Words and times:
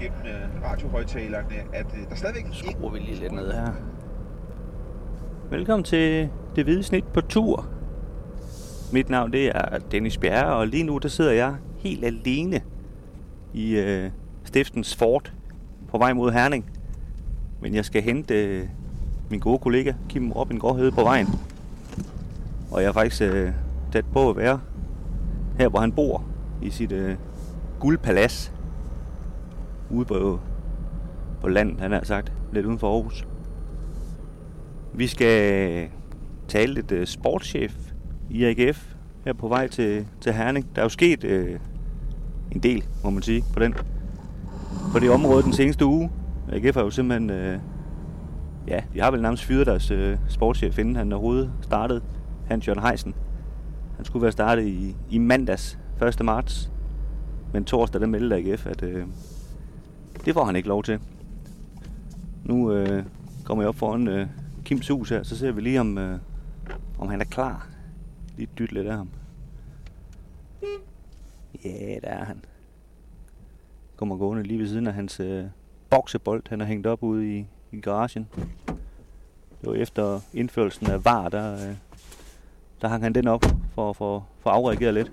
gennem 0.00 0.18
øh, 0.26 0.70
radiohøjtalerne, 0.70 1.56
at 1.72 1.86
øh, 1.94 2.08
der 2.10 2.14
stadigvæk 2.14 2.44
ikke... 2.44 2.56
Skruer 2.56 2.90
vi 2.90 2.98
lige 2.98 3.20
lidt 3.20 3.32
ned 3.32 3.52
her. 3.52 3.72
Velkommen 5.50 5.84
til 5.84 6.28
Det 6.56 6.64
Hvide 6.64 6.82
Snit 6.82 7.04
på 7.04 7.20
tur. 7.20 7.66
Mit 8.92 9.08
navn 9.08 9.32
det 9.32 9.48
er 9.48 9.78
Dennis 9.78 10.18
Bjerre, 10.18 10.56
og 10.56 10.66
lige 10.66 10.84
nu 10.84 10.98
der 10.98 11.08
sidder 11.08 11.32
jeg 11.32 11.54
helt 11.78 12.04
alene 12.04 12.60
i 13.54 13.76
øh, 13.76 14.10
Stiftens 14.44 14.96
Fort 14.96 15.32
på 15.88 15.98
vej 15.98 16.12
mod 16.12 16.32
Herning. 16.32 16.70
Men 17.60 17.74
jeg 17.74 17.84
skal 17.84 18.02
hente 18.02 18.44
øh, 18.44 18.68
min 19.30 19.40
gode 19.40 19.58
kollega 19.58 19.92
Kim 20.08 20.32
Robin 20.32 20.58
Gårdhede 20.58 20.92
på 20.92 21.02
vejen. 21.02 21.26
Og 22.70 22.82
jeg 22.82 22.88
er 22.88 22.92
faktisk 22.92 23.22
øh, 23.22 23.52
tæt 23.92 24.04
på 24.12 24.30
at 24.30 24.36
være 24.36 24.60
her, 25.58 25.68
hvor 25.68 25.80
han 25.80 25.92
bor 25.92 26.24
i 26.62 26.70
sit 26.70 26.92
øh, 26.92 27.16
guldpalads 27.80 28.52
ude 29.90 30.04
på, 30.04 30.40
på 31.40 31.48
landet, 31.48 31.80
han 31.80 31.92
har 31.92 32.04
sagt, 32.04 32.32
lidt 32.52 32.66
uden 32.66 32.78
for 32.78 32.94
Aarhus. 32.94 33.26
Vi 34.94 35.06
skal 35.06 35.88
tale 36.48 36.74
lidt 36.74 36.92
uh, 36.92 37.04
sportschef 37.04 37.74
i 38.30 38.44
AGF 38.44 38.94
her 39.24 39.32
på 39.32 39.48
vej 39.48 39.68
til, 39.68 40.06
til 40.20 40.32
Herning. 40.32 40.66
Der 40.74 40.80
er 40.80 40.84
jo 40.84 40.88
sket 40.88 41.24
uh, 41.24 41.60
en 42.52 42.60
del, 42.62 42.84
må 43.04 43.10
man 43.10 43.22
sige, 43.22 43.44
på 43.52 43.60
den 43.60 43.74
på 44.92 44.98
det 44.98 45.10
område 45.10 45.42
den 45.42 45.52
seneste 45.52 45.86
uge. 45.86 46.10
AGF 46.52 46.74
har 46.74 46.82
jo 46.82 46.90
simpelthen, 46.90 47.30
uh, 47.30 47.60
ja, 48.68 48.80
de 48.94 49.00
har 49.00 49.10
vel 49.10 49.22
nærmest 49.22 49.44
fyret 49.44 49.66
deres 49.66 49.90
uh, 49.90 50.14
sportschef, 50.28 50.78
inden 50.78 50.96
han 50.96 51.12
overhovedet 51.12 51.52
startede, 51.60 52.00
Hans 52.46 52.68
Jørgen 52.68 52.82
Heisen. 52.82 53.14
Han 53.96 54.04
skulle 54.04 54.22
være 54.22 54.32
startet 54.32 54.66
i, 54.66 54.96
i 55.10 55.18
mandags, 55.18 55.78
1. 56.06 56.24
marts. 56.24 56.70
Men 57.52 57.64
torsdag, 57.64 58.00
der 58.00 58.06
meldte 58.06 58.36
AGF, 58.36 58.66
at 58.66 58.82
uh, 58.82 59.02
det 60.24 60.34
får 60.34 60.44
han 60.44 60.56
ikke 60.56 60.68
lov 60.68 60.82
til. 60.82 61.00
Nu 62.44 62.72
øh, 62.72 63.04
kommer 63.44 63.62
jeg 63.62 63.68
op 63.68 63.76
foran 63.76 64.08
øh, 64.08 64.26
Kims 64.64 64.88
hus 64.88 65.08
her, 65.08 65.22
så 65.22 65.36
ser 65.36 65.52
vi 65.52 65.60
lige, 65.60 65.80
om, 65.80 65.98
øh, 65.98 66.18
om 66.98 67.08
han 67.08 67.20
er 67.20 67.24
klar. 67.24 67.68
Lige 68.36 68.48
dyt 68.58 68.72
lidt 68.72 68.86
af 68.86 68.96
ham. 68.96 69.08
Ja, 71.64 71.98
der 72.02 72.08
er 72.08 72.24
han. 72.24 72.44
Kommer 73.96 74.16
gående 74.16 74.42
lige 74.42 74.58
ved 74.58 74.68
siden 74.68 74.86
af 74.86 74.94
hans 74.94 75.20
øh, 75.20 75.44
boksebold, 75.90 76.42
han 76.48 76.60
har 76.60 76.66
hængt 76.66 76.86
op 76.86 77.02
ude 77.02 77.38
i, 77.38 77.46
i 77.72 77.80
garagen. 77.80 78.28
Det 79.60 79.68
var 79.68 79.74
efter 79.74 80.20
indførelsen 80.32 80.90
af 80.90 81.04
VAR, 81.04 81.28
der, 81.28 81.52
øh, 81.52 81.76
der 82.82 82.88
hang 82.88 83.02
han 83.02 83.14
den 83.14 83.28
op 83.28 83.44
for, 83.74 83.92
for, 83.92 84.26
for 84.40 84.50
at 84.50 84.94
lidt. 84.94 85.12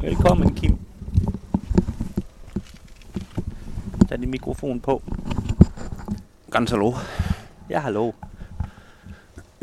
Velkommen, 0.00 0.54
Kim. 0.54 0.85
Tag 4.08 4.18
din 4.20 4.30
mikrofon 4.30 4.80
på. 4.80 5.02
Ganz 6.50 6.70
hallo. 6.70 6.92
Ja, 7.70 7.78
hallo. 7.80 8.12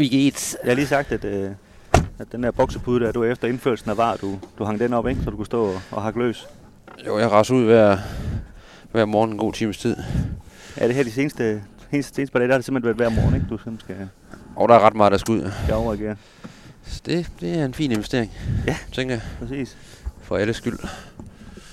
Wie 0.02 0.09
geht's? 0.09 0.55
Jeg 0.63 0.69
har 0.72 0.75
lige 0.75 0.88
sagt, 0.88 1.11
at, 1.11 1.23
øh, 1.25 1.52
at 2.19 2.31
den 2.31 2.44
der 2.44 2.52
boksepude 2.52 3.05
der, 3.05 3.11
du 3.11 3.23
efter 3.23 3.47
indførelsen 3.47 3.89
af 3.89 3.97
var, 3.97 4.16
du, 4.16 4.39
du 4.59 4.63
hang 4.63 4.80
den 4.80 4.94
op, 4.94 5.08
ikke? 5.08 5.23
Så 5.23 5.30
du 5.30 5.35
kunne 5.35 5.45
stå 5.45 5.66
og, 5.66 5.81
og 5.91 6.02
hakke 6.02 6.19
løs. 6.19 6.47
Jo, 7.05 7.19
jeg 7.19 7.31
raser 7.31 7.55
ud 7.55 7.63
hver, 7.63 7.97
hver 8.91 9.05
morgen 9.05 9.31
en 9.31 9.38
god 9.38 9.53
times 9.53 9.77
tid. 9.77 9.95
Ja, 10.78 10.88
det 10.88 10.95
her 10.95 11.03
de 11.03 11.11
seneste, 11.11 11.61
seneste, 11.91 12.16
seneste 12.16 12.31
par 12.31 12.39
dage, 12.39 12.47
der 12.47 12.53
har 12.53 12.57
det 12.57 12.66
simpelthen 12.66 13.00
været 13.00 13.11
hver 13.11 13.22
morgen, 13.22 13.35
ikke? 13.35 13.47
Du 13.50 13.57
simpelthen 13.57 13.80
skal, 13.95 14.09
Og 14.55 14.69
der 14.69 14.75
er 14.75 14.80
ret 14.80 14.95
meget, 14.95 15.11
der 15.11 15.17
skal 15.17 15.31
ud. 15.31 15.52
skal 15.63 15.75
overreagere. 15.75 16.16
Så 16.83 17.02
det, 17.05 17.31
det 17.39 17.59
er 17.59 17.66
en 17.66 17.73
fin 17.73 17.91
investering. 17.91 18.31
Ja. 18.67 18.75
Tænker 18.91 19.16
jeg. 19.16 19.23
Præcis. 19.40 19.78
For 20.22 20.38
alles 20.38 20.56
skyld. 20.56 20.79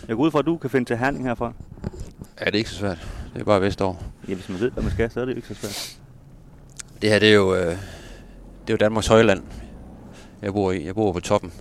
Jeg 0.08 0.16
går 0.16 0.22
ud 0.24 0.30
fra, 0.30 0.38
at 0.38 0.46
du 0.46 0.56
kan 0.56 0.70
finde 0.70 0.84
til 0.90 0.96
Herning 0.96 1.24
herfra. 1.24 1.52
Ja, 2.40 2.44
det 2.44 2.54
er 2.54 2.58
ikke 2.58 2.70
så 2.70 2.76
svært. 2.76 3.08
Det 3.34 3.40
er 3.40 3.44
bare 3.44 3.60
vestover. 3.60 3.94
Ja, 4.28 4.34
hvis 4.34 4.48
man 4.48 4.60
ved, 4.60 4.70
hvad 4.70 4.82
man 4.82 4.92
skal, 4.92 5.10
så 5.10 5.20
er 5.20 5.24
det 5.24 5.36
ikke 5.36 5.48
så 5.48 5.54
svært. 5.54 5.98
Det 7.02 7.10
her, 7.10 7.18
det 7.18 7.28
er 7.28 7.34
jo, 7.34 7.54
øh, 7.54 7.66
det 7.66 7.76
er 8.68 8.70
jo 8.70 8.76
Danmarks 8.76 9.06
højland. 9.06 9.42
Jeg 10.42 10.52
bor 10.52 10.72
i. 10.72 10.86
Jeg 10.86 10.94
bor 10.94 11.12
på 11.12 11.20
toppen 11.20 11.52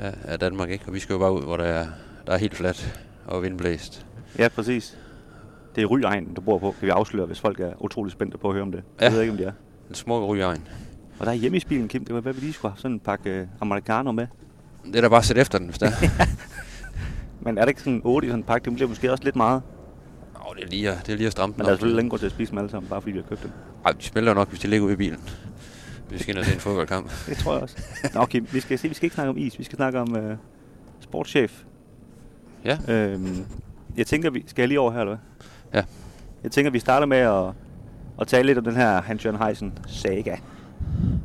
af, 0.00 0.14
af 0.24 0.38
Danmark, 0.38 0.70
ikke? 0.70 0.84
Og 0.86 0.94
vi 0.94 0.98
skal 0.98 1.12
jo 1.12 1.18
bare 1.18 1.32
ud, 1.32 1.42
hvor 1.42 1.56
der 1.56 1.64
er, 1.64 1.86
der 2.26 2.32
er 2.32 2.36
helt 2.36 2.54
fladt 2.54 3.00
og 3.26 3.42
vindblæst. 3.42 4.06
Ja, 4.38 4.48
præcis. 4.48 4.96
Det 5.76 5.82
er 5.82 5.86
Ryegnen, 5.86 6.34
du 6.34 6.40
bor 6.40 6.58
på, 6.58 6.74
kan 6.78 6.86
vi 6.86 6.90
afsløre, 6.90 7.26
hvis 7.26 7.40
folk 7.40 7.60
er 7.60 7.72
utrolig 7.84 8.12
spændte 8.12 8.38
på 8.38 8.48
at 8.48 8.54
høre 8.54 8.62
om 8.62 8.72
det. 8.72 8.82
Ja. 9.00 9.04
Jeg 9.04 9.12
ved 9.12 9.20
ikke, 9.20 9.30
om 9.30 9.36
det 9.36 9.46
er. 9.46 9.52
En 9.88 9.94
smuk 9.94 10.28
rygeegn. 10.28 10.68
Og 11.18 11.26
der 11.26 11.32
er 11.32 11.36
hjemme 11.36 11.56
i 11.56 11.60
spilen, 11.60 11.88
Kim. 11.88 12.04
Det 12.04 12.14
var, 12.14 12.20
hvad 12.20 12.32
vi 12.32 12.40
lige 12.40 12.52
skulle 12.52 12.72
have 12.72 12.78
sådan 12.80 12.94
en 12.94 13.00
pakke 13.00 13.30
øh, 13.30 13.46
americano 13.60 14.12
med. 14.12 14.26
Det 14.84 14.96
er 14.96 15.00
da 15.00 15.08
bare 15.08 15.18
at 15.18 15.24
sætte 15.24 15.40
efter 15.42 15.58
den, 15.58 15.66
hvis 15.66 15.78
der. 15.78 15.90
Men 17.46 17.58
er 17.58 17.62
det 17.62 17.68
ikke 17.68 17.80
sådan 17.80 18.00
8 18.04 18.26
i 18.26 18.30
sådan 18.30 18.40
en 18.40 18.44
pakke? 18.44 18.64
Det 18.64 18.74
bliver 18.74 18.88
måske 18.88 19.12
også 19.12 19.24
lidt 19.24 19.36
meget. 19.36 19.62
Åh, 20.48 20.56
det 20.56 20.64
er 20.64 20.68
lige 20.68 20.90
at, 20.90 21.06
det 21.06 21.12
er 21.12 21.16
lige 21.16 21.26
at 21.26 21.32
stramme 21.32 21.54
Men 21.56 21.66
der 21.66 21.72
er 21.72 21.76
selvfølgelig 21.76 22.10
grund 22.10 22.18
til 22.18 22.26
at 22.26 22.32
spise 22.32 22.50
dem 22.50 22.58
alle 22.58 22.70
sammen, 22.70 22.90
bare 22.90 23.00
fordi 23.00 23.12
vi 23.12 23.18
har 23.18 23.28
købt 23.28 23.42
dem. 23.42 23.50
Ej, 23.84 23.92
de 23.92 24.04
smelter 24.04 24.34
nok, 24.34 24.48
hvis 24.48 24.60
de 24.60 24.68
ligger 24.68 24.86
ude 24.86 24.92
i 24.92 24.96
bilen. 24.96 25.20
Vi 26.10 26.18
skal 26.18 26.34
ind 26.34 26.38
og 26.38 26.46
se 26.46 26.54
en 26.54 26.60
fodboldkamp. 26.60 27.10
Det 27.28 27.36
tror 27.36 27.52
jeg 27.52 27.62
også. 27.62 27.76
Nå, 28.14 28.20
okay, 28.20 28.40
vi 28.52 28.60
skal, 28.60 28.78
se, 28.78 28.88
vi 28.88 28.94
skal 28.94 29.06
ikke 29.06 29.14
snakke 29.14 29.30
om 29.30 29.38
is, 29.38 29.58
vi 29.58 29.64
skal 29.64 29.76
snakke 29.76 30.00
om 30.00 30.16
øh, 30.16 30.36
sportschef. 31.00 31.62
Ja. 32.64 32.78
Øhm, 32.88 33.46
jeg 33.96 34.06
tænker, 34.06 34.30
vi 34.30 34.44
skal 34.46 34.62
jeg 34.62 34.68
lige 34.68 34.80
over 34.80 34.92
her, 34.92 35.00
eller 35.00 35.16
hvad? 35.16 35.80
Ja. 35.80 35.86
Jeg 36.42 36.50
tænker, 36.50 36.70
vi 36.70 36.78
starter 36.78 37.06
med 37.06 37.18
at, 37.18 37.44
at 38.20 38.26
tale 38.26 38.46
lidt 38.46 38.58
om 38.58 38.64
den 38.64 38.76
her 38.76 39.02
Hans-Jørgen 39.02 39.42
Heisen 39.42 39.78
saga. 39.86 40.36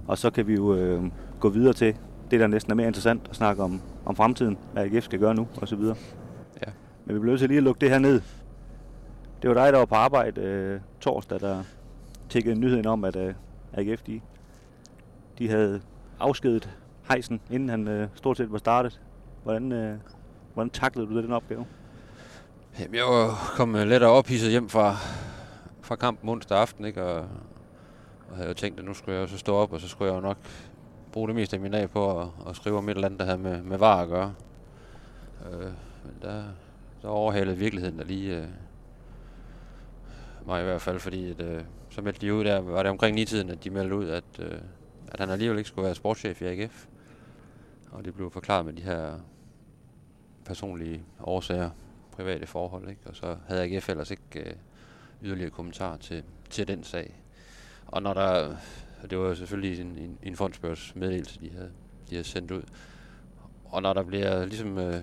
Og 0.07 0.17
så 0.17 0.29
kan 0.29 0.47
vi 0.47 0.53
jo 0.53 0.75
øh, 0.75 1.03
gå 1.39 1.49
videre 1.49 1.73
til 1.73 1.95
det, 2.31 2.39
der 2.39 2.47
næsten 2.47 2.71
er 2.71 2.75
mere 2.75 2.87
interessant 2.87 3.21
at 3.29 3.35
snakke 3.35 3.63
om, 3.63 3.81
om 4.05 4.15
fremtiden, 4.15 4.57
hvad 4.73 4.83
AGF 4.83 5.03
skal 5.03 5.19
gøre 5.19 5.35
nu, 5.35 5.47
og 5.61 5.67
så 5.67 5.75
videre. 5.75 5.95
Ja. 6.67 6.71
Men 7.05 7.15
vi 7.15 7.19
bliver 7.19 7.31
nødt 7.31 7.39
til 7.39 7.49
lige 7.49 7.57
at 7.57 7.63
lukke 7.63 7.81
det 7.81 7.89
her 7.89 7.99
ned. 7.99 8.21
Det 9.41 9.49
var 9.49 9.53
dig, 9.53 9.73
der 9.73 9.77
var 9.77 9.85
på 9.85 9.95
arbejde 9.95 10.41
øh, 10.41 10.79
torsdag, 10.99 11.39
der 11.39 11.63
tækkede 12.29 12.55
nyheden 12.55 12.85
om, 12.85 13.03
at 13.03 13.15
øh, 13.15 13.33
AGF, 13.73 14.01
de, 14.01 14.21
de 15.37 15.49
havde 15.49 15.81
afskedet 16.19 16.69
Heisen, 17.11 17.41
inden 17.51 17.69
han 17.69 17.87
øh, 17.87 18.07
stort 18.15 18.37
set 18.37 18.51
var 18.51 18.57
startet. 18.57 19.01
Hvordan, 19.43 19.71
øh, 19.71 19.97
hvordan 20.53 20.69
taklede 20.69 21.07
du 21.07 21.21
den 21.21 21.31
opgave? 21.31 21.65
Jamen, 22.79 22.95
jeg 22.95 23.05
var 23.05 23.53
kommet 23.55 23.87
lidt 23.87 24.03
og 24.03 24.11
ophidset 24.11 24.51
hjem 24.51 24.69
fra, 24.69 24.95
fra 25.81 25.95
kampen 25.95 26.29
onsdag 26.29 26.57
aften, 26.57 26.85
ikke? 26.85 27.03
Og, 27.03 27.25
og 28.29 28.35
havde 28.35 28.47
jo 28.47 28.53
tænkt, 28.53 28.79
at 28.79 28.85
nu 28.85 28.93
skulle 28.93 29.19
jeg 29.19 29.29
så 29.29 29.37
stå 29.37 29.55
op, 29.55 29.73
og 29.73 29.81
så 29.81 29.87
skulle 29.87 30.13
jeg 30.13 30.15
jo 30.15 30.27
nok 30.27 30.37
bruge 31.11 31.27
det 31.27 31.35
meste 31.35 31.55
af 31.55 31.61
min 31.61 31.71
dag 31.71 31.89
på 31.89 32.21
at, 32.21 32.27
at 32.47 32.55
skrive 32.55 32.77
om 32.77 32.89
et 32.89 32.95
eller 32.95 33.05
andet, 33.05 33.19
der 33.19 33.25
havde 33.25 33.37
med, 33.37 33.61
med 33.61 33.77
var 33.77 34.01
at 34.01 34.09
gøre. 34.09 34.33
Øh, 35.51 35.71
men 36.03 36.15
der, 36.21 36.43
der 37.01 37.07
overhalede 37.07 37.57
virkeligheden 37.57 37.97
der 37.99 38.05
lige 38.05 38.37
øh, 38.37 38.47
mig 40.45 40.61
i 40.61 40.63
hvert 40.63 40.81
fald, 40.81 40.99
fordi 40.99 41.29
at, 41.29 41.41
øh, 41.41 41.63
så 41.89 42.01
meldte 42.01 42.21
de 42.21 42.33
ud 42.33 42.43
der, 42.43 42.59
var 42.59 42.83
det 42.83 42.89
omkring 42.89 43.19
9-tiden, 43.19 43.49
at 43.49 43.63
de 43.63 43.69
meldte 43.69 43.95
ud, 43.95 44.09
at, 44.09 44.23
øh, 44.39 44.59
at 45.07 45.19
han 45.19 45.29
alligevel 45.29 45.57
ikke 45.57 45.67
skulle 45.67 45.85
være 45.85 45.95
sportschef 45.95 46.41
i 46.41 46.45
AGF. 46.45 46.85
Og 47.91 48.05
det 48.05 48.13
blev 48.13 48.31
forklaret 48.31 48.65
med 48.65 48.73
de 48.73 48.81
her 48.81 49.13
personlige 50.45 51.03
årsager, 51.19 51.69
private 52.11 52.47
forhold, 52.47 52.89
ikke? 52.89 53.01
Og 53.05 53.15
så 53.15 53.37
havde 53.47 53.63
AGF 53.63 53.89
ellers 53.89 54.11
ikke 54.11 54.23
øh, 54.35 54.53
yderligere 55.21 55.49
kommentar 55.49 55.97
til, 55.97 56.23
til 56.49 56.67
den 56.67 56.83
sag. 56.83 57.15
Og 57.87 58.01
når 58.01 58.13
der, 58.13 58.55
det 59.09 59.17
var 59.17 59.27
jo 59.27 59.35
selvfølgelig 59.35 59.81
en, 59.81 59.87
en, 59.97 60.17
en 60.23 60.35
fondsbørs 60.35 60.91
meddelelse, 60.95 61.39
de 61.39 61.49
havde, 61.53 61.69
de 62.09 62.15
havde 62.15 62.27
sendt 62.27 62.51
ud. 62.51 62.61
Og 63.65 63.81
når 63.81 63.93
der 63.93 64.03
bliver 64.03 64.45
ligesom, 64.45 64.77
øh, 64.77 64.95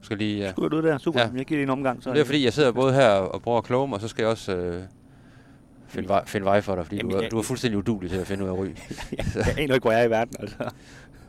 skal 0.00 0.18
lige, 0.18 0.38
ja, 0.38 0.48
er 0.48 0.52
du 0.68 0.82
der, 0.82 0.98
super. 0.98 1.20
Ja. 1.20 1.28
Jeg 1.36 1.46
giver 1.46 1.58
dig 1.58 1.62
en 1.62 1.70
omgang. 1.70 2.02
Så 2.02 2.12
det 2.12 2.20
er 2.20 2.24
fordi, 2.24 2.44
jeg 2.44 2.52
sidder 2.52 2.72
både 2.72 2.92
her 2.94 3.08
og 3.08 3.42
prøver 3.42 3.58
at 3.58 3.64
kloge 3.64 3.88
mig, 3.88 3.94
og 3.96 4.00
så 4.00 4.08
skal 4.08 4.22
jeg 4.22 4.30
også 4.30 4.56
øh, 4.56 4.82
finde, 5.88 6.08
vej, 6.08 6.26
finde 6.26 6.44
vej 6.44 6.60
for 6.60 6.74
dig, 6.74 6.84
fordi 6.84 6.96
Jamen, 6.96 7.10
du, 7.10 7.16
er, 7.16 7.22
jeg- 7.22 7.30
du 7.30 7.38
er 7.38 7.42
fuldstændig 7.42 7.78
udulig 7.78 8.10
til 8.10 8.18
at 8.18 8.26
finde 8.26 8.44
ud 8.44 8.48
af 8.48 8.58
ryg. 8.58 8.76
jeg 9.18 9.24
aner 9.58 9.74
ikke, 9.74 9.78
hvor 9.84 9.92
jeg 9.92 10.00
er 10.00 10.04
i 10.06 10.10
verden, 10.10 10.34
altså. 10.40 10.70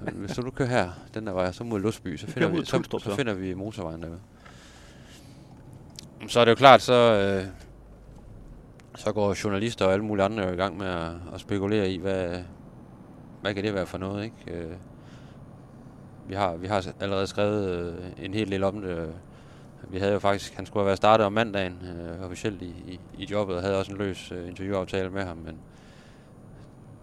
Men 0.01 0.13
Hvis 0.13 0.31
du 0.31 0.41
nu 0.41 0.49
kører 0.51 0.69
her, 0.69 0.89
den 1.13 1.27
der 1.27 1.33
vej, 1.33 1.51
så 1.51 1.63
mod 1.63 1.79
Lustby, 1.79 2.17
så 2.17 2.27
finder, 2.27 2.47
vi, 2.49 2.57
så, 2.65 2.71
Tulstrup, 2.71 3.01
så 3.01 3.09
så. 3.09 3.15
finder 3.15 3.33
vi 3.33 3.53
motorvejen 3.53 4.01
derude. 4.01 4.19
Så 6.27 6.39
er 6.39 6.45
det 6.45 6.49
jo 6.51 6.55
klart, 6.55 6.81
så, 6.81 6.93
øh, 6.93 7.45
så 8.95 9.11
går 9.11 9.43
journalister 9.43 9.85
og 9.85 9.93
alle 9.93 10.05
mulige 10.05 10.25
andre 10.25 10.43
jo 10.43 10.53
i 10.53 10.55
gang 10.55 10.77
med 10.77 10.87
at, 10.87 11.11
at 11.33 11.39
spekulere 11.39 11.91
i, 11.91 11.97
hvad, 11.97 12.39
hvad 13.41 13.53
kan 13.53 13.63
det 13.63 13.73
være 13.73 13.85
for 13.85 13.97
noget, 13.97 14.23
ikke? 14.23 14.35
Øh, 14.47 14.75
vi 16.27 16.33
har, 16.33 16.55
vi 16.55 16.67
har 16.67 16.87
allerede 16.99 17.27
skrevet 17.27 17.69
øh, 17.69 18.25
en 18.25 18.33
hel 18.33 18.51
del 18.51 18.63
om 18.63 18.81
det. 18.81 19.13
Vi 19.89 19.99
havde 19.99 20.13
jo 20.13 20.19
faktisk, 20.19 20.55
han 20.55 20.65
skulle 20.65 20.81
have 20.81 20.85
været 20.85 20.97
startet 20.97 21.25
om 21.25 21.33
mandagen 21.33 21.77
øh, 21.83 22.25
officielt 22.25 22.61
i, 22.61 22.75
i, 22.87 22.99
i 23.17 23.27
jobbet, 23.31 23.55
og 23.55 23.61
havde 23.61 23.77
også 23.77 23.91
en 23.91 23.97
løs 23.97 24.31
øh, 24.31 24.47
interviewaftale 24.47 25.09
med 25.09 25.23
ham, 25.23 25.37
men 25.37 25.57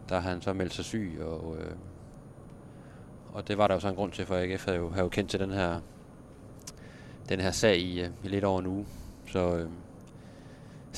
der 0.08 0.20
har 0.20 0.30
han 0.30 0.42
så 0.42 0.52
meldt 0.52 0.74
sig 0.74 0.84
syg, 0.84 1.18
og, 1.20 1.56
øh, 1.60 1.72
og 3.32 3.48
det 3.48 3.58
var 3.58 3.66
der 3.66 3.74
jo 3.74 3.80
så 3.80 3.88
en 3.88 3.94
grund 3.94 4.12
til, 4.12 4.26
for 4.26 4.36
AGF 4.36 4.64
havde 4.64 4.78
jo, 4.78 4.90
havde 4.90 5.02
jo 5.02 5.08
kendt 5.08 5.30
til 5.30 5.40
den 5.40 5.50
her, 5.50 5.80
den 7.28 7.40
her 7.40 7.50
sag 7.50 7.78
i, 7.78 8.00
øh, 8.00 8.08
i 8.24 8.28
lidt 8.28 8.44
over 8.44 8.60
en 8.60 8.66
uge. 8.66 8.86
Så, 9.26 9.56
øh, 9.56 9.68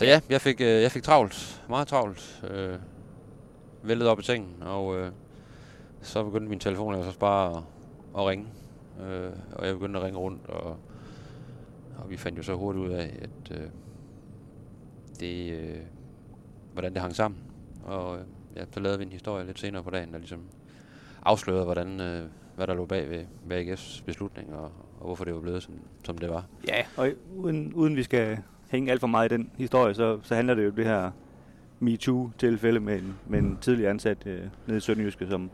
så 0.01 0.07
ja, 0.07 0.21
jeg 0.31 0.41
fik, 0.41 0.61
øh, 0.61 0.83
jeg 0.83 0.93
fik 0.93 1.03
travlt, 1.03 1.63
meget 1.69 1.89
travlt, 1.89 2.45
øh, 2.51 2.79
væltet 3.83 4.09
op 4.09 4.21
i 4.21 4.23
sengen, 4.23 4.63
og 4.63 4.97
øh, 4.97 5.13
så 6.01 6.25
begyndte 6.25 6.49
min 6.49 6.61
telefon 6.61 6.95
altså 6.95 7.19
bare 7.19 7.57
at, 7.57 7.63
at 8.17 8.27
ringe. 8.27 8.47
Øh, 9.03 9.31
og 9.53 9.67
jeg 9.67 9.75
begyndte 9.75 9.99
at 9.99 10.05
ringe 10.05 10.19
rundt 10.19 10.49
og 10.49 10.77
og 11.99 12.11
vi 12.11 12.17
fandt 12.17 12.39
jo 12.39 12.43
så 12.43 12.55
hurtigt 12.55 12.85
ud 12.85 12.93
af, 12.93 13.19
at 13.23 13.59
øh, 13.59 13.67
det, 15.21 15.53
øh, 15.53 15.81
hvordan 16.73 16.93
det 16.93 17.03
hang 17.03 17.17
sammen. 17.17 17.41
Og 17.85 18.19
øh, 18.19 18.25
ja, 18.57 18.65
så 18.73 18.81
lavede 18.81 18.99
vi 18.99 19.05
en 19.05 19.13
historie 19.13 19.47
lidt 19.47 19.59
senere 19.59 19.83
på 19.83 19.91
dagen, 19.91 20.13
der 20.13 20.19
ligesom 20.19 20.41
afslørede, 21.23 21.65
hvordan, 21.65 22.01
øh, 22.01 22.27
hvad 22.57 22.67
der 22.67 22.75
lå 22.75 22.87
bag 22.87 23.11
ved, 23.11 23.25
ved 23.45 24.03
beslutning, 24.07 24.55
og, 24.55 24.73
og 25.01 25.07
hvorfor 25.07 25.25
det 25.25 25.35
var 25.35 25.41
blevet, 25.41 25.63
som, 25.63 25.75
som 26.05 26.19
det 26.19 26.29
var. 26.29 26.45
Ja, 26.69 26.85
og 26.97 27.09
uden, 27.37 27.75
uden 27.75 27.97
vi 27.97 28.03
skal 28.03 28.39
hænge 28.71 28.91
alt 28.91 29.01
for 29.01 29.07
meget 29.07 29.33
i 29.33 29.37
den 29.37 29.51
historie, 29.57 29.95
så, 29.95 30.19
så 30.23 30.35
handler 30.35 30.55
det 30.55 30.65
jo 30.65 30.69
om 30.69 30.75
det 30.75 30.87
her 30.87 31.11
MeToo-tilfælde 31.81 32.81
med 32.81 32.99
en, 32.99 33.19
med 33.27 33.39
en 33.39 33.59
tidligere 33.61 33.91
ansat 33.91 34.27
øh, 34.27 34.41
nede 34.67 34.77
i 34.77 34.81
Sønderjyske, 34.81 35.27
som, 35.27 35.51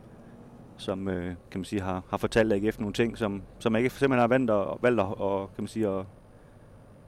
som 0.77 1.09
øh, 1.09 1.35
kan 1.51 1.61
man 1.61 1.65
sige, 1.65 1.83
har, 1.83 2.03
har 2.11 2.17
fortalt 2.17 2.53
AGF 2.53 2.79
nogle 2.79 2.93
ting, 2.93 3.19
som, 3.19 3.43
som 3.59 3.77
AGF 3.77 3.99
simpelthen 3.99 4.21
har 4.21 4.29
valgt, 4.29 4.51
og, 4.51 4.79
valgt 4.83 5.01
at, 5.01 5.07
og, 5.07 5.51
kan 5.55 5.63
man 5.63 5.69
sige, 5.69 5.89
at, 5.89 6.05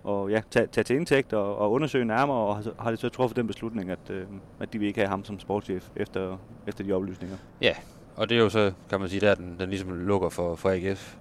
og 0.05 0.31
ja, 0.31 0.41
tage, 0.51 0.67
tage 0.67 0.85
til 0.85 0.97
indtægt 0.97 1.33
og, 1.33 1.57
og 1.57 1.73
undersøge 1.73 2.05
nærmere, 2.05 2.37
og 2.37 2.57
har, 2.57 2.65
har 2.79 2.91
det 2.91 3.01
så 3.01 3.09
truffet 3.09 3.37
den 3.37 3.47
beslutning, 3.47 3.91
at, 3.91 4.11
øh, 4.11 4.25
at 4.61 4.73
de 4.73 4.79
vil 4.79 4.89
ikke 4.89 5.01
have 5.01 5.09
ham 5.09 5.25
som 5.25 5.39
sportschef 5.39 5.89
efter, 5.97 6.39
efter 6.67 6.85
de 6.85 6.93
oplysninger. 6.93 7.37
Ja, 7.61 7.75
og 8.17 8.29
det 8.29 8.37
er 8.37 8.43
jo 8.43 8.49
så, 8.49 8.73
kan 8.91 9.01
man 9.01 9.09
sige, 9.09 9.21
der 9.21 9.35
den, 9.35 9.57
den 9.59 9.69
ligesom 9.71 9.93
lukker 9.93 10.29
for, 10.29 10.55
for 10.55 10.71
AGF. 10.71 11.17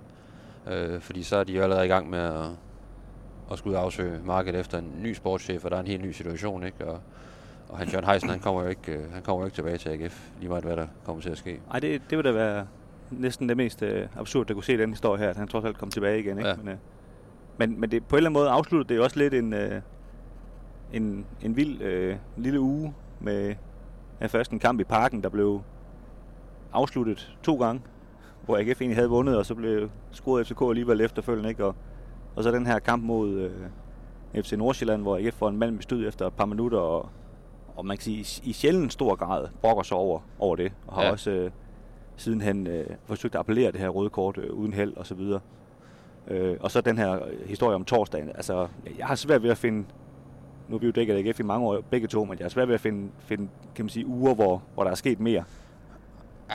Øh, 0.68 1.02
fordi 1.02 1.24
så 1.24 1.38
er 1.38 1.44
de 1.44 1.54
jo 1.54 1.62
allerede 1.62 1.86
i 1.86 1.90
gang 1.90 2.10
med 2.10 2.20
at, 2.20 2.50
at 3.52 3.58
skulle 3.58 3.78
afsøge 3.78 4.20
markedet 4.26 4.60
efter 4.60 4.78
en 4.78 4.92
ny 5.04 5.14
sportschef, 5.14 5.66
og 5.66 5.72
der 5.72 5.78
er 5.78 5.82
en 5.82 5.88
helt 5.88 6.02
ny 6.02 6.12
situation, 6.12 6.64
ikke? 6.64 6.86
Og, 6.86 7.00
og 7.70 7.78
Hans 7.78 7.94
Jørgen 7.94 8.10
Heisen, 8.10 8.30
han 8.30 8.40
kommer 8.40 8.64
jo 8.64 8.68
ikke, 8.70 8.92
øh, 8.92 9.14
han 9.14 9.22
kommer 9.22 9.42
jo 9.42 9.46
ikke 9.46 9.56
tilbage 9.56 9.78
til 9.78 9.90
AGF, 9.90 10.30
lige 10.40 10.50
meget 10.50 10.64
hvad 10.64 10.78
der 10.78 10.88
kommer 11.06 11.22
til 11.22 11.30
at 11.30 11.38
ske. 11.38 11.62
Nej, 11.68 11.80
det, 11.80 12.02
det 12.10 12.18
vil 12.18 12.26
da 12.26 12.32
være 12.32 12.68
næsten 13.12 13.50
det 13.50 13.58
mest 13.58 13.84
øh, 13.84 14.08
absurd, 14.16 14.50
at 14.50 14.54
kunne 14.54 14.64
se 14.64 14.78
den 14.78 14.90
historie 14.90 15.20
her, 15.20 15.30
at 15.30 15.38
han 15.38 15.48
trods 15.48 15.66
alt 15.66 15.78
kom 15.78 15.90
tilbage 15.90 16.20
igen. 16.20 16.38
Ikke? 16.38 16.50
Ja. 16.50 16.56
Men, 16.56 16.68
øh, 16.68 16.78
men, 17.58 17.80
men 17.80 17.92
det, 17.92 18.06
på 18.06 18.16
en 18.16 18.18
eller 18.18 18.30
anden 18.30 18.42
måde 18.42 18.50
afsluttede 18.50 18.90
det 18.90 18.98
jo 19.00 19.04
også 19.04 19.20
lidt 19.20 19.34
en, 19.34 19.54
øh, 19.54 19.82
en, 20.94 21.26
en 21.42 21.56
vild 21.56 21.82
øh, 21.82 22.16
lille 22.38 22.60
uge 22.60 22.94
med 23.20 23.56
ja, 24.22 24.26
først 24.26 24.52
en 24.52 24.60
kamp 24.60 24.80
i 24.80 24.84
parken, 24.84 25.24
der 25.24 25.30
blev 25.30 25.62
afsluttet 26.74 27.38
to 27.44 27.56
gange, 27.56 27.82
hvor 28.46 28.58
AGF 28.58 28.82
egentlig 28.82 28.98
havde 28.98 29.10
vundet, 29.10 29.38
og 29.38 29.46
så 29.46 29.56
blev 29.56 29.90
scoret 30.12 30.48
FCK 30.48 30.62
alligevel 30.62 31.02
efterfølgende. 31.02 31.50
Ikke? 31.50 31.66
Og, 31.66 31.76
og 32.38 32.44
så 32.44 32.52
den 32.52 32.66
her 32.66 32.80
kamp 32.80 33.04
mod 33.04 33.30
øh, 34.36 34.44
FC 34.44 34.52
Nordsjælland, 34.54 35.02
hvor 35.02 35.18
AGF 35.18 35.34
får 35.36 35.50
en 35.50 35.58
mand 35.58 35.78
bestyd 35.78 36.08
efter 36.08 36.28
et 36.28 36.34
par 36.34 36.46
minutter, 36.46 36.78
og, 36.78 37.10
og 37.76 37.86
man 37.86 37.98
kan 37.98 38.04
sige, 38.04 38.42
i- 38.50 38.54
sjældent 38.54 38.94
stor 38.94 39.16
grad 39.16 39.48
brokker 39.62 39.84
sig 39.84 39.98
over, 39.98 40.20
over 40.40 40.56
det, 40.56 40.72
og 40.88 40.96
har 40.96 41.04
Ja. 41.04 41.12
også 41.12 41.32
øh, 41.32 41.52
sidenhen 42.16 42.68
øh, 42.68 42.86
forsøgt 43.06 43.36
at 43.36 43.40
appellere 43.40 43.72
det 43.72 43.80
her 43.80 43.90
røde 43.90 44.10
kort 44.10 44.38
øh, 44.38 44.54
uden 44.54 44.74
held 44.74 44.98
og 44.98 45.06
så 45.06 45.16
videre. 45.16 45.40
Øh, 46.28 46.58
og 46.60 46.72
så 46.72 46.82
den 46.82 46.98
her 46.98 47.20
historie 47.46 47.76
om 47.76 47.86
torsdagen. 47.86 48.30
Altså, 48.30 48.68
jeg 48.98 49.08
har 49.08 49.16
svært 49.16 49.44
ved 49.44 49.50
at 49.50 49.58
finde, 49.58 49.86
nu 50.70 50.76
er 50.76 50.80
vi 50.80 50.86
jo 50.86 50.92
dækket 50.92 51.16
AGF 51.28 51.40
i 51.40 51.44
mange 51.44 51.68
år, 51.68 51.82
begge 51.90 52.08
to, 52.08 52.26
men 52.26 52.38
jeg 52.40 52.46
har 52.46 52.50
svært 52.50 52.68
ved 52.68 52.76
at 52.76 52.82
finde, 52.82 53.10
finde 53.20 53.48
kan 53.76 53.86
man 53.86 53.90
sige, 53.90 54.06
uger, 54.08 54.36
hvor, 54.36 54.62
hvor 54.74 54.84
der 54.84 54.92
er 54.92 54.96
sket 54.96 55.20
mere. 55.20 55.44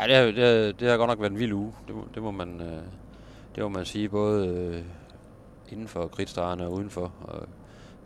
Ja, 0.01 0.07
det 0.07 0.17
har, 0.17 0.25
det, 0.25 0.65
har, 0.67 0.73
det 0.73 0.91
har 0.91 0.97
godt 0.97 1.09
nok 1.11 1.21
været 1.21 1.31
en 1.33 1.39
vild 1.39 1.53
uge. 1.53 1.73
Det, 1.89 1.95
det 2.15 2.23
må 2.23 2.31
man, 2.31 2.61
øh, 2.61 2.83
det 3.55 3.63
må 3.63 3.69
man 3.69 3.85
sige, 3.85 4.09
både 4.09 4.49
øh, 4.49 4.83
inden 5.73 5.89
for 5.89 6.07
kridtstregerne 6.07 6.67
og 6.67 6.73
udenfor. 6.73 7.13
Og 7.21 7.49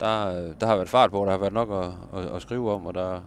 der, 0.00 0.52
der 0.52 0.66
har 0.66 0.76
været 0.76 0.88
fart 0.88 1.10
på, 1.10 1.24
der 1.24 1.30
har 1.30 1.38
været 1.38 1.52
nok 1.52 1.70
at, 1.70 2.20
at, 2.20 2.34
at 2.34 2.42
skrive 2.42 2.72
om, 2.72 2.86
og 2.86 2.94
der 2.94 3.20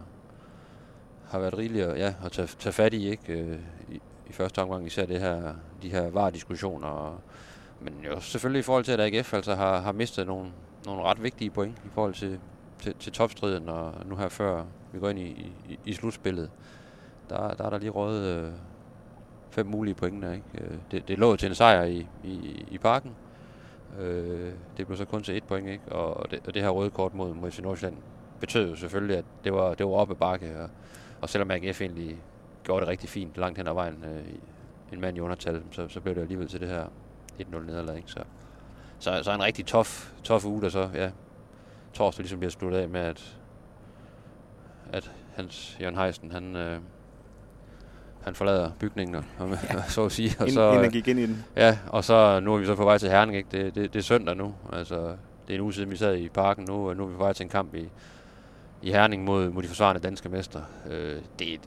har 1.30 1.38
været 1.38 1.58
rigeligt 1.58 1.84
at, 1.84 1.98
ja, 1.98 2.14
at 2.24 2.32
tage, 2.32 2.48
tage 2.58 2.72
fat 2.72 2.94
i, 2.94 3.10
ikke? 3.10 3.32
Øh, 3.32 3.58
I, 3.88 4.00
I 4.28 4.32
første 4.32 4.62
omgang 4.62 4.86
især 4.86 5.06
det 5.06 5.20
her, 5.20 5.54
de 5.82 5.90
her 5.90 6.10
varediskussioner. 6.10 6.88
Og, 6.88 7.20
men 7.80 7.94
jo 8.04 8.20
selvfølgelig 8.20 8.60
i 8.60 8.62
forhold 8.62 8.84
til, 8.84 8.92
at 8.92 9.00
AGF 9.00 9.34
altså 9.34 9.54
har, 9.54 9.80
har 9.80 9.92
mistet 9.92 10.26
nogle, 10.26 10.50
nogle 10.86 11.02
ret 11.02 11.22
vigtige 11.22 11.50
point 11.50 11.78
i 11.78 11.88
forhold 11.94 12.14
til, 12.14 12.38
til, 12.78 12.94
til 12.94 13.12
topstriden, 13.12 13.68
og 13.68 13.94
nu 14.06 14.16
her 14.16 14.28
før 14.28 14.64
vi 14.92 14.98
går 14.98 15.08
ind 15.08 15.18
i, 15.18 15.52
i, 15.68 15.78
i 15.84 15.92
slutspillet 15.92 16.50
der, 17.30 17.54
der 17.54 17.64
er 17.64 17.70
der 17.70 17.78
lige 17.78 17.90
rådet 17.90 18.36
øh, 18.36 18.52
fem 19.50 19.66
mulige 19.66 19.94
point 19.94 20.22
der, 20.22 20.32
ikke? 20.32 20.46
Øh, 20.54 20.78
det, 20.90 21.08
det 21.08 21.18
lå 21.18 21.36
til 21.36 21.48
en 21.48 21.54
sejr 21.54 21.84
i, 21.84 22.06
i, 22.24 22.64
i 22.70 22.78
parken. 22.78 23.16
Øh, 23.98 24.52
det 24.76 24.86
blev 24.86 24.96
så 24.96 25.04
kun 25.04 25.22
til 25.22 25.36
et 25.36 25.44
point, 25.44 25.68
ikke? 25.68 25.92
Og 25.92 26.30
det, 26.30 26.40
og 26.46 26.54
det 26.54 26.62
her 26.62 26.68
røde 26.68 26.90
kort 26.90 27.14
mod, 27.14 27.34
mod 27.34 27.62
Nordsjælland 27.62 27.96
betød 28.40 28.70
jo 28.70 28.76
selvfølgelig, 28.76 29.16
at 29.16 29.24
det 29.44 29.52
var, 29.52 29.74
det 29.74 29.86
var 29.86 29.92
oppe 29.92 30.14
bakke. 30.14 30.60
Og, 30.60 30.70
og 31.20 31.28
selvom 31.28 31.50
AGF 31.50 31.80
egentlig 31.80 32.22
gjorde 32.64 32.80
det 32.80 32.88
rigtig 32.88 33.08
fint 33.08 33.36
langt 33.36 33.58
hen 33.58 33.66
ad 33.66 33.72
vejen, 33.72 34.04
øh, 34.04 34.34
en 34.92 35.00
mand 35.00 35.16
i 35.16 35.20
undertal, 35.20 35.62
så, 35.70 35.88
så 35.88 36.00
blev 36.00 36.14
det 36.14 36.20
alligevel 36.20 36.48
til 36.48 36.60
det 36.60 36.68
her 36.68 36.86
1-0 37.40 37.58
nederlag, 37.66 37.96
ikke? 37.96 38.10
Så, 38.10 38.20
så, 38.98 39.22
så 39.22 39.32
en 39.32 39.42
rigtig 39.42 39.66
tof, 39.66 40.12
tof 40.24 40.44
uge, 40.44 40.62
der 40.62 40.68
så, 40.68 40.90
ja, 40.94 41.10
torsdag 41.92 42.22
ligesom 42.22 42.38
bliver 42.38 42.50
sluttet 42.50 42.78
af 42.78 42.88
med, 42.88 43.00
at, 43.00 43.38
at 44.92 45.12
Hans 45.34 45.76
Jørgen 45.80 45.96
Heisen, 45.96 46.32
han, 46.32 46.56
øh, 46.56 46.80
han 48.30 48.34
forlader 48.34 48.70
bygningen, 48.80 49.14
og, 49.16 49.24
og, 49.38 49.56
så 49.88 50.04
at 50.04 50.12
sige. 50.12 50.30
Og 50.38 50.42
Inden, 50.42 50.54
så, 50.54 50.68
inden 50.68 50.82
han 50.82 50.90
gik 50.90 51.08
ind 51.08 51.18
i 51.18 51.26
den. 51.26 51.44
Ja, 51.56 51.78
og 51.88 52.04
så 52.04 52.40
nu 52.40 52.54
er 52.54 52.58
vi 52.58 52.66
så 52.66 52.74
på 52.74 52.84
vej 52.84 52.98
til 52.98 53.10
Herning, 53.10 53.36
ikke? 53.36 53.48
Det, 53.52 53.74
det, 53.74 53.92
det 53.92 53.98
er 53.98 54.02
søndag 54.02 54.36
nu. 54.36 54.54
Altså, 54.72 54.96
det 55.46 55.54
er 55.54 55.54
en 55.54 55.60
uge 55.60 55.72
siden, 55.72 55.90
vi 55.90 55.96
sad 55.96 56.16
i 56.16 56.28
parken 56.28 56.64
nu, 56.68 56.88
og 56.88 56.96
nu 56.96 57.02
er 57.02 57.06
vi 57.06 57.12
på 57.12 57.18
vej 57.22 57.32
til 57.32 57.44
en 57.44 57.50
kamp 57.50 57.74
i, 57.74 57.88
i 58.82 58.90
Herning 58.90 59.24
mod, 59.24 59.50
mod 59.50 59.62
de 59.62 59.68
forsvarende 59.68 60.00
danske 60.00 60.28
mester. 60.28 60.60
Øh, 60.90 61.14
det, 61.14 61.20
det, 61.38 61.60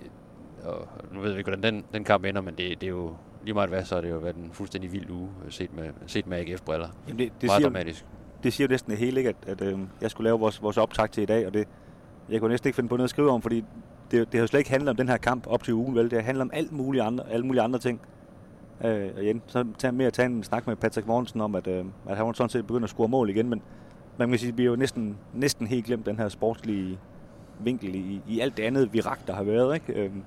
og 0.64 0.88
nu 1.12 1.20
ved 1.20 1.32
vi 1.32 1.38
ikke, 1.38 1.50
hvordan 1.50 1.74
den, 1.74 1.86
den 1.94 2.04
kamp 2.04 2.26
ender, 2.26 2.42
men 2.42 2.56
det, 2.56 2.82
det 2.82 2.88
er 2.88 2.92
jo 2.92 3.16
lige 3.44 3.54
meget 3.54 3.70
hvad, 3.70 3.86
så 3.86 3.96
har 3.96 4.02
det 4.02 4.10
jo 4.10 4.18
været 4.18 4.36
en 4.36 4.50
fuldstændig 4.54 4.92
vild 4.92 5.10
uge, 5.10 5.30
set 5.50 5.76
med, 5.76 5.90
set 6.08 6.28
med 6.28 6.38
AGF-briller. 6.38 6.88
Jamen 7.08 7.20
det, 7.20 7.32
det, 7.42 7.48
Meget 7.48 7.60
siger, 7.60 7.70
dramatisk. 7.70 8.06
det 8.44 8.54
siger 8.54 8.68
jo 8.68 8.72
næsten 8.72 8.92
det 8.92 9.00
hele, 9.00 9.20
ikke? 9.20 9.30
At, 9.30 9.36
at 9.48 9.62
øh, 9.62 9.80
jeg 10.02 10.12
skulle 10.12 10.26
lave 10.26 10.40
vores, 10.40 10.62
vores 10.62 10.78
optag 10.78 11.12
til 11.12 11.24
i 11.24 11.26
dag, 11.26 11.48
og 11.48 11.54
det, 11.54 11.68
jeg 12.30 12.40
kunne 12.40 12.50
næsten 12.50 12.68
ikke 12.68 12.76
finde 12.76 12.90
på 12.90 12.98
noget 12.98 13.04
at 13.06 13.10
skrive 13.10 13.32
om, 13.32 13.42
fordi 13.42 13.64
det, 14.14 14.32
det 14.32 14.38
har 14.38 14.44
jo 14.44 14.48
slet 14.48 14.60
ikke 14.60 14.72
handlet 14.72 14.90
om 14.90 14.96
den 14.96 15.10
her 15.10 15.18
kamp 15.18 15.48
op 15.48 15.64
til 15.64 15.74
ugen, 15.74 15.96
vel? 15.96 16.12
Det 16.12 16.24
handler 16.24 16.44
om 16.44 16.52
alt 16.54 16.72
mulige 16.72 17.04
andre, 17.04 17.24
alle 17.32 17.46
mulige 17.46 17.62
andre 17.62 17.80
ting. 17.80 18.02
Øh, 18.84 19.10
og 19.16 19.24
igen, 19.24 19.42
så 19.48 19.66
tag 19.78 19.94
med 19.94 20.06
at 20.06 20.14
tage 20.14 20.26
en 20.26 20.44
snak 20.44 20.68
med 20.68 20.76
Patrick 20.76 21.08
Mortensen 21.08 21.42
om, 21.42 21.56
at, 21.56 21.68
øh, 21.68 21.86
at 22.10 22.18
han 22.18 22.34
sådan 22.34 22.50
set 22.50 22.68
begyndt 22.68 22.84
at 22.84 22.90
score 22.90 23.08
mål 23.08 23.30
igen, 23.30 23.50
men 23.50 23.62
man 24.18 24.30
kan 24.30 24.40
sige, 24.40 24.52
at 24.52 24.58
vi 24.58 24.64
jo 24.64 24.76
næsten, 24.76 25.18
næsten 25.34 25.68
helt 25.68 25.86
glemt 25.86 26.06
den 26.06 26.18
her 26.18 26.30
sportslige 26.30 27.00
vinkel 27.60 27.96
i, 27.96 28.22
i 28.28 28.40
alt 28.40 28.58
det 28.58 28.64
andet 28.64 28.94
virak, 28.94 29.28
der 29.28 29.34
har 29.34 29.44
været, 29.44 29.74
ikke? 29.76 29.94
Øh, 29.94 30.12
man 30.12 30.22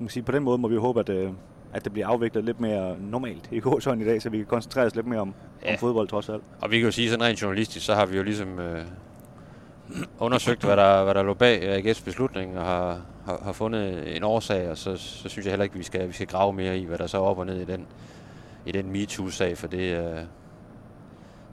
kan 0.00 0.08
sige, 0.08 0.22
på 0.22 0.32
den 0.32 0.42
måde 0.42 0.58
må 0.58 0.68
vi 0.68 0.74
jo 0.74 0.80
håbe, 0.80 1.00
at, 1.00 1.08
øh, 1.08 1.30
at 1.72 1.84
det 1.84 1.92
bliver 1.92 2.06
afviklet 2.06 2.44
lidt 2.44 2.60
mere 2.60 2.96
normalt 3.00 3.48
i 3.52 3.60
gåsøjne 3.60 4.04
i 4.04 4.06
dag, 4.06 4.22
så 4.22 4.30
vi 4.30 4.36
kan 4.36 4.46
koncentrere 4.46 4.86
os 4.86 4.94
lidt 4.94 5.06
mere 5.06 5.20
om. 5.20 5.34
Ja. 5.64 5.72
om 5.72 5.78
fodbold 5.78 6.08
trods 6.08 6.28
alt. 6.28 6.42
Og 6.60 6.70
vi 6.70 6.78
kan 6.78 6.84
jo 6.84 6.92
sige 6.92 7.10
sådan 7.10 7.24
rent 7.24 7.42
journalistisk, 7.42 7.86
så 7.86 7.94
har 7.94 8.06
vi 8.06 8.16
jo 8.16 8.22
ligesom 8.22 8.58
øh, 8.58 8.84
undersøgt, 10.18 10.64
hvad 10.64 10.76
der, 10.76 11.04
hvad 11.04 11.14
der 11.14 11.22
lå 11.22 11.34
bag 11.34 11.78
AGF's 11.78 12.04
beslutning, 12.04 12.58
og 12.58 12.64
har, 12.64 13.00
har, 13.24 13.40
har 13.42 13.52
fundet 13.52 14.16
en 14.16 14.24
årsag, 14.24 14.70
og 14.70 14.78
så, 14.78 14.96
så 14.96 15.28
synes 15.28 15.46
jeg 15.46 15.52
heller 15.52 15.64
ikke, 15.64 15.76
vi 15.76 15.82
skal, 15.82 16.08
vi 16.08 16.12
skal 16.12 16.26
grave 16.26 16.52
mere 16.52 16.78
i, 16.78 16.84
hvad 16.84 16.98
der 16.98 17.06
så 17.06 17.16
er 17.16 17.22
op 17.22 17.38
og 17.38 17.46
ned 17.46 17.60
i 17.60 17.64
den, 17.64 17.86
i 18.66 18.72
den 18.72 18.90
MeToo-sag, 18.92 19.58
for 19.58 19.66
det, 19.66 19.96
øh, 19.98 20.20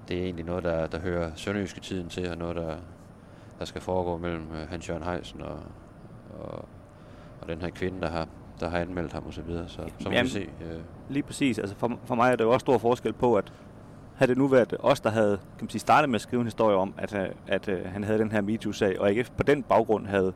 det 0.08 0.18
er 0.18 0.24
egentlig 0.24 0.46
noget, 0.46 0.63
der, 0.63 0.88
der 0.88 1.00
hører 1.00 1.32
sønderjyske 1.36 1.80
tiden 1.80 2.10
til, 2.10 2.30
og 2.30 2.38
noget, 2.38 2.56
der, 2.56 2.75
der 3.60 3.65
skal 3.65 3.82
foregå 3.82 4.18
mellem 4.18 4.48
øh, 4.62 4.70
Hans 4.70 4.89
Jørgen 4.89 5.04
Heisen 5.04 5.42
og, 5.42 5.60
og, 6.39 6.65
og 7.42 7.48
den 7.48 7.62
her 7.62 7.70
kvinde, 7.70 8.01
der 8.01 8.10
har, 8.10 8.27
der 8.60 8.70
har 8.70 8.80
anmeldt 8.80 9.13
ham 9.13 9.27
osv. 9.27 9.44
Så, 9.48 9.63
så, 9.68 9.75
så 9.75 9.84
må 10.04 10.10
vi 10.10 10.15
Jamen, 10.15 10.30
se. 10.30 10.39
Øh, 10.39 10.80
Lige 11.10 11.24
præcis. 11.24 11.60
Altså 11.60 11.75
for, 11.75 12.00
for 12.06 12.15
mig 12.15 12.32
er 12.32 12.36
der 12.36 12.44
jo 12.44 12.51
også 12.51 12.63
stor 12.63 12.77
forskel 12.77 13.13
på, 13.13 13.36
at 13.36 13.54
havde 14.15 14.29
det 14.29 14.38
nu 14.38 14.48
været 14.48 14.75
os, 14.79 15.00
der 15.00 15.10
havde 15.10 15.38
kan 15.38 15.65
man 15.65 15.69
sige, 15.69 15.79
startet 15.79 16.10
med 16.10 16.15
at 16.15 16.22
skrive 16.22 16.39
en 16.39 16.45
historie 16.48 16.75
om, 16.75 16.93
at, 16.98 17.15
øh, 17.15 17.29
at, 17.48 17.69
at 17.69 17.89
han 17.89 18.03
havde 18.03 18.19
den 18.19 18.31
her 18.31 18.41
MeToo-sag, 18.41 19.00
og 19.00 19.10
AGF 19.10 19.29
på 19.38 19.43
den 19.43 19.63
baggrund 19.63 20.07
havde, 20.07 20.34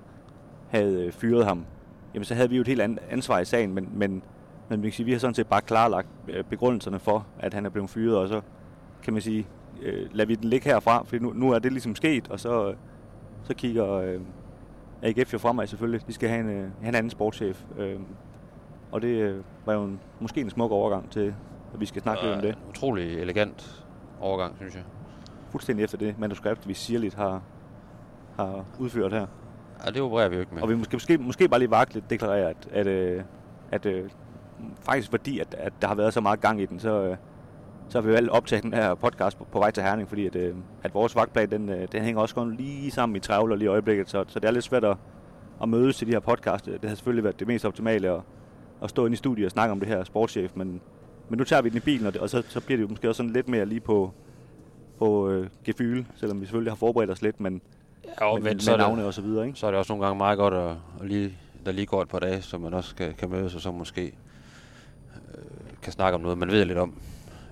havde 0.70 1.06
øh, 1.06 1.12
fyret 1.12 1.46
ham, 1.46 1.66
jamen 2.14 2.26
så 2.26 2.36
havde 2.36 2.50
vi 2.50 2.56
jo 2.56 2.62
et 2.62 2.68
helt 2.68 2.82
andet 2.82 3.00
ansvar 3.10 3.40
i 3.40 3.46
sagen, 3.46 3.74
men, 3.74 3.90
men, 3.94 4.12
men 4.12 4.22
man 4.70 4.82
kan 4.82 4.92
sige, 4.92 5.06
vi 5.06 5.12
har 5.12 5.20
sådan 5.20 5.34
set 5.34 5.48
bare 5.48 5.62
klarlagt 5.62 6.08
begrundelserne 6.50 7.00
for, 7.00 7.28
at 7.40 7.54
han 7.54 7.66
er 7.66 7.70
blevet 7.70 7.90
fyret, 7.90 8.18
og 8.18 8.28
så 8.28 8.42
kan 9.04 9.14
man 9.14 9.22
sige, 9.22 9.48
øh, 9.82 10.08
lader 10.12 10.28
vi 10.28 10.36
den 10.36 10.50
ligge 10.50 10.70
herfra, 10.70 11.04
for 11.04 11.16
nu, 11.20 11.34
nu 11.34 11.52
er 11.52 11.60
det 11.60 11.72
ligesom 11.72 11.96
sket, 11.96 12.28
og 12.28 12.40
så, 12.40 12.74
så 13.44 13.54
kigger 13.54 13.94
øh, 13.94 14.22
AGF 15.02 15.34
jo 15.34 15.38
fremad 15.38 15.68
selvfølgelig. 15.68 16.08
De 16.08 16.14
skal 16.14 16.30
have 16.30 16.42
en, 16.42 16.50
øh, 16.50 16.70
have 16.82 16.90
en 16.90 16.96
anden 16.96 17.10
sportschef. 17.10 17.64
Øh, 17.78 18.00
og 18.92 19.02
det 19.02 19.08
øh, 19.08 19.44
var 19.66 19.74
jo 19.74 19.84
en, 19.84 20.00
måske 20.20 20.42
en 20.42 20.50
smuk 20.50 20.72
overgang 20.72 21.12
til, 21.12 21.36
at 21.74 21.80
vi 21.80 21.86
skal 21.86 22.02
snakke 22.02 22.24
lidt 22.24 22.36
om 22.36 22.42
det. 22.42 22.50
en 22.50 22.56
utrolig 22.70 23.20
elegant 23.20 23.86
overgang, 24.20 24.56
synes 24.58 24.76
jeg. 24.76 24.84
Fuldstændig 25.52 25.84
efter 25.84 25.98
det 25.98 26.20
manuskript, 26.20 26.68
vi 26.68 26.74
sirligt 26.74 27.16
har, 27.16 27.42
har 28.36 28.66
udført 28.80 29.14
her. 29.14 29.28
Ja, 29.86 29.92
det 29.92 30.02
opererer 30.02 30.30
vi 30.30 30.36
jo 30.36 30.42
ikke 30.42 30.56
med. 30.56 30.64
Og 30.64 30.70
vi 30.70 30.76
måske, 30.76 30.96
måske, 30.96 31.18
måske 31.18 31.50
bare 31.50 31.60
lige 31.60 31.72
vagtligt 31.72 32.10
deklarere, 32.10 32.50
at, 32.50 32.68
at, 32.72 32.88
øh, 32.88 33.24
at 33.72 33.86
øh, 33.86 34.10
faktisk 34.82 35.10
fordi, 35.10 35.40
at, 35.40 35.54
at 35.58 35.74
der 35.82 35.88
har 35.88 35.96
været 35.96 36.14
så 36.14 36.22
meget 36.22 36.42
gang 36.42 36.62
i 36.62 36.66
den, 36.66 36.80
så, 36.80 37.04
øh, 37.04 37.18
så 37.90 38.02
har 38.02 38.08
vi 38.08 38.14
valgt 38.14 38.30
at 38.30 38.36
optage 38.36 38.62
den 38.62 38.74
her 38.74 38.96
podcast 38.96 39.38
på, 39.38 39.44
på 39.44 39.60
vej 39.60 39.72
til 39.72 39.84
Herning, 39.84 40.10
fordi 40.10 40.26
at, 40.26 40.36
øh, 40.36 40.56
at 40.84 40.94
vores 40.94 41.16
vagtplan, 41.16 41.52
den, 41.52 41.70
øh, 41.70 41.88
den 41.92 42.04
hænger 42.04 42.22
også 42.22 42.36
kun 42.36 42.56
lige 42.56 42.92
sammen 42.92 43.16
i 43.16 43.20
travler 43.20 43.56
lige 43.56 43.66
i 43.66 43.70
øjeblikket, 43.70 44.10
så, 44.10 44.26
så 44.28 44.40
det 44.40 44.48
er 44.48 44.52
lidt 44.52 44.64
svært 44.64 44.84
at, 44.84 44.98
at 45.62 45.70
mødes 45.70 45.98
til 45.98 46.08
de 46.08 46.12
her 46.12 46.20
podcast. 46.20 46.66
Det 46.66 46.80
har 46.84 46.96
selvfølgelig 46.96 47.24
været 47.24 47.40
det 47.40 47.48
mest 47.48 47.66
optimale 47.66 48.10
at, 48.10 48.22
at 48.84 48.90
stå 48.90 49.06
inde 49.06 49.14
i 49.14 49.18
studiet 49.18 49.46
og 49.46 49.52
snakke 49.52 49.72
om 49.72 49.80
det 49.80 49.90
her 49.90 50.04
sportschef, 50.04 50.52
men, 50.56 50.82
men 51.30 51.38
nu 51.38 51.44
tager 51.44 51.62
vi 51.62 51.70
den 51.70 51.78
i 51.78 51.80
bilen, 51.80 52.08
og, 52.08 52.14
det, 52.14 52.22
og 52.22 52.30
så, 52.30 52.44
så 52.48 52.62
bliver 52.62 52.78
det 52.78 52.84
jo 52.84 52.88
måske 52.88 53.10
også 53.10 53.18
sådan 53.18 53.34
lidt 53.34 53.48
mere 53.48 53.66
lige 53.66 53.80
på, 53.80 54.12
på 54.98 55.30
øh, 55.30 55.48
gefyl, 55.64 56.04
selvom 56.16 56.42
vi 56.42 56.46
selvfølgelig 56.46 56.72
har 56.72 56.78
forberedt 56.78 57.12
os 57.12 57.22
lidt, 57.22 57.40
men 57.40 57.62
Ja, 58.06 58.26
og 58.26 58.34
med, 58.34 58.44
men, 58.44 58.56
med 58.56 58.60
så, 58.60 58.74
er 58.74 58.78
navne 58.78 58.98
det, 58.98 59.08
og 59.08 59.14
så 59.14 59.22
videre, 59.22 59.48
ikke? 59.48 59.60
så 59.60 59.68
er 59.68 59.72
det 59.72 59.78
også 59.78 59.94
nogle 59.94 60.06
gange 60.06 60.18
meget 60.18 60.38
godt, 60.38 60.54
at, 60.54 60.76
at 61.02 61.08
lige, 61.08 61.38
der 61.66 61.72
lige 61.72 61.86
går 61.86 62.02
et 62.02 62.08
par 62.08 62.20
dage, 62.20 62.42
så 62.42 62.58
man 62.58 62.74
også 62.74 62.96
kan, 62.96 63.14
kan 63.14 63.30
mødes, 63.30 63.56
og 63.56 63.62
så 63.62 63.72
måske 63.72 64.06
øh, 64.06 65.44
kan 65.82 65.94
snakke 65.94 66.16
om 66.16 66.22
noget, 66.22 66.38
man 66.38 66.52
ved 66.52 66.66
lidt 66.66 66.78
om. 66.78 66.94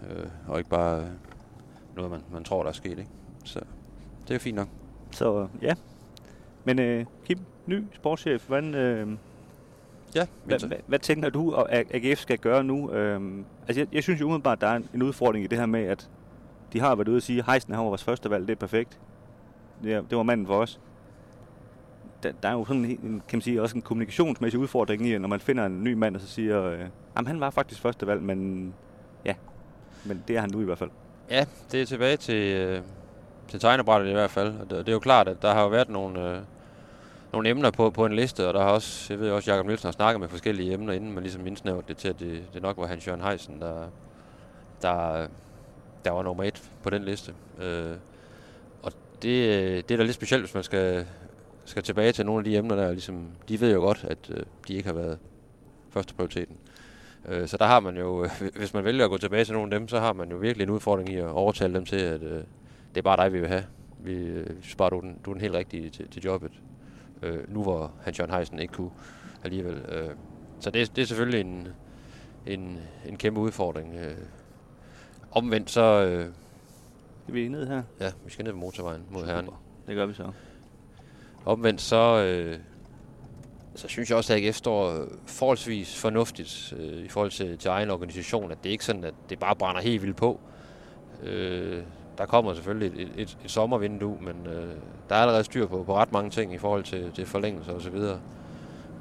Øh, 0.09 0.25
og 0.47 0.57
ikke 0.57 0.69
bare 0.69 1.01
øh, 1.01 1.07
noget, 1.95 2.11
man, 2.11 2.21
man 2.33 2.43
tror, 2.43 2.63
der 2.63 2.69
er 2.69 2.73
sket. 2.73 2.89
Ikke? 2.99 3.09
Så 3.45 3.59
det 4.23 4.29
er 4.29 4.35
jo 4.35 4.39
fint 4.39 4.55
nok. 4.55 4.67
Så 5.11 5.47
ja. 5.61 5.73
Men 6.63 6.79
øh, 6.79 7.05
Kim, 7.25 7.39
ny 7.65 7.83
sportschef, 7.93 8.47
hvordan, 8.47 8.75
øh, 8.75 9.07
Ja, 10.17 10.27
hvad, 10.45 10.67
hvad, 10.67 10.77
hvad 10.87 10.99
tænker 10.99 11.29
du, 11.29 11.51
at 11.51 11.85
AGF 11.93 12.19
skal 12.19 12.37
gøre 12.37 12.63
nu? 12.63 12.91
Øh, 12.91 13.21
altså 13.67 13.81
jeg, 13.81 13.87
jeg 13.93 14.03
synes 14.03 14.21
jo 14.21 14.25
umiddelbart, 14.25 14.57
at 14.57 14.61
der 14.61 14.67
er 14.67 14.79
en, 14.93 15.03
udfordring 15.03 15.45
i 15.45 15.47
det 15.47 15.57
her 15.57 15.65
med, 15.65 15.83
at 15.83 16.09
de 16.73 16.79
har 16.79 16.95
været 16.95 17.07
ude 17.07 17.17
og 17.17 17.21
sige, 17.21 17.39
at 17.39 17.45
Heisen 17.45 17.73
han 17.73 17.83
var 17.83 17.89
vores 17.89 18.03
første 18.03 18.29
valg, 18.29 18.47
det 18.47 18.53
er 18.53 18.59
perfekt. 18.59 18.99
Det, 19.83 20.09
det 20.09 20.17
var 20.17 20.23
manden 20.23 20.47
for 20.47 20.55
os. 20.55 20.79
Der, 22.23 22.31
der 22.43 22.49
er 22.49 22.53
jo 22.53 22.65
sådan 22.65 22.85
en, 22.85 22.99
en, 23.03 23.21
kan 23.27 23.37
man 23.37 23.41
sige, 23.41 23.61
også 23.61 23.75
en 23.75 23.81
kommunikationsmæssig 23.81 24.59
udfordring 24.59 25.07
i, 25.07 25.17
når 25.17 25.27
man 25.27 25.39
finder 25.39 25.65
en 25.65 25.83
ny 25.83 25.93
mand, 25.93 26.15
og 26.15 26.21
så 26.21 26.27
siger, 26.27 26.63
øh, 26.63 26.79
jamen 27.15 27.27
han 27.27 27.39
var 27.39 27.49
faktisk 27.49 27.81
første 27.81 28.07
valg, 28.07 28.21
men 28.21 28.73
ja, 29.25 29.33
men 30.05 30.23
det 30.27 30.37
er 30.37 30.41
han 30.41 30.49
nu 30.53 30.61
i 30.61 30.65
hvert 30.65 30.77
fald. 30.77 30.89
Ja, 31.29 31.45
det 31.71 31.81
er 31.81 31.85
tilbage 31.85 32.17
til, 32.17 32.55
øh, 32.55 32.81
til 33.47 33.59
tegnebrættet 33.59 34.09
i 34.09 34.13
hvert 34.13 34.31
fald. 34.31 34.59
Og 34.59 34.69
det, 34.69 34.77
det 34.77 34.87
er 34.87 34.93
jo 34.93 34.99
klart, 34.99 35.27
at 35.27 35.41
der 35.41 35.53
har 35.53 35.61
jo 35.61 35.67
været 35.67 35.89
nogle, 35.89 36.31
øh, 36.31 36.41
nogle 37.37 37.49
emner 37.49 37.71
på, 37.71 37.89
på 37.89 38.05
en 38.05 38.15
liste, 38.15 38.47
og 38.47 38.53
der 38.53 38.61
har 38.61 38.69
også, 38.69 39.13
jeg 39.13 39.19
ved 39.19 39.31
også, 39.31 39.51
Jakob 39.51 39.65
Nielsen 39.65 39.87
har 39.87 39.91
snakket 39.91 40.19
med 40.19 40.27
forskellige 40.27 40.73
emner, 40.73 40.93
inden 40.93 41.13
man 41.13 41.23
ligesom 41.23 41.47
indsnævret 41.47 41.87
det 41.87 41.97
til, 41.97 42.07
at 42.07 42.19
det, 42.19 42.43
det 42.53 42.61
nok 42.61 42.77
var 42.77 42.87
Hans 42.87 43.07
Jørgen 43.07 43.21
Heisen, 43.21 43.61
der, 43.61 43.87
der, 44.81 45.27
der 46.05 46.11
var 46.11 46.23
nummer 46.23 46.43
et 46.43 46.71
på 46.83 46.89
den 46.89 47.03
liste. 47.03 47.33
Øh, 47.61 47.95
og 48.83 48.91
det, 49.21 49.89
det 49.89 49.91
er 49.91 49.97
da 49.97 50.03
lidt 50.03 50.13
specielt, 50.13 50.43
hvis 50.43 50.53
man 50.53 50.63
skal, 50.63 51.05
skal 51.65 51.83
tilbage 51.83 52.11
til 52.11 52.25
nogle 52.25 52.39
af 52.39 52.43
de 52.43 52.57
emner 52.57 52.75
der. 52.75 52.91
Ligesom, 52.91 53.27
de 53.49 53.61
ved 53.61 53.73
jo 53.73 53.79
godt, 53.79 54.05
at 54.09 54.17
øh, 54.29 54.43
de 54.67 54.73
ikke 54.73 54.87
har 54.87 54.95
været 54.95 55.19
første 55.89 56.13
prioriteten. 56.13 56.57
Øh, 57.27 57.47
så 57.47 57.57
der 57.57 57.65
har 57.65 57.79
man 57.79 57.97
jo, 57.97 58.23
øh, 58.23 58.29
hvis 58.59 58.73
man 58.73 58.83
vælger 58.83 59.05
at 59.05 59.11
gå 59.11 59.17
tilbage 59.17 59.45
til 59.45 59.53
nogle 59.53 59.73
af 59.73 59.79
dem, 59.79 59.87
så 59.87 59.99
har 59.99 60.13
man 60.13 60.31
jo 60.31 60.37
virkelig 60.37 60.63
en 60.63 60.69
udfordring 60.69 61.09
i 61.09 61.15
at 61.15 61.29
overtale 61.29 61.73
dem 61.73 61.85
til, 61.85 61.99
at 61.99 62.23
øh, 62.23 62.43
det 62.95 62.97
er 62.97 63.01
bare 63.01 63.23
dig, 63.23 63.33
vi 63.33 63.39
vil 63.39 63.49
have. 63.49 63.65
Vi, 63.99 64.13
øh, 64.13 64.49
vi 64.63 64.69
sparer 64.69 64.89
du 64.89 64.99
den, 64.99 65.17
du 65.25 65.29
er 65.29 65.33
den 65.33 65.41
helt 65.41 65.53
rigtige 65.53 65.89
til, 65.89 66.09
til 66.09 66.21
jobbet. 66.23 66.51
Øh, 67.21 67.53
nu 67.53 67.63
hvor 67.63 67.91
Hans 68.03 68.19
Jørgen 68.19 68.33
Heisen 68.33 68.59
ikke 68.59 68.73
kunne 68.73 68.91
alligevel. 69.43 69.73
Øh, 69.89 70.09
så 70.59 70.69
det, 70.71 70.95
det 70.95 71.01
er 71.01 71.05
selvfølgelig 71.05 71.41
en, 71.41 71.67
en, 72.45 72.79
en 73.05 73.17
kæmpe 73.17 73.39
udfordring. 73.39 73.95
Øh, 73.95 74.17
omvendt 75.31 75.69
så... 75.71 75.81
Øh, 75.81 76.29
Skal 77.23 77.33
vi 77.33 77.47
ned 77.47 77.67
her? 77.67 77.83
ja, 77.99 78.11
vi 78.25 78.31
skal 78.31 78.45
ned 78.45 78.51
på 78.51 78.59
motorvejen 78.59 79.01
mod 79.09 79.25
Herning. 79.25 79.53
Det 79.87 79.95
gør 79.95 80.05
vi 80.05 80.13
så. 80.13 80.31
Omvendt 81.45 81.81
så, 81.81 82.23
øh, 82.23 82.59
så 83.75 83.87
synes 83.87 84.09
jeg 84.09 84.17
også, 84.17 84.33
at 84.33 84.43
AGF 84.43 84.55
står 84.55 85.01
øh, 85.01 85.07
forholdsvis 85.25 85.99
fornuftigt 85.99 86.73
øh, 86.77 87.05
i 87.05 87.07
forhold 87.07 87.31
til, 87.31 87.57
til 87.57 87.69
egen 87.69 87.89
organisation. 87.89 88.51
At 88.51 88.57
det 88.63 88.69
er 88.69 88.71
ikke 88.71 88.85
sådan, 88.85 89.03
at 89.03 89.13
det 89.29 89.39
bare 89.39 89.55
brænder 89.55 89.81
helt 89.81 90.01
vildt 90.01 90.17
på. 90.17 90.39
Øh, 91.23 91.83
der 92.17 92.25
kommer 92.25 92.53
selvfølgelig 92.53 93.01
et, 93.01 93.11
et, 93.15 93.37
et 93.45 93.51
sommervindue, 93.51 94.17
men 94.21 94.53
øh, 94.53 94.75
der 95.09 95.15
er 95.15 95.19
allerede 95.19 95.43
styr 95.43 95.67
på, 95.67 95.83
på 95.83 95.95
ret 95.95 96.11
mange 96.11 96.29
ting 96.29 96.53
i 96.53 96.57
forhold 96.57 96.83
til, 96.83 97.11
til 97.11 97.25
forlængelser 97.25 97.73
og 97.73 97.81
så 97.81 97.89
videre. 97.89 98.19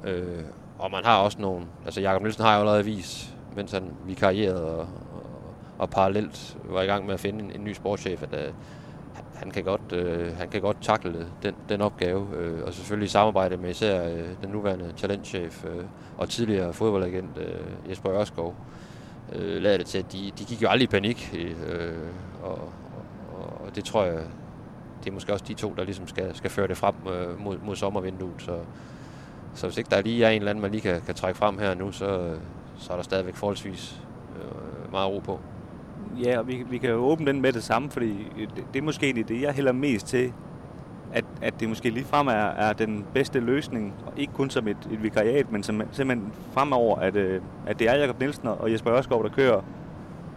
Øh, 0.03 0.43
og 0.79 0.91
man 0.91 1.05
har 1.05 1.17
også 1.17 1.41
nogle... 1.41 1.65
Altså 1.85 2.01
Jakob 2.01 2.21
Nielsen 2.21 2.43
har 2.43 2.53
jo 2.53 2.59
allerede 2.59 2.85
vist, 2.85 3.35
mens 3.55 3.71
han 3.71 3.83
vikarierede 4.05 4.65
og, 4.65 4.79
og, 4.79 4.87
og 5.77 5.89
parallelt 5.89 6.57
var 6.63 6.81
i 6.81 6.85
gang 6.85 7.05
med 7.05 7.13
at 7.13 7.19
finde 7.19 7.43
en, 7.43 7.51
en 7.51 7.63
ny 7.63 7.73
sportschef, 7.73 8.23
at 8.23 8.33
øh, 8.33 8.53
han 9.35 9.51
kan 9.51 9.63
godt, 9.63 9.91
øh, 9.91 10.37
han 10.37 10.49
kan 10.49 10.61
godt 10.61 10.77
takle 10.81 11.27
den, 11.43 11.55
den 11.69 11.81
opgave, 11.81 12.27
øh, 12.35 12.63
og 12.65 12.73
selvfølgelig 12.73 13.05
i 13.05 13.09
samarbejde 13.09 13.57
med 13.57 13.69
især 13.69 14.07
øh, 14.09 14.27
den 14.41 14.49
nuværende 14.49 14.93
talentchef 14.97 15.65
øh, 15.65 15.83
og 16.17 16.29
tidligere 16.29 16.73
fodboldagent 16.73 17.37
øh, 17.37 17.89
Jesper 17.89 18.11
Ørskov, 18.11 18.55
øh, 19.33 19.61
lader 19.61 19.77
det 19.77 19.85
til, 19.85 19.97
at 19.97 20.11
de, 20.11 20.31
de 20.39 20.45
gik 20.45 20.61
jo 20.61 20.67
aldrig 20.67 20.83
i 20.83 20.91
panik, 20.91 21.35
øh, 21.67 21.93
og 22.43 22.59
det 23.77 23.85
tror 23.85 24.03
jeg, 24.03 24.23
det 25.03 25.09
er 25.09 25.13
måske 25.13 25.33
også 25.33 25.45
de 25.47 25.53
to, 25.53 25.73
der 25.77 25.83
ligesom 25.83 26.07
skal, 26.07 26.35
skal 26.35 26.49
føre 26.49 26.67
det 26.67 26.77
frem 26.77 26.95
øh, 27.13 27.43
mod, 27.43 27.57
mod 27.65 27.75
sommervinduet, 27.75 28.33
så, 28.37 28.59
så 29.53 29.67
hvis 29.67 29.77
ikke 29.77 29.89
der 29.89 30.01
lige 30.01 30.25
er 30.25 30.29
en 30.29 30.41
eller 30.41 30.49
anden, 30.49 30.61
man 30.61 30.71
lige 30.71 30.81
kan, 30.81 31.01
kan 31.05 31.15
trække 31.15 31.37
frem 31.37 31.57
her 31.57 31.73
nu, 31.73 31.91
så, 31.91 32.35
så 32.77 32.91
er 32.93 32.95
der 32.95 33.03
stadigvæk 33.03 33.35
forholdsvis 33.35 34.01
øh, 34.35 34.91
meget 34.91 35.11
ro 35.11 35.19
på. 35.19 35.39
Ja, 36.23 36.39
og 36.39 36.47
vi, 36.47 36.63
vi 36.69 36.77
kan 36.77 36.89
jo 36.89 36.95
åbne 36.95 37.25
den 37.25 37.41
med 37.41 37.53
det 37.53 37.63
samme, 37.63 37.89
fordi 37.89 38.27
det, 38.37 38.65
det 38.73 38.79
er 38.79 38.83
måske 38.83 39.05
egentlig 39.05 39.27
det, 39.27 39.41
jeg 39.41 39.53
hælder 39.53 39.71
mest 39.71 40.07
til, 40.07 40.33
at, 41.13 41.25
at 41.41 41.59
det 41.59 41.69
måske 41.69 41.89
lige 41.89 42.05
frem 42.05 42.27
er, 42.27 42.31
er 42.31 42.73
den 42.73 43.05
bedste 43.13 43.39
løsning, 43.39 43.93
og 44.05 44.13
ikke 44.17 44.33
kun 44.33 44.49
som 44.49 44.67
et, 44.67 44.77
et 44.91 45.03
vikariat, 45.03 45.51
men 45.51 45.63
som, 45.63 45.81
simpelthen 45.91 46.33
fremover, 46.51 46.99
at, 46.99 47.15
øh, 47.15 47.41
at 47.67 47.79
det 47.79 47.89
er 47.89 47.95
Jakob 47.95 48.19
Nielsen 48.19 48.47
og 48.47 48.71
Jesper 48.71 48.93
Ørskov, 48.93 49.23
der 49.23 49.29
kører 49.29 49.61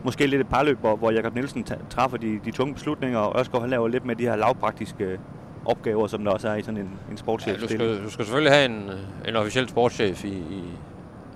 måske 0.04 0.26
lidt 0.26 0.40
et 0.40 0.48
parløb, 0.48 0.78
hvor, 0.80 0.96
hvor 0.96 1.10
Jakob 1.10 1.34
Nielsen 1.34 1.66
træffer 1.90 2.16
de, 2.18 2.40
de 2.44 2.50
tunge 2.50 2.74
beslutninger, 2.74 3.18
og 3.18 3.40
Ørskov 3.40 3.60
han 3.60 3.70
laver 3.70 3.88
lidt 3.88 4.04
med 4.04 4.16
de 4.16 4.22
her 4.24 4.36
lavpraktiske 4.36 5.04
øh, 5.04 5.18
opgaver, 5.64 6.06
som 6.06 6.24
der 6.24 6.30
også 6.32 6.48
er 6.48 6.54
i 6.54 6.62
sådan 6.62 6.80
en, 6.80 6.84
en 6.84 6.90
Ja, 7.10 7.16
sportschef 7.16 7.60
du, 7.60 7.68
skal, 7.68 8.04
du 8.04 8.10
skal 8.10 8.24
selvfølgelig 8.24 8.52
have 8.52 8.64
en, 8.64 8.90
øh, 8.90 9.28
en 9.28 9.36
officiel 9.36 9.68
sportschef 9.68 10.24
i, 10.24 10.28
i, 10.28 10.64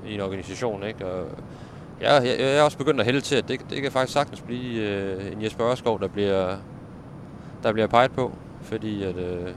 i 0.07 0.15
en 0.15 0.21
organisation, 0.21 0.83
ikke? 0.83 1.07
Og 1.07 1.27
jeg, 2.01 2.23
jeg, 2.25 2.37
jeg 2.41 2.57
er 2.57 2.63
også 2.63 2.79
begyndt 2.79 3.01
at 3.01 3.07
hælde 3.07 3.21
til, 3.21 3.37
at 3.37 3.49
det, 3.49 3.61
det 3.71 3.83
kan 3.83 3.93
faktisk 3.93 4.13
sagtens 4.13 4.41
blive 4.41 4.83
øh, 4.89 5.33
en 5.33 5.43
Jesper 5.43 5.71
Ørskov, 5.71 6.01
der 6.01 6.09
bliver, 6.09 6.57
der 7.63 7.73
bliver 7.73 7.87
peget 7.87 8.13
på. 8.13 8.33
Fordi 8.63 9.03
at, 9.03 9.17
øh, 9.17 9.49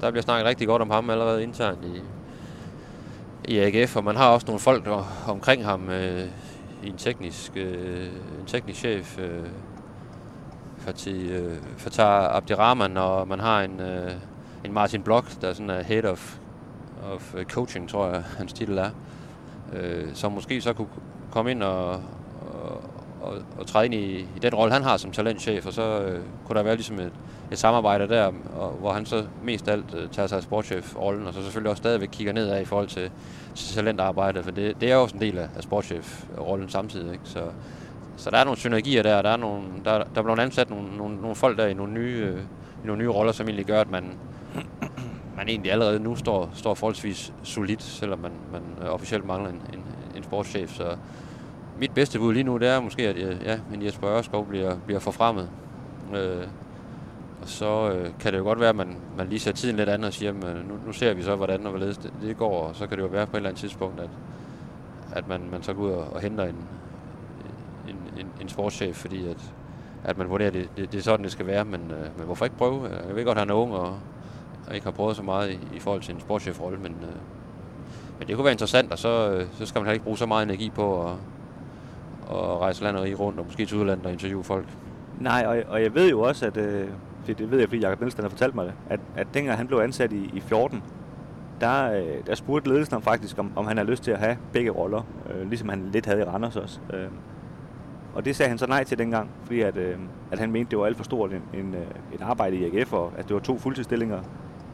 der 0.00 0.10
bliver 0.10 0.22
snakket 0.22 0.46
rigtig 0.46 0.66
godt 0.66 0.82
om 0.82 0.90
ham 0.90 1.10
allerede 1.10 1.42
internt 1.42 1.78
i, 1.84 2.00
i 3.52 3.58
AGF, 3.58 3.96
og 3.96 4.04
man 4.04 4.16
har 4.16 4.28
også 4.30 4.46
nogle 4.46 4.60
folk 4.60 4.84
der, 4.84 5.12
omkring 5.28 5.64
ham 5.64 5.90
øh, 5.90 6.24
i 6.82 6.88
en 6.88 6.96
teknisk, 6.96 7.52
øh, 7.56 8.06
en 8.40 8.46
teknisk 8.46 8.78
chef, 8.78 9.18
øh, 9.18 9.46
Fatih, 10.78 11.30
øh, 11.30 11.56
Fatah 11.76 12.36
Abdirahman, 12.36 12.96
og 12.96 13.28
man 13.28 13.40
har 13.40 13.62
en, 13.62 13.80
øh, 13.80 14.12
en 14.64 14.72
Martin 14.72 15.02
Blok, 15.02 15.24
der 15.40 15.48
er 15.48 15.52
sådan 15.52 15.70
er 15.70 15.82
head 15.82 16.04
of, 16.04 16.38
of 17.12 17.34
øh, 17.34 17.44
coaching, 17.44 17.88
tror 17.88 18.08
jeg, 18.08 18.22
hans 18.38 18.52
titel 18.52 18.78
er. 18.78 18.90
Øh, 19.72 20.08
som 20.14 20.32
måske 20.32 20.60
så 20.60 20.72
kunne 20.72 20.88
komme 21.30 21.50
ind 21.50 21.62
og, 21.62 21.90
og, 22.52 22.82
og, 23.22 23.34
og 23.58 23.66
træde 23.66 23.84
ind 23.84 23.94
i, 23.94 24.20
i 24.20 24.38
den 24.42 24.54
rolle, 24.54 24.72
han 24.72 24.82
har 24.82 24.96
som 24.96 25.10
talentchef, 25.10 25.66
og 25.66 25.72
så 25.72 26.00
øh, 26.00 26.20
kunne 26.46 26.56
der 26.56 26.62
være 26.62 26.76
ligesom 26.76 26.98
et, 26.98 27.12
et 27.52 27.58
samarbejde 27.58 28.08
der, 28.08 28.32
og, 28.56 28.70
hvor 28.70 28.92
han 28.92 29.06
så 29.06 29.24
mest 29.42 29.68
af 29.68 29.72
alt 29.72 29.94
øh, 29.94 30.08
tager 30.08 30.26
sig 30.26 30.36
af 30.36 30.42
sportschef-rollen, 30.42 31.26
og 31.26 31.34
så 31.34 31.42
selvfølgelig 31.42 31.70
også 31.70 31.80
stadigvæk 31.80 32.08
kigger 32.12 32.32
nedad 32.32 32.60
i 32.60 32.64
forhold 32.64 32.88
til, 32.88 33.10
til 33.54 33.74
talentarbejdet, 33.74 34.44
for 34.44 34.50
det, 34.50 34.80
det 34.80 34.90
er 34.90 34.94
jo 34.94 35.02
også 35.02 35.14
en 35.14 35.20
del 35.20 35.38
af, 35.38 35.48
af 35.56 35.62
sportschef-rollen 35.62 36.68
samtidig. 36.68 37.12
Ikke? 37.12 37.24
Så, 37.24 37.42
så 38.16 38.30
der 38.30 38.38
er 38.38 38.44
nogle 38.44 38.58
synergier 38.58 39.02
der, 39.02 39.16
og 39.16 39.24
der 39.24 39.30
er, 39.30 39.36
nogle, 39.36 39.62
der, 39.84 39.92
der 39.92 40.18
er 40.18 40.22
blevet 40.22 40.38
ansat 40.38 40.70
nogle, 40.70 40.96
nogle, 40.96 41.16
nogle 41.20 41.36
folk 41.36 41.58
der 41.58 41.66
i 41.66 41.74
nogle 41.74 41.92
nye, 41.92 42.18
øh, 42.18 42.40
i 42.84 42.86
nogle 42.86 43.02
nye 43.02 43.08
roller, 43.08 43.32
som 43.32 43.46
egentlig 43.46 43.66
gør, 43.66 43.80
at 43.80 43.90
man, 43.90 44.04
man 45.36 45.48
egentlig 45.48 45.72
allerede 45.72 46.00
nu 46.00 46.16
står, 46.16 46.50
står 46.54 46.74
forholdsvis 46.74 47.32
solidt, 47.42 47.82
selvom 47.82 48.18
man, 48.18 48.32
man 48.52 48.62
øh, 48.82 48.94
officielt 48.94 49.26
mangler 49.26 49.50
en, 49.50 49.62
en, 49.72 49.84
en 50.16 50.22
sportschef. 50.22 50.74
Så 50.74 50.96
mit 51.78 51.90
bedste 51.94 52.18
bud 52.18 52.32
lige 52.32 52.44
nu, 52.44 52.56
det 52.56 52.68
er 52.68 52.80
måske, 52.80 53.08
at 53.08 53.16
øh, 53.16 53.36
ja, 53.44 53.58
en 53.74 53.84
Jesper 53.84 54.10
Ørskov 54.10 54.46
bliver, 54.46 54.76
bliver 54.86 55.00
forfremmet. 55.00 55.48
Øh, 56.14 56.44
og 57.42 57.48
så 57.48 57.90
øh, 57.90 58.10
kan 58.20 58.32
det 58.32 58.38
jo 58.38 58.44
godt 58.44 58.60
være, 58.60 58.68
at 58.68 58.76
man, 58.76 58.96
man 59.16 59.28
lige 59.28 59.40
ser 59.40 59.52
tiden 59.52 59.76
lidt 59.76 59.88
andet 59.88 60.06
og 60.06 60.12
siger, 60.12 60.30
at 60.30 60.66
nu, 60.68 60.74
nu 60.86 60.92
ser 60.92 61.14
vi 61.14 61.22
så, 61.22 61.36
hvordan 61.36 61.64
og 61.64 61.70
hvorledes 61.70 61.98
det, 61.98 62.12
det 62.22 62.36
går, 62.36 62.66
og 62.66 62.76
så 62.76 62.86
kan 62.86 62.98
det 62.98 63.04
jo 63.04 63.08
være 63.08 63.26
på 63.26 63.32
et 63.32 63.36
eller 63.36 63.48
andet 63.48 63.60
tidspunkt, 63.60 64.00
at, 64.00 64.10
at 65.12 65.28
man, 65.28 65.40
man 65.50 65.62
så 65.62 65.74
går 65.74 65.82
ud 65.82 65.90
og, 65.90 66.12
og 66.12 66.20
henter 66.20 66.44
en, 66.44 66.56
en, 67.88 67.96
en, 68.18 68.26
en 68.40 68.48
sportschef, 68.48 68.96
fordi 68.96 69.28
at, 69.28 69.52
at 70.04 70.18
man 70.18 70.30
vurderer, 70.30 70.48
at 70.48 70.54
det, 70.54 70.68
det, 70.76 70.92
det 70.92 70.98
er 70.98 71.02
sådan, 71.02 71.24
det 71.24 71.32
skal 71.32 71.46
være, 71.46 71.64
men, 71.64 71.80
øh, 71.90 72.18
men 72.18 72.26
hvorfor 72.26 72.44
ikke 72.44 72.56
prøve? 72.56 72.86
Øh, 72.86 73.08
jeg 73.08 73.16
ved 73.16 73.24
godt, 73.24 73.38
at 73.38 73.42
han 73.42 73.50
er 73.50 73.54
ung 73.54 73.72
og, 73.72 73.98
og 74.68 74.74
ikke 74.74 74.84
har 74.84 74.92
prøvet 74.92 75.16
så 75.16 75.22
meget 75.22 75.50
i, 75.50 75.76
i 75.76 75.78
forhold 75.78 76.02
til 76.02 76.14
en 76.14 76.20
sportschefrolle, 76.20 76.78
men, 76.78 76.96
øh, 77.02 77.16
men 78.18 78.28
det 78.28 78.36
kunne 78.36 78.44
være 78.44 78.52
interessant, 78.52 78.92
og 78.92 78.98
så, 78.98 79.30
øh, 79.30 79.46
så 79.52 79.66
skal 79.66 79.78
man 79.78 79.86
heller 79.86 79.94
ikke 79.94 80.04
bruge 80.04 80.18
så 80.18 80.26
meget 80.26 80.42
energi 80.42 80.70
på 80.70 81.04
at, 81.04 81.14
at 82.30 82.58
rejse 82.60 82.82
landet 82.82 83.08
i 83.08 83.14
rundt, 83.14 83.38
og 83.38 83.44
måske 83.44 83.66
til 83.66 83.78
udlandet 83.78 84.06
og 84.06 84.12
interviewe 84.12 84.44
folk. 84.44 84.66
Nej, 85.20 85.44
og, 85.46 85.72
og 85.72 85.82
jeg 85.82 85.94
ved 85.94 86.10
jo 86.10 86.20
også, 86.20 86.46
at 86.46 86.56
øh, 86.56 86.88
det, 87.30 87.38
det 87.38 87.50
ved 87.50 87.58
jeg, 87.58 87.68
fordi 87.68 87.80
Jakob 87.80 88.00
Nielsen 88.00 88.22
har 88.22 88.28
fortalt 88.28 88.54
mig 88.54 88.66
det, 88.66 88.74
at, 88.88 89.00
at 89.16 89.26
dengang 89.34 89.56
han 89.56 89.66
blev 89.66 89.78
ansat 89.78 90.12
i, 90.12 90.30
i 90.34 90.40
14, 90.40 90.82
der, 91.60 91.92
øh, 91.92 92.26
der 92.26 92.34
spurgte 92.34 92.68
ledelsen 92.68 92.92
ham 92.92 93.02
faktisk, 93.02 93.38
om, 93.38 93.52
om 93.56 93.66
han 93.66 93.76
havde 93.76 93.90
lyst 93.90 94.02
til 94.02 94.10
at 94.10 94.18
have 94.18 94.36
begge 94.52 94.70
roller, 94.70 95.02
øh, 95.30 95.48
ligesom 95.48 95.68
han 95.68 95.88
lidt 95.92 96.06
havde 96.06 96.20
i 96.20 96.24
Randers 96.24 96.56
også. 96.56 96.80
Øh, 96.92 97.08
og 98.14 98.24
det 98.24 98.36
sagde 98.36 98.48
han 98.48 98.58
så 98.58 98.66
nej 98.66 98.84
til 98.84 98.98
dengang, 98.98 99.30
fordi 99.44 99.60
at, 99.60 99.76
øh, 99.76 99.98
at 100.32 100.38
han 100.38 100.52
mente, 100.52 100.70
det 100.70 100.78
var 100.78 100.86
alt 100.86 100.96
for 100.96 101.04
stort 101.04 101.32
en, 101.32 101.42
en, 101.54 101.66
en 101.66 101.74
et 102.14 102.20
arbejde 102.20 102.56
i 102.56 102.64
AGF, 102.64 102.92
og 102.92 103.12
at 103.18 103.28
det 103.28 103.34
var 103.34 103.40
to 103.40 103.58
fuldtidsstillinger, 103.58 104.22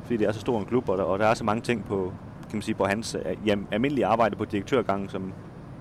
fordi 0.02 0.16
det 0.16 0.28
er 0.28 0.32
så 0.32 0.40
stor 0.40 0.58
en 0.58 0.64
klub, 0.64 0.88
og 0.88 0.98
der, 0.98 1.04
og 1.04 1.18
der 1.18 1.26
er 1.26 1.34
så 1.34 1.44
mange 1.44 1.62
ting 1.62 1.84
på, 1.84 2.12
kan 2.40 2.56
man 2.56 2.62
sige, 2.62 2.74
på 2.74 2.84
hans 2.84 3.14
øh, 3.14 3.46
jam, 3.46 3.66
almindelige 3.70 4.06
arbejde 4.06 4.36
på 4.36 4.44
direktørgangen, 4.44 5.08
som, 5.08 5.32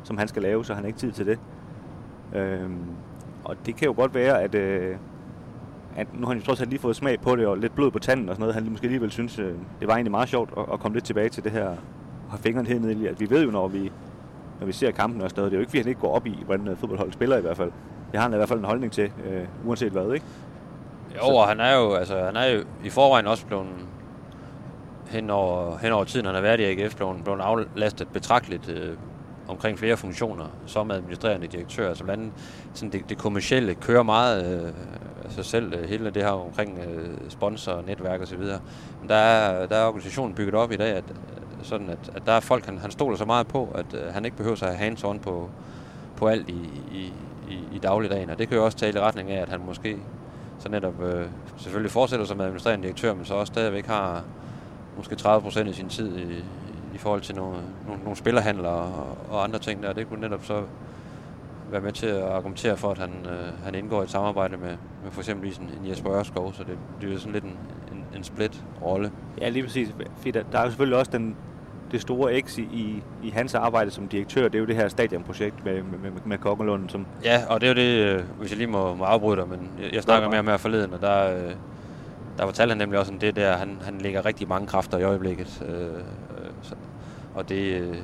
som 0.03 0.17
han 0.17 0.27
skal 0.27 0.41
lave, 0.41 0.65
så 0.65 0.74
han 0.74 0.84
har 0.84 0.88
ikke 0.88 1.00
tid 1.00 1.12
til 1.12 1.25
det. 1.25 1.39
Øh, 2.36 2.70
og 3.44 3.55
det 3.65 3.75
kan 3.75 3.86
jo 3.86 3.94
godt 3.94 4.15
være, 4.15 4.41
at, 4.41 4.55
øh, 4.55 4.96
at 5.96 6.08
nu 6.14 6.25
har 6.25 6.28
han 6.28 6.38
jo 6.38 6.46
trods 6.46 6.62
alt 6.62 6.70
lige 6.70 6.80
fået 6.80 6.96
smag 6.96 7.20
på 7.22 7.36
det, 7.36 7.48
og 7.48 7.58
lidt 7.58 7.75
blod 7.75 7.92
på 7.92 8.00
tanden 8.00 8.30
og 8.30 8.36
sådan 8.36 8.42
noget. 8.42 8.56
Han 8.56 8.72
måske 8.72 8.84
alligevel 8.84 9.12
synes, 9.12 9.40
øh, 9.40 9.54
det 9.80 9.88
var 9.88 9.94
egentlig 9.94 10.12
meget 10.12 10.30
sjovt 10.30 10.50
at, 10.58 10.66
at 10.74 10.80
komme 10.80 10.96
lidt 10.96 11.06
tilbage 11.06 11.30
til 11.30 11.44
det 11.44 11.52
her, 11.52 11.68
og 11.68 11.78
have 12.30 12.40
fingrene 12.40 12.68
hernede 12.68 12.94
i. 12.94 13.08
At 13.08 13.20
vi 13.20 13.30
ved 13.30 13.44
jo, 13.44 13.52
når 13.52 13.68
vi, 13.68 13.92
når 14.60 14.66
vi 14.66 14.72
ser 14.72 14.92
kampen 14.92 15.22
og 15.22 15.30
sådan 15.30 15.40
noget, 15.40 15.52
det 15.52 15.56
er 15.56 15.60
jo 15.60 15.62
ikke, 15.62 15.70
fordi 15.70 15.80
han 15.80 15.88
ikke 15.88 16.02
går 16.02 16.16
op 16.16 16.28
i, 16.28 16.44
hvordan 16.46 16.58
fodboldholdet 16.58 16.80
fodboldhold 16.80 17.12
spiller 17.12 17.38
i 17.38 17.42
hvert 17.42 17.58
fald. 17.58 17.72
Det 18.12 18.20
har 18.20 18.22
han 18.22 18.34
i 18.34 18.38
hvert 18.38 18.50
fald 18.50 18.60
en 18.60 18.66
holdning 18.66 18.92
til, 18.92 19.12
øh, 19.25 19.44
uanset 19.66 19.92
hvad, 19.92 20.14
ikke? 20.14 20.25
Jo, 21.16 21.36
og 21.36 21.48
han 21.48 21.60
er 21.60 21.75
jo, 21.75 21.94
altså, 21.94 22.25
han 22.25 22.36
er 22.36 22.46
jo 22.46 22.64
i 22.84 22.90
forvejen 22.90 23.28
også 23.28 23.46
blevet 23.46 23.68
hen 25.10 25.30
over, 25.30 25.78
hen 25.78 25.92
over 25.92 26.04
tiden, 26.04 26.25
han 26.25 26.36
har 26.36 26.42
været 26.42 26.60
i 26.60 26.64
AGF, 26.64 26.96
blevet, 26.96 27.24
blevet 27.24 27.40
aflastet 27.40 28.08
betragteligt 28.08 28.70
øh, 28.70 28.98
omkring 29.48 29.80
flere 29.80 29.98
funktioner 29.98 30.46
som 30.66 30.92
administrerende 30.92 31.48
direktør. 31.48 31.90
Altså 31.90 32.04
blandt 32.04 32.24
andet 32.24 32.36
sådan 32.74 32.92
det, 32.92 33.10
det 33.10 33.18
kommercielle 33.18 33.74
kører 33.74 34.04
meget 34.04 34.66
øh, 34.66 34.74
af 35.25 35.32
sig 35.32 35.46
selv, 35.46 35.74
øh, 35.74 35.89
hele 35.89 36.10
det 36.10 36.24
her 36.24 36.29
omkring 36.29 36.79
øh, 36.79 37.17
sponsor, 37.29 37.84
netværk 37.88 38.22
osv. 38.22 38.39
Men 39.01 39.10
der 39.10 39.15
er, 39.15 39.65
der 39.65 39.75
er 39.75 39.86
organisationen 39.86 40.36
bygget 40.36 40.55
op 40.55 40.72
i 40.72 40.75
dag, 40.75 40.96
at, 40.96 41.03
øh, 41.10 41.15
sådan 41.63 41.89
at, 41.89 42.12
at 42.15 42.25
der 42.25 42.32
er 42.32 42.39
folk, 42.39 42.65
han, 42.65 42.77
han 42.77 42.91
stoler 42.91 43.17
så 43.17 43.25
meget 43.25 43.48
på, 43.48 43.70
at 43.75 43.86
øh, 43.94 44.13
han 44.13 44.25
ikke 44.25 44.38
behøver 44.38 44.63
at 44.63 44.75
have 44.75 44.91
hands-on 44.91 45.20
på, 45.20 45.50
på 46.15 46.27
alt 46.27 46.50
i, 46.50 46.70
i, 46.91 47.13
i, 47.50 47.60
i 47.75 47.79
dagligdagen. 47.79 48.29
Og 48.29 48.39
det 48.39 48.48
kan 48.48 48.58
jo 48.58 48.65
også 48.65 48.77
tale 48.77 49.00
i 49.00 49.01
retning 49.01 49.32
af, 49.32 49.41
at 49.41 49.50
han 49.50 49.62
måske 49.65 49.98
så 50.60 50.70
netop 50.70 51.03
øh, 51.03 51.25
selvfølgelig 51.58 51.91
fortsætter 51.91 52.25
som 52.25 52.41
administrerende 52.41 52.84
direktør, 52.84 53.13
men 53.13 53.25
så 53.25 53.34
også 53.34 53.53
stadigvæk 53.53 53.86
har 53.86 54.24
måske 54.98 55.15
30% 55.22 55.60
af 55.67 55.75
sin 55.75 55.89
tid 55.89 56.17
i, 56.17 56.44
i 56.94 56.98
forhold 56.98 57.22
til 57.22 57.36
nogle, 57.36 57.58
nogle, 57.88 58.03
nogle 58.03 58.17
spillerhandler 58.17 58.70
og, 58.70 59.17
og 59.29 59.44
andre 59.44 59.60
ting 59.60 59.84
der. 59.84 59.94
Det 59.94 60.10
kunne 60.10 60.22
netop 60.22 60.46
så 60.46 60.63
være 61.72 61.81
med 61.81 61.91
til 61.91 62.07
at 62.07 62.24
argumentere 62.24 62.77
for, 62.77 62.91
at 62.91 62.98
han, 62.98 63.10
øh, 63.25 63.63
han 63.63 63.75
indgår 63.75 64.01
i 64.01 64.03
et 64.03 64.10
samarbejde 64.10 64.57
med, 64.57 64.77
med 65.03 65.12
for 65.12 65.22
eksempel 65.22 65.48
en, 65.48 65.69
en 65.81 65.89
Jesper 65.89 66.13
Ørskov, 66.13 66.53
så 66.53 66.63
det, 66.63 66.77
det 67.01 67.13
er 67.13 67.17
sådan 67.17 67.34
lidt 67.34 67.43
en, 67.43 67.57
en, 67.91 68.05
en 68.15 68.24
split 68.24 68.63
rolle. 68.81 69.12
Ja, 69.41 69.50
lige 69.50 69.63
præcis. 69.63 69.89
Fordi 70.17 70.31
der, 70.31 70.43
der 70.51 70.60
er 70.60 70.63
jo 70.63 70.69
selvfølgelig 70.69 70.98
også 70.98 71.12
den, 71.12 71.36
det 71.91 72.01
store 72.01 72.41
X 72.41 72.57
i, 72.57 72.62
i, 72.62 73.03
i 73.24 73.29
hans 73.29 73.55
arbejde 73.55 73.91
som 73.91 74.07
direktør, 74.07 74.43
det 74.43 74.55
er 74.55 74.60
jo 74.60 74.65
det 74.65 74.75
her 74.75 74.88
stadionprojekt 74.88 75.65
med, 75.65 75.84
med, 75.84 76.00
med, 76.00 76.12
med 76.25 76.38
Kokkelund. 76.38 76.89
Som 76.89 77.05
ja, 77.24 77.41
og 77.50 77.62
det 77.62 77.67
er 77.69 77.74
jo 77.74 77.75
det, 77.75 78.19
øh, 78.19 78.24
hvis 78.39 78.51
jeg 78.51 78.57
lige 78.57 78.67
må, 78.67 78.95
må 78.95 79.03
afbryde 79.03 79.38
dig, 79.38 79.50
men 79.50 79.69
jeg, 79.81 79.93
jeg 79.93 80.03
snakker 80.03 80.29
mere 80.29 80.43
med 80.43 80.51
ham 80.51 80.60
forleden, 80.60 80.93
og 80.93 81.01
der, 81.01 81.36
øh, 81.36 81.51
der 82.38 82.45
fortalte 82.45 82.72
han 82.72 82.77
nemlig 82.77 83.00
også 83.00 83.12
om 83.12 83.19
det 83.19 83.36
der, 83.36 83.57
han, 83.57 83.77
han 83.81 83.98
lægger 83.98 84.25
rigtig 84.25 84.48
mange 84.48 84.67
kræfter 84.67 84.98
i 84.98 85.03
øjeblikket. 85.03 85.63
Øh, 85.69 85.84
øh, 85.84 86.51
så, 86.62 86.75
og 87.36 87.50
det, 87.50 87.81
øh, 87.81 87.95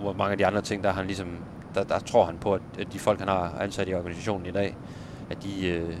hvor 0.00 0.12
mange 0.12 0.32
af 0.32 0.38
de 0.38 0.46
andre 0.46 0.60
ting, 0.60 0.84
der 0.84 0.92
han 0.92 1.06
ligesom, 1.06 1.28
der, 1.74 1.84
der 1.84 1.98
tror 1.98 2.24
han 2.24 2.38
på, 2.38 2.54
at, 2.54 2.62
at 2.78 2.92
de 2.92 2.98
folk, 2.98 3.18
han 3.18 3.28
har 3.28 3.54
ansat 3.60 3.88
i 3.88 3.94
organisationen 3.94 4.46
i 4.46 4.50
dag, 4.50 4.76
at 5.30 5.42
de, 5.42 5.68
øh, 5.68 5.96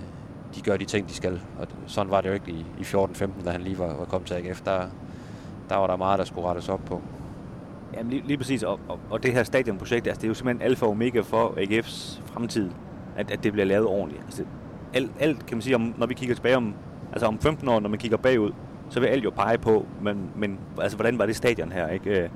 de 0.54 0.60
gør 0.60 0.76
de 0.76 0.84
ting, 0.84 1.08
de 1.08 1.14
skal. 1.14 1.40
Og 1.58 1.66
sådan 1.86 2.10
var 2.10 2.20
det 2.20 2.28
jo 2.28 2.34
ikke 2.34 2.50
i, 2.50 2.66
i 2.78 2.82
14-15, 2.82 3.44
da 3.44 3.50
han 3.50 3.60
lige 3.60 3.78
var, 3.78 3.96
var 3.96 4.04
kommet 4.04 4.28
til 4.28 4.34
AGF. 4.34 4.60
Der, 4.60 4.86
der 5.68 5.76
var 5.76 5.86
der 5.86 5.96
meget, 5.96 6.18
der 6.18 6.24
skulle 6.24 6.48
rettes 6.48 6.68
op 6.68 6.80
på. 6.86 7.02
Jamen 7.94 8.10
lige, 8.10 8.26
lige 8.26 8.36
præcis, 8.36 8.62
og, 8.62 8.80
og, 8.88 8.98
og 9.10 9.22
det 9.22 9.32
her 9.32 9.42
stadionprojekt, 9.42 10.06
altså 10.06 10.20
det 10.20 10.26
er 10.26 10.28
jo 10.28 10.34
simpelthen 10.34 10.70
alfa 10.70 10.84
og 10.84 10.90
omega 10.90 11.20
for 11.20 11.54
AGF's 11.56 12.20
fremtid, 12.26 12.70
at, 13.16 13.30
at 13.30 13.44
det 13.44 13.52
bliver 13.52 13.66
lavet 13.66 13.86
ordentligt. 13.86 14.22
Altså, 14.24 14.44
alt, 14.94 15.12
alt 15.20 15.46
kan 15.46 15.56
man 15.56 15.62
sige, 15.62 15.74
om, 15.74 15.94
når 15.98 16.06
vi 16.06 16.14
kigger 16.14 16.34
tilbage 16.34 16.56
om, 16.56 16.74
altså 17.12 17.26
om 17.26 17.38
15 17.38 17.68
år, 17.68 17.80
når 17.80 17.88
man 17.88 17.98
kigger 17.98 18.16
bagud, 18.16 18.50
så 18.90 19.00
vil 19.00 19.06
alt 19.06 19.24
jo 19.24 19.30
pege 19.30 19.58
på, 19.58 19.86
men, 20.02 20.30
men 20.36 20.58
altså, 20.80 20.96
hvordan 20.96 21.18
var 21.18 21.26
det 21.26 21.36
stadion 21.36 21.72
her? 21.72 21.88
Ikke? 21.88 22.22
Øh, 22.22 22.28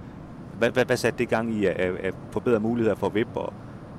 hvad, 0.58 0.70
hvad, 0.70 0.84
hvad 0.84 0.96
satte 0.96 1.18
det 1.18 1.28
gang 1.28 1.54
i 1.54 1.66
at, 1.66 2.14
forbedre 2.30 2.60
muligheder 2.60 2.96
for 2.96 3.08
VIP 3.08 3.36
og, 3.36 3.52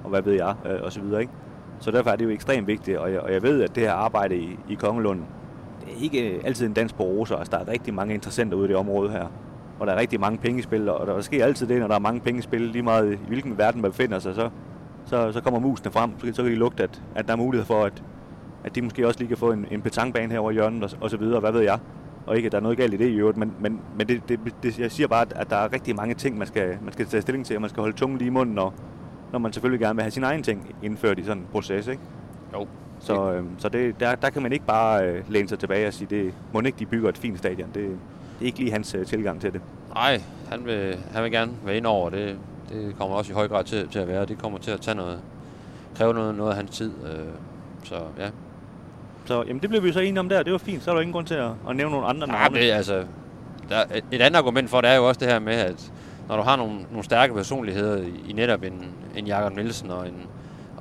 og 0.03 0.09
hvad 0.09 0.21
ved 0.21 0.33
jeg, 0.33 0.55
øh, 0.65 0.81
og 0.83 0.91
så 0.91 1.01
videre, 1.01 1.21
ikke? 1.21 1.33
Så 1.79 1.91
derfor 1.91 2.09
er 2.09 2.15
det 2.15 2.25
jo 2.25 2.29
ekstremt 2.29 2.67
vigtigt, 2.67 2.97
og 2.97 3.11
jeg, 3.11 3.19
og 3.19 3.33
jeg 3.33 3.43
ved, 3.43 3.63
at 3.63 3.75
det 3.75 3.83
her 3.83 3.93
arbejde 3.93 4.37
i, 4.37 4.59
i 4.69 4.73
Kongelund, 4.73 5.19
det 5.85 5.93
er 5.93 6.03
ikke 6.03 6.41
altid 6.43 6.65
en 6.65 6.73
dans 6.73 6.93
på 6.93 7.03
roser. 7.03 7.35
Altså, 7.35 7.51
der 7.51 7.65
er 7.65 7.67
rigtig 7.67 7.93
mange 7.93 8.13
interessenter 8.13 8.57
ude 8.57 8.65
i 8.65 8.67
det 8.67 8.75
område 8.75 9.11
her. 9.11 9.27
Og 9.79 9.87
der 9.87 9.93
er 9.93 9.99
rigtig 9.99 10.19
mange 10.19 10.37
pengespil, 10.37 10.89
og 10.89 11.07
der 11.07 11.21
sker 11.21 11.45
altid 11.45 11.67
det, 11.67 11.79
når 11.79 11.87
der 11.87 11.95
er 11.95 11.99
mange 11.99 12.21
pengespil, 12.21 12.61
lige 12.61 12.81
meget 12.81 13.13
i 13.13 13.17
hvilken 13.27 13.57
verden 13.57 13.81
man 13.81 13.91
befinder 13.91 14.19
sig, 14.19 14.35
så, 14.35 14.49
så, 15.05 15.31
så 15.31 15.41
kommer 15.41 15.59
musene 15.59 15.91
frem, 15.91 16.11
så, 16.19 16.33
så 16.33 16.43
kan 16.43 16.51
de 16.51 16.57
lugte, 16.57 16.83
at, 16.83 17.01
at 17.15 17.27
der 17.27 17.33
er 17.33 17.37
mulighed 17.37 17.65
for, 17.65 17.83
at, 17.83 18.03
at 18.63 18.75
de 18.75 18.81
måske 18.81 19.07
også 19.07 19.19
lige 19.19 19.27
kan 19.27 19.37
få 19.37 19.51
en, 19.51 19.65
en 19.71 19.81
petangbane 19.81 20.31
her 20.31 20.39
over 20.39 20.51
hjørnet, 20.51 20.83
og, 20.83 20.89
og 21.01 21.09
så 21.09 21.17
videre, 21.17 21.39
hvad 21.39 21.51
ved 21.51 21.61
jeg. 21.61 21.79
Og 22.27 22.35
ikke, 22.37 22.45
at 22.45 22.51
der 22.51 22.57
er 22.57 22.61
noget 22.61 22.77
galt 22.77 22.93
i 22.93 22.97
det 22.97 23.09
i 23.09 23.15
øvrigt, 23.15 23.37
men, 23.37 23.53
men, 23.59 23.81
men 23.97 24.07
det, 24.07 24.21
det, 24.29 24.39
det, 24.63 24.79
jeg 24.79 24.91
siger 24.91 25.07
bare, 25.07 25.25
at 25.35 25.49
der 25.49 25.55
er 25.55 25.73
rigtig 25.73 25.95
mange 25.95 26.15
ting, 26.15 26.37
man 26.37 26.47
skal, 26.47 26.77
man 26.81 26.93
skal 26.93 27.05
tage 27.05 27.21
stilling 27.21 27.45
til, 27.45 27.55
og 27.55 27.61
man 27.61 27.69
skal 27.69 27.81
holde 27.81 27.97
tungen 27.97 28.17
lige 28.17 28.27
i 28.27 28.31
munden, 28.31 28.55
når, 28.55 28.73
når 29.31 29.39
man 29.39 29.53
selvfølgelig 29.53 29.79
gerne 29.79 29.95
vil 29.95 30.03
have 30.03 30.11
sine 30.11 30.25
egne 30.25 30.43
ting 30.43 30.75
indført 30.83 31.19
i 31.19 31.23
sådan 31.23 31.41
en 31.41 31.47
proces, 31.51 31.87
ikke? 31.87 32.01
Jo. 32.53 32.67
Så, 32.99 33.31
øh, 33.33 33.43
så 33.57 33.69
det, 33.69 33.99
der, 33.99 34.15
der 34.15 34.29
kan 34.29 34.41
man 34.41 34.51
ikke 34.51 34.65
bare 34.65 35.07
øh, 35.07 35.23
læne 35.29 35.49
sig 35.49 35.59
tilbage 35.59 35.87
og 35.87 35.93
sige, 35.93 36.07
det 36.09 36.33
må 36.53 36.61
ikke 36.61 36.79
de 36.79 36.85
bygger 36.85 37.09
et 37.09 37.17
fint 37.17 37.37
stadion. 37.37 37.67
Det, 37.67 37.75
det 37.75 38.41
er 38.41 38.45
ikke 38.45 38.59
lige 38.59 38.71
hans 38.71 38.95
øh, 38.95 39.05
tilgang 39.05 39.41
til 39.41 39.53
det. 39.53 39.61
Nej, 39.93 40.21
han 40.49 40.65
vil, 40.65 40.97
han 41.11 41.23
vil 41.23 41.31
gerne 41.31 41.51
være 41.65 41.77
ind 41.77 41.85
over 41.85 42.09
det. 42.09 42.37
Det 42.69 42.95
kommer 42.97 43.15
også 43.15 43.31
i 43.31 43.33
høj 43.33 43.47
grad 43.47 43.63
til, 43.63 43.87
til 43.87 43.99
at 43.99 44.07
være. 44.07 44.25
Det 44.25 44.37
kommer 44.37 44.59
til 44.59 44.71
at 44.71 44.81
tage 44.81 44.95
noget, 44.95 45.19
kræve 45.95 46.13
noget, 46.13 46.35
noget 46.35 46.49
af 46.49 46.55
hans 46.55 46.71
tid. 46.71 46.91
Øh, 47.05 47.27
så 47.83 47.95
ja, 48.17 48.29
så 49.27 49.43
jamen, 49.47 49.61
det 49.61 49.69
blev 49.69 49.83
vi 49.83 49.91
så 49.91 49.99
enige 49.99 50.19
om 50.19 50.29
der. 50.29 50.43
Det 50.43 50.51
var 50.51 50.57
fint. 50.57 50.83
Så 50.83 50.89
er 50.91 50.95
der 50.95 51.01
ingen 51.01 51.13
grund 51.13 51.25
til 51.25 51.33
at, 51.35 51.49
at 51.69 51.75
nævne 51.75 51.91
nogle 51.91 52.07
andre 52.07 52.27
navne. 52.27 52.59
det, 52.59 52.71
altså, 52.71 53.03
der, 53.69 53.83
et- 53.95 54.03
et 54.11 54.21
andet 54.21 54.37
argument 54.37 54.69
for 54.69 54.81
det 54.81 54.89
er 54.89 54.95
jo 54.95 55.07
også 55.07 55.19
det 55.19 55.27
her 55.27 55.39
med, 55.39 55.53
at 55.53 55.91
når 56.29 56.35
du 56.37 56.41
har 56.43 56.55
nogle, 56.55 56.75
nogle 56.91 57.03
stærke 57.03 57.33
personligheder 57.33 57.97
i, 58.27 58.33
netop 58.33 58.63
en, 58.63 58.87
en 59.15 59.27
Jakob 59.27 59.55
Nielsen 59.55 59.91
og 59.91 60.07
en, 60.07 60.15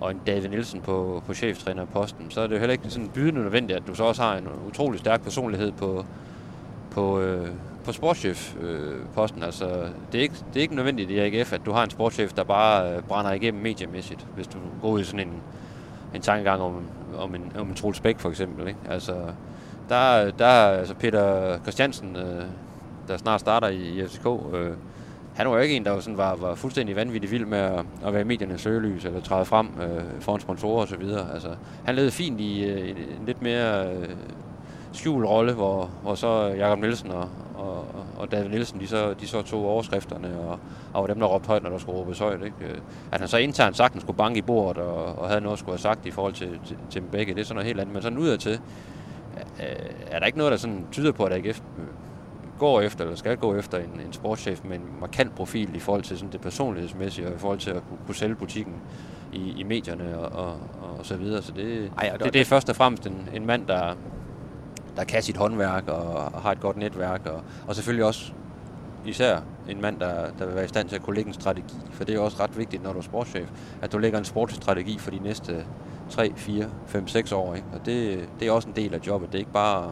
og 0.01 0.11
en 0.11 0.21
David 0.27 0.49
Nielsen 0.49 0.81
på, 0.81 1.23
på 1.27 1.35
cheftrænerposten, 1.35 2.31
så 2.31 2.41
er 2.41 2.47
det 2.47 2.55
jo 2.55 2.59
heller 2.59 2.73
ikke 2.73 2.91
sådan 2.91 3.09
bydende 3.09 3.41
nødvendigt, 3.43 3.77
at 3.79 3.87
du 3.87 3.95
så 3.95 4.05
også 4.05 4.23
har 4.23 4.37
en 4.37 4.49
utrolig 4.69 5.01
stærk 5.01 5.23
personlighed 5.23 5.73
på, 5.73 6.05
på, 6.91 7.21
øh, 7.21 7.47
på 7.85 7.93
sportschef-posten. 7.93 9.43
altså, 9.43 9.69
det 10.13 10.19
er, 10.19 10.23
ikke, 10.23 10.35
det 10.35 10.57
er 10.57 10.63
ikke 10.63 10.75
nødvendigt 10.75 11.11
i 11.11 11.19
AGF, 11.19 11.53
at 11.53 11.61
du 11.67 11.73
har 11.73 11.85
en 11.85 11.91
sportschef, 11.91 12.33
der 12.33 12.45
bare 12.45 12.97
øh, 12.97 13.03
brænder 13.03 13.33
igennem 13.33 13.63
mediemæssigt, 13.63 14.27
hvis 14.35 14.47
du 14.47 14.59
går 14.83 14.89
ud 14.89 15.01
i 15.01 15.05
sådan 15.05 15.21
en, 15.21 15.33
en 16.15 16.21
tankegang 16.21 16.63
om, 16.63 16.83
om 17.19 17.35
en, 17.35 17.53
om 17.59 17.69
en 17.69 17.75
Troels 17.75 18.01
Bæk 18.01 18.19
for 18.19 18.31
eksempel. 18.31 18.69
Ikke? 18.69 18.81
Altså, 18.89 19.15
der, 19.89 20.31
der 20.31 20.47
altså 20.47 20.95
Peter 20.95 21.59
Christiansen, 21.63 22.17
øh, 22.17 22.45
der 23.09 23.17
snart 23.17 23.41
starter 23.41 23.69
i, 23.69 23.77
i 23.77 24.07
FCK, 24.07 24.27
øh, 24.55 24.73
han 25.35 25.49
var 25.49 25.55
jo 25.55 25.63
ikke 25.63 25.77
en, 25.77 25.85
der 25.85 25.91
var, 25.91 26.01
sådan, 26.01 26.19
var, 26.19 26.37
var 26.37 26.55
fuldstændig 26.55 26.97
vanvittig 26.97 27.31
vild 27.31 27.45
med 27.45 27.59
at, 27.59 27.85
at 28.05 28.13
være 28.13 28.23
i 28.23 28.25
mediernes 28.25 28.61
søgelys, 28.61 29.05
eller 29.05 29.21
træde 29.21 29.45
frem 29.45 29.69
øh, 29.83 30.21
foran 30.21 30.41
sponsorer 30.41 30.83
osv. 30.83 31.03
Altså, 31.33 31.49
han 31.85 31.95
levede 31.95 32.11
fint 32.11 32.41
i 32.41 32.65
øh, 32.65 32.89
en 32.89 33.27
lidt 33.27 33.43
mere 33.43 33.93
øh, 33.93 34.09
skjult 34.97 35.27
rolle, 35.27 35.53
hvor, 35.53 35.91
hvor 36.03 36.15
så 36.15 36.55
Jakob 36.59 36.79
Nielsen 36.79 37.11
og, 37.11 37.29
og, 37.55 37.85
og 38.19 38.33
David 38.33 38.49
Nielsen, 38.49 38.81
de 38.81 38.87
så, 38.87 39.15
de 39.21 39.27
så 39.27 39.43
tog 39.43 39.65
overskrifterne, 39.67 40.39
og, 40.39 40.59
og 40.93 41.03
var 41.03 41.07
dem, 41.07 41.19
der 41.19 41.27
råbte 41.27 41.47
højt, 41.47 41.63
når 41.63 41.71
der 41.71 41.79
skulle 41.79 41.99
råbes 41.99 42.19
højt. 42.19 42.43
Ikke? 42.43 42.57
Øh, 42.61 42.79
At 43.13 43.21
han 43.21 43.29
så 43.29 43.37
internt 43.37 43.77
sagtens 43.77 44.03
skulle 44.03 44.17
banke 44.17 44.39
i 44.39 44.43
bordet, 44.43 44.83
og, 44.83 45.19
og 45.19 45.29
havde 45.29 45.41
noget 45.41 45.53
at 45.53 45.59
skulle 45.59 45.73
have 45.73 45.83
sagt 45.83 46.07
i 46.07 46.11
forhold 46.11 46.33
til, 46.33 46.61
til, 46.67 46.77
til 46.91 47.03
dem 47.03 47.11
begge, 47.11 47.35
det 47.35 47.41
er 47.41 47.45
sådan 47.45 47.55
noget 47.55 47.67
helt 47.67 47.81
andet. 47.81 47.93
Men 47.93 48.03
sådan 48.03 48.19
udadtil, 48.19 48.61
øh, 49.61 49.67
er 50.11 50.19
der 50.19 50.27
ikke 50.27 50.39
noget, 50.39 50.51
der 50.51 50.57
sådan 50.57 50.87
tyder 50.93 51.13
på, 51.13 51.25
at 51.25 51.33
AGF 51.33 51.61
går 52.59 52.81
efter, 52.81 53.05
eller 53.05 53.17
skal 53.17 53.37
gå 53.37 53.55
efter 53.55 53.79
en, 53.79 54.01
en 54.07 54.13
sportschef 54.13 54.65
med 54.65 54.77
en 54.77 54.85
markant 55.01 55.35
profil 55.35 55.77
i 55.77 55.79
forhold 55.79 56.03
til 56.03 56.19
sådan 56.19 56.33
det 56.33 56.41
personlighedsmæssige, 56.41 57.27
og 57.27 57.35
i 57.35 57.39
forhold 57.39 57.59
til 57.59 57.71
at 57.71 57.83
kunne, 57.89 57.99
kunne 58.07 58.15
sælge 58.15 58.35
butikken 58.35 58.75
i, 59.33 59.55
i 59.59 59.63
medierne 59.63 60.19
og, 60.19 60.45
og, 60.47 60.59
og 60.99 61.07
så 61.07 61.17
videre. 61.17 61.43
Så 61.43 61.53
det, 61.53 61.93
Ej, 61.99 62.11
og 62.15 62.25
det, 62.25 62.33
det 62.33 62.41
er 62.41 62.45
først 62.45 62.69
og 62.69 62.77
fremmest 62.77 63.07
en, 63.07 63.29
en 63.35 63.47
mand, 63.47 63.67
der, 63.67 63.95
der 64.97 65.05
kan 65.05 65.23
sit 65.23 65.37
håndværk 65.37 65.89
og, 65.89 66.15
og 66.35 66.43
har 66.43 66.53
et 66.53 66.61
godt 66.61 66.77
netværk, 66.77 67.27
og, 67.27 67.41
og 67.67 67.75
selvfølgelig 67.75 68.05
også 68.05 68.33
især 69.07 69.39
en 69.69 69.81
mand, 69.81 70.01
der, 70.01 70.15
der 70.39 70.47
vil 70.47 70.55
være 70.55 70.65
i 70.65 70.69
stand 70.69 70.89
til 70.89 70.97
at 70.97 71.03
kunne 71.03 71.17
lægge 71.17 71.29
en 71.29 71.35
strategi, 71.35 71.75
for 71.91 72.05
det 72.05 72.15
er 72.15 72.19
også 72.21 72.37
ret 72.43 72.59
vigtigt, 72.59 72.83
når 72.83 72.93
du 72.93 72.99
er 72.99 73.03
sportschef, 73.03 73.49
at 73.83 73.93
du 73.93 73.99
lægger 73.99 74.19
en 74.19 74.25
sportsstrategi 74.25 74.99
for 74.99 75.11
de 75.11 75.19
næste 75.19 75.65
3, 76.11 76.33
4, 76.37 76.65
5, 76.87 77.09
6 77.09 77.33
år. 77.33 77.55
Ikke? 77.55 77.67
Og 77.73 77.87
det, 77.87 78.29
det 78.41 78.49
er 78.49 78.53
også 78.53 78.69
en 78.69 78.77
del 78.77 78.95
af 78.95 78.99
jobbet. 79.07 79.29
Det 79.29 79.35
er 79.35 79.39
ikke 79.39 79.53
bare 79.53 79.85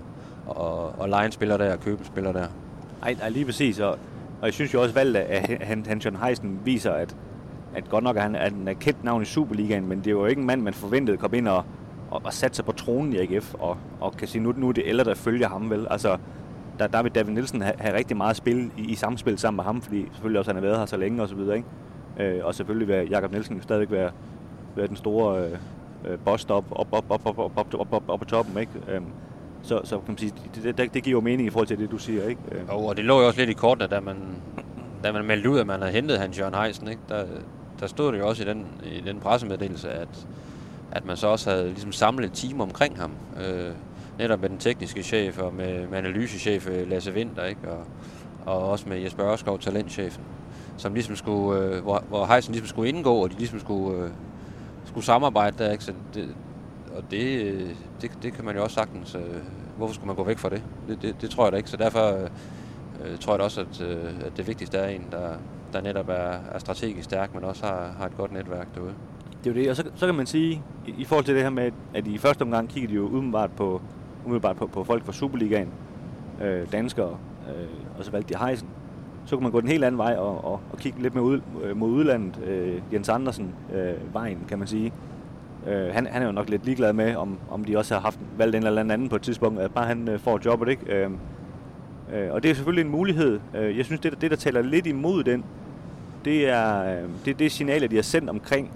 at, 0.50 0.56
at, 0.98 1.04
at 1.04 1.08
lege 1.10 1.26
en 1.26 1.32
spiller 1.32 1.56
der 1.56 1.72
og 1.72 1.80
købe 1.80 1.98
en 2.00 2.04
spiller 2.04 2.32
der. 2.32 2.46
Ej, 3.02 3.16
ej, 3.22 3.28
lige 3.28 3.44
præcis. 3.44 3.80
Og, 3.80 3.90
og 4.40 4.46
jeg 4.46 4.52
synes 4.54 4.74
jo 4.74 4.82
også, 4.82 4.94
valget 4.94 5.16
af 5.20 5.58
Han- 5.62 5.86
han 5.86 5.98
John 5.98 6.16
Heisen 6.16 6.60
viser, 6.64 6.92
at, 6.92 7.16
at 7.74 7.88
godt 7.90 8.04
nok 8.04 8.16
er 8.16 8.20
han, 8.20 8.34
at 8.36 8.52
han 8.52 8.68
er 8.68 8.72
kendt 8.72 9.04
navn 9.04 9.22
i 9.22 9.24
Superligaen, 9.24 9.86
men 9.88 9.98
det 9.98 10.06
er 10.06 10.10
jo 10.10 10.26
ikke 10.26 10.40
en 10.40 10.46
mand, 10.46 10.62
man 10.62 10.74
forventede 10.74 11.16
kom 11.16 11.34
ind 11.34 11.48
og, 11.48 11.64
og, 12.10 12.20
og 12.24 12.32
satte 12.32 12.56
sig 12.56 12.64
på 12.64 12.72
tronen 12.72 13.12
i 13.12 13.18
AGF, 13.18 13.54
og, 13.54 13.76
og 14.00 14.12
kan 14.12 14.28
sige, 14.28 14.42
nu, 14.42 14.52
nu 14.56 14.68
er 14.68 14.72
det 14.72 14.88
eller 14.88 15.04
der 15.04 15.14
følger 15.14 15.48
ham 15.48 15.70
vel. 15.70 15.86
Altså, 15.90 16.16
der, 16.78 16.86
der 16.86 17.02
vil 17.02 17.14
David 17.14 17.32
Nielsen 17.32 17.62
have, 17.62 17.74
have 17.78 17.96
rigtig 17.96 18.16
meget 18.16 18.36
spil 18.36 18.70
i, 18.76 18.82
i 18.82 18.94
samspil 18.94 19.38
sammen 19.38 19.56
med 19.56 19.64
ham, 19.64 19.82
fordi 19.82 20.06
selvfølgelig 20.12 20.38
også 20.38 20.50
han 20.50 20.56
har 20.56 20.62
været 20.62 20.78
her 20.78 20.86
så 20.86 20.96
længe 20.96 21.22
og 21.22 21.28
så 21.28 21.34
videre, 21.34 21.56
ikke? 21.56 21.68
Øh, 22.20 22.44
og 22.44 22.54
selvfølgelig 22.54 22.88
vil 22.88 23.08
Jakob 23.10 23.32
Nielsen 23.32 23.62
stadigvæk 23.62 23.90
være, 23.90 24.10
være 24.76 24.86
den 24.86 24.96
store 24.96 25.44
øh, 25.44 25.52
øh 26.04 26.18
boss 26.24 26.44
op, 26.44 26.64
op, 26.70 26.88
op, 26.92 27.04
op, 27.08 27.26
op, 27.26 27.38
op, 27.38 27.58
op, 27.58 27.74
op, 27.74 27.92
op, 27.92 28.02
op 28.08 28.18
på 28.18 28.24
toppen, 28.24 28.58
ikke? 28.58 28.72
Øhm, 28.88 29.06
så, 29.62 29.80
så 29.84 29.96
kan 29.96 30.04
man 30.08 30.18
sige, 30.18 30.32
det, 30.54 30.78
det, 30.78 30.94
det 30.94 31.02
giver 31.02 31.16
jo 31.16 31.20
mening 31.20 31.46
i 31.46 31.50
forhold 31.50 31.66
til 31.66 31.78
det, 31.78 31.90
du 31.90 31.98
siger, 31.98 32.28
ikke? 32.28 32.40
Øh, 32.52 32.60
Og, 32.68 32.86
og 32.86 32.96
det 32.96 33.04
lå 33.04 33.20
jo 33.20 33.26
også 33.26 33.38
lidt 33.38 33.50
i 33.50 33.52
kortene, 33.52 33.86
da 33.86 34.00
man, 34.00 34.16
da 35.04 35.12
man 35.12 35.24
meldte 35.24 35.50
ud, 35.50 35.58
at 35.58 35.66
man 35.66 35.80
havde 35.80 35.92
hentet 35.92 36.18
Hans 36.18 36.38
Jørgen 36.38 36.54
Heisen. 36.54 36.88
Ikke? 36.88 37.02
Der, 37.08 37.24
der 37.80 37.86
stod 37.86 38.12
det 38.12 38.18
jo 38.18 38.28
også 38.28 38.42
i 38.42 38.46
den, 38.46 38.66
i 38.84 39.00
den 39.00 39.20
pressemeddelelse, 39.20 39.90
at, 39.90 40.26
at 40.92 41.04
man 41.04 41.16
så 41.16 41.26
også 41.26 41.50
havde 41.50 41.66
ligesom 41.68 41.92
samlet 41.92 42.26
et 42.26 42.32
team 42.32 42.60
omkring 42.60 43.00
ham. 43.00 43.12
Øh, 43.44 43.72
netop 44.18 44.40
med 44.40 44.48
den 44.48 44.58
tekniske 44.58 45.02
chef 45.02 45.38
og 45.38 45.54
med, 45.54 45.86
med 45.86 45.98
analysechef 45.98 46.68
øh, 46.68 46.90
Lasse 46.90 47.12
Winter, 47.12 47.44
ikke? 47.44 47.70
Og, 47.70 47.84
og 48.46 48.70
også 48.70 48.88
med 48.88 48.98
Jesper 48.98 49.32
Ørskov, 49.32 49.58
talentchefen, 49.58 50.22
som 50.76 50.94
ligesom 50.94 51.16
skulle, 51.16 51.60
øh, 51.60 51.82
hvor, 51.82 52.04
hvor 52.08 52.26
Heisen 52.26 52.52
ligesom 52.52 52.68
skulle 52.68 52.88
indgå, 52.88 53.22
og 53.22 53.30
de 53.30 53.36
ligesom 53.38 53.60
skulle, 53.60 53.98
øh, 53.98 54.10
skulle 54.84 55.04
samarbejde 55.04 55.64
der, 55.64 55.72
ikke? 55.72 55.84
Så 55.84 55.92
det, 56.14 56.34
og 56.96 57.02
det, 57.10 57.42
øh, 57.42 57.70
det, 58.00 58.10
det 58.22 58.32
kan 58.32 58.44
man 58.44 58.56
jo 58.56 58.62
også 58.62 58.74
sagtens, 58.74 59.14
øh, 59.14 59.22
hvorfor 59.76 59.94
skulle 59.94 60.06
man 60.06 60.16
gå 60.16 60.24
væk 60.24 60.38
fra 60.38 60.48
det? 60.48 60.62
Det, 60.88 61.02
det, 61.02 61.16
det 61.20 61.30
tror 61.30 61.44
jeg 61.44 61.52
da 61.52 61.56
ikke, 61.56 61.70
så 61.70 61.76
derfor 61.76 62.12
øh, 62.12 62.30
øh, 63.04 63.18
tror 63.18 63.32
jeg 63.32 63.38
da 63.38 63.44
også, 63.44 63.60
at, 63.60 63.80
øh, 63.80 64.12
at 64.26 64.36
det 64.36 64.46
vigtigste 64.46 64.78
er 64.78 64.88
en, 64.88 65.06
der, 65.10 65.32
der 65.72 65.80
netop 65.80 66.08
er, 66.08 66.38
er 66.52 66.58
strategisk 66.58 67.04
stærk, 67.04 67.34
men 67.34 67.44
også 67.44 67.66
har, 67.66 67.94
har 67.98 68.06
et 68.06 68.16
godt 68.16 68.32
netværk 68.32 68.74
derude. 68.74 68.94
Det 69.44 69.50
er 69.50 69.54
jo 69.54 69.60
det, 69.60 69.70
og 69.70 69.76
så, 69.76 69.84
så 69.94 70.06
kan 70.06 70.14
man 70.14 70.26
sige, 70.26 70.62
i, 70.86 70.94
i 70.98 71.04
forhold 71.04 71.24
til 71.24 71.34
det 71.34 71.42
her 71.42 71.50
med, 71.50 71.70
at 71.94 72.06
i 72.06 72.18
første 72.18 72.42
omgang 72.42 72.68
kigger 72.68 72.88
de 72.88 72.94
jo 72.94 73.06
umiddelbart 73.06 73.50
på, 73.56 73.82
umiddelbart 74.24 74.56
på, 74.56 74.66
på 74.66 74.84
folk 74.84 75.04
fra 75.04 75.12
Superligaen, 75.12 75.68
øh, 76.42 76.72
danskere, 76.72 77.16
øh, 77.48 77.98
og 77.98 78.04
så 78.04 78.10
valgte 78.10 78.34
de 78.34 78.46
Heisen. 78.46 78.68
Så 79.26 79.36
kan 79.36 79.42
man 79.42 79.52
gå 79.52 79.60
den 79.60 79.68
helt 79.68 79.84
anden 79.84 79.98
vej 79.98 80.14
og, 80.14 80.44
og, 80.44 80.60
og 80.72 80.78
kigge 80.78 81.02
lidt 81.02 81.14
mere 81.14 81.24
ud, 81.24 81.40
øh, 81.62 81.76
mod 81.76 81.90
udlandet. 81.90 82.38
Øh, 82.46 82.82
Jens 82.92 83.08
Andersen, 83.08 83.54
øh, 83.74 84.14
vejen, 84.14 84.38
kan 84.48 84.58
man 84.58 84.68
sige. 84.68 84.92
Øh, 85.66 85.94
han, 85.94 86.06
han 86.06 86.22
er 86.22 86.26
jo 86.26 86.32
nok 86.32 86.48
lidt 86.48 86.64
ligeglad 86.64 86.92
med, 86.92 87.16
om, 87.16 87.38
om 87.50 87.64
de 87.64 87.78
også 87.78 87.94
har 87.94 88.00
haft 88.00 88.20
valgt 88.38 88.56
en 88.56 88.66
eller 88.66 88.80
anden 88.80 89.08
på 89.08 89.16
et 89.16 89.22
tidspunkt, 89.22 89.60
at 89.60 89.74
bare 89.74 89.86
han 89.86 90.08
øh, 90.08 90.18
får 90.18 90.40
jobbet, 90.44 90.68
ikke? 90.68 90.96
Øh, 90.96 91.10
øh, 92.14 92.32
og 92.32 92.42
det 92.42 92.50
er 92.50 92.54
selvfølgelig 92.54 92.84
en 92.84 92.92
mulighed. 92.92 93.40
Øh, 93.56 93.76
jeg 93.76 93.84
synes, 93.84 94.00
det, 94.00 94.20
det 94.20 94.30
der 94.30 94.36
taler 94.36 94.62
lidt 94.62 94.86
imod 94.86 95.24
den, 95.24 95.44
det 96.24 96.48
er 96.48 96.82
øh, 96.82 97.08
det, 97.24 97.38
det 97.38 97.52
signal, 97.52 97.90
de 97.90 97.94
har 97.94 98.02
sendt 98.02 98.30
omkring 98.30 98.70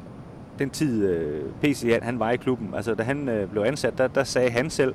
den 0.58 0.70
tid, 0.70 1.06
øh, 1.06 1.44
PC 1.62 1.90
han, 1.92 2.02
han 2.02 2.18
var 2.18 2.30
i 2.30 2.36
klubben. 2.36 2.74
Altså, 2.74 2.94
da 2.94 3.02
han 3.02 3.28
øh, 3.28 3.50
blev 3.50 3.62
ansat, 3.62 3.98
der, 3.98 4.08
der 4.08 4.24
sagde 4.24 4.50
han 4.50 4.70
selv, 4.70 4.94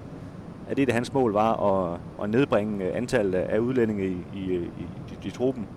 at 0.69 0.77
det, 0.77 0.87
det 0.87 0.93
hans 0.93 1.13
mål 1.13 1.33
var 1.33 1.53
at, 1.53 1.99
at 2.23 2.29
nedbringe 2.29 2.85
øh, 2.85 2.97
antallet 2.97 3.33
af 3.33 3.59
udlændinge 3.59 4.07
i, 4.07 4.17
i, 4.35 4.51
øh, 4.51 4.63
i, 4.63 4.83
i, 5.23 5.27
i 5.27 5.29
truppen. 5.29 5.67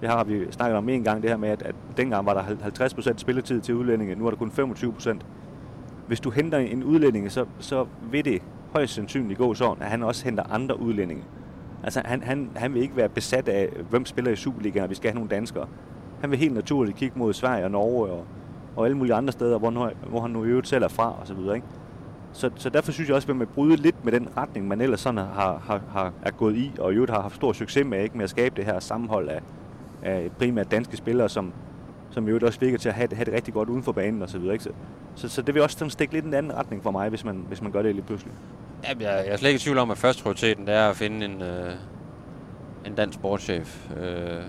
Det 0.00 0.08
har 0.08 0.24
vi 0.24 0.46
snakket 0.50 0.76
om 0.76 0.88
en 0.88 1.04
gang, 1.04 1.22
det 1.22 1.30
her 1.30 1.36
med, 1.36 1.48
at, 1.48 1.62
at 1.62 1.74
dengang 1.96 2.26
var 2.26 2.34
der 2.34 2.42
50% 3.12 3.12
spilletid 3.16 3.60
til 3.60 3.74
udlændinge, 3.74 4.14
nu 4.14 4.26
er 4.26 4.30
der 4.30 4.36
kun 4.36 4.50
25%. 4.50 5.16
Hvis 6.06 6.20
du 6.20 6.30
henter 6.30 6.58
en 6.58 6.84
udlænding, 6.84 7.32
så, 7.32 7.44
så 7.58 7.86
vil 8.10 8.24
det 8.24 8.42
højst 8.72 8.94
sandsynligt 8.94 9.38
gå 9.38 9.54
sådan, 9.54 9.82
at 9.82 9.88
han 9.88 10.02
også 10.02 10.24
henter 10.24 10.42
andre 10.50 10.80
udlændinge. 10.80 11.24
Altså, 11.82 12.02
han, 12.04 12.22
han, 12.22 12.50
han 12.56 12.74
vil 12.74 12.82
ikke 12.82 12.96
være 12.96 13.08
besat 13.08 13.48
af, 13.48 13.68
hvem 13.90 14.06
spiller 14.06 14.30
i 14.30 14.36
Superligaen, 14.36 14.84
og 14.84 14.90
vi 14.90 14.94
skal 14.94 15.10
have 15.10 15.14
nogle 15.14 15.30
danskere. 15.30 15.66
Han 16.20 16.30
vil 16.30 16.38
helt 16.38 16.54
naturligt 16.54 16.96
kigge 16.96 17.18
mod 17.18 17.32
Sverige 17.32 17.64
og 17.64 17.70
Norge 17.70 18.10
og, 18.10 18.26
og 18.76 18.84
alle 18.84 18.96
mulige 18.96 19.14
andre 19.14 19.32
steder, 19.32 19.58
hvor, 19.58 19.92
hvor 20.08 20.20
han 20.20 20.30
nu 20.30 20.44
i 20.44 20.48
øvrigt 20.48 20.68
selv 20.68 20.84
er 20.84 20.88
fra 20.88 21.14
og 21.20 21.26
så 21.26 21.34
videre, 21.34 21.54
ikke? 21.54 21.66
Så, 22.32 22.50
så 22.56 22.70
derfor 22.70 22.92
synes 22.92 23.08
jeg 23.08 23.16
også, 23.16 23.30
at 23.30 23.36
man 23.36 23.46
bryde 23.46 23.76
lidt 23.76 24.04
med 24.04 24.12
den 24.12 24.28
retning, 24.36 24.68
man 24.68 24.80
ellers 24.80 25.00
sådan 25.00 25.18
har, 25.18 25.62
har, 25.66 25.80
har, 25.92 26.12
er 26.22 26.30
gået 26.30 26.56
i, 26.56 26.72
og 26.78 26.92
i 26.92 26.94
øvrigt 26.94 27.12
har 27.12 27.20
haft 27.20 27.34
stor 27.34 27.52
succes 27.52 27.86
med, 27.86 28.02
ikke? 28.02 28.16
med 28.16 28.24
at 28.24 28.30
skabe 28.30 28.56
det 28.56 28.64
her 28.64 28.80
sammenhold 28.80 29.28
af, 29.28 29.40
af 30.02 30.30
primært 30.38 30.70
danske 30.70 30.96
spillere, 30.96 31.28
som, 31.28 31.52
som 32.10 32.26
i 32.26 32.30
øvrigt 32.30 32.44
også 32.44 32.60
virker 32.60 32.78
til 32.78 32.88
at 32.88 32.94
have, 32.94 33.08
have 33.12 33.24
det 33.24 33.34
rigtig 33.34 33.54
godt 33.54 33.68
uden 33.68 33.82
for 33.82 33.92
banen 33.92 34.22
og 34.22 34.28
så 34.28 34.38
videre. 34.38 34.54
Ikke? 34.54 34.64
Så, 34.64 34.70
så, 35.14 35.28
så 35.28 35.42
det 35.42 35.54
vil 35.54 35.62
også 35.62 35.78
sådan 35.78 35.90
stikke 35.90 36.14
lidt 36.14 36.24
en 36.24 36.34
anden 36.34 36.54
retning 36.54 36.82
for 36.82 36.90
mig, 36.90 37.08
hvis 37.08 37.24
man, 37.24 37.44
hvis 37.48 37.62
man 37.62 37.72
gør 37.72 37.82
det 37.82 37.94
lige 37.94 38.04
pludselig. 38.04 38.32
Ja, 38.84 38.88
jeg, 38.88 39.24
jeg 39.26 39.32
er 39.32 39.36
slet 39.36 39.48
ikke 39.48 39.58
i 39.58 39.60
tvivl 39.60 39.78
om, 39.78 39.90
at 39.90 39.98
første 39.98 40.22
prioriteten 40.22 40.68
er 40.68 40.88
at 40.88 40.96
finde 40.96 41.26
en, 41.26 41.42
øh, 41.42 41.72
en 42.86 42.94
dansk 42.94 43.14
sportschef. 43.14 43.90
Øh, 43.96 44.42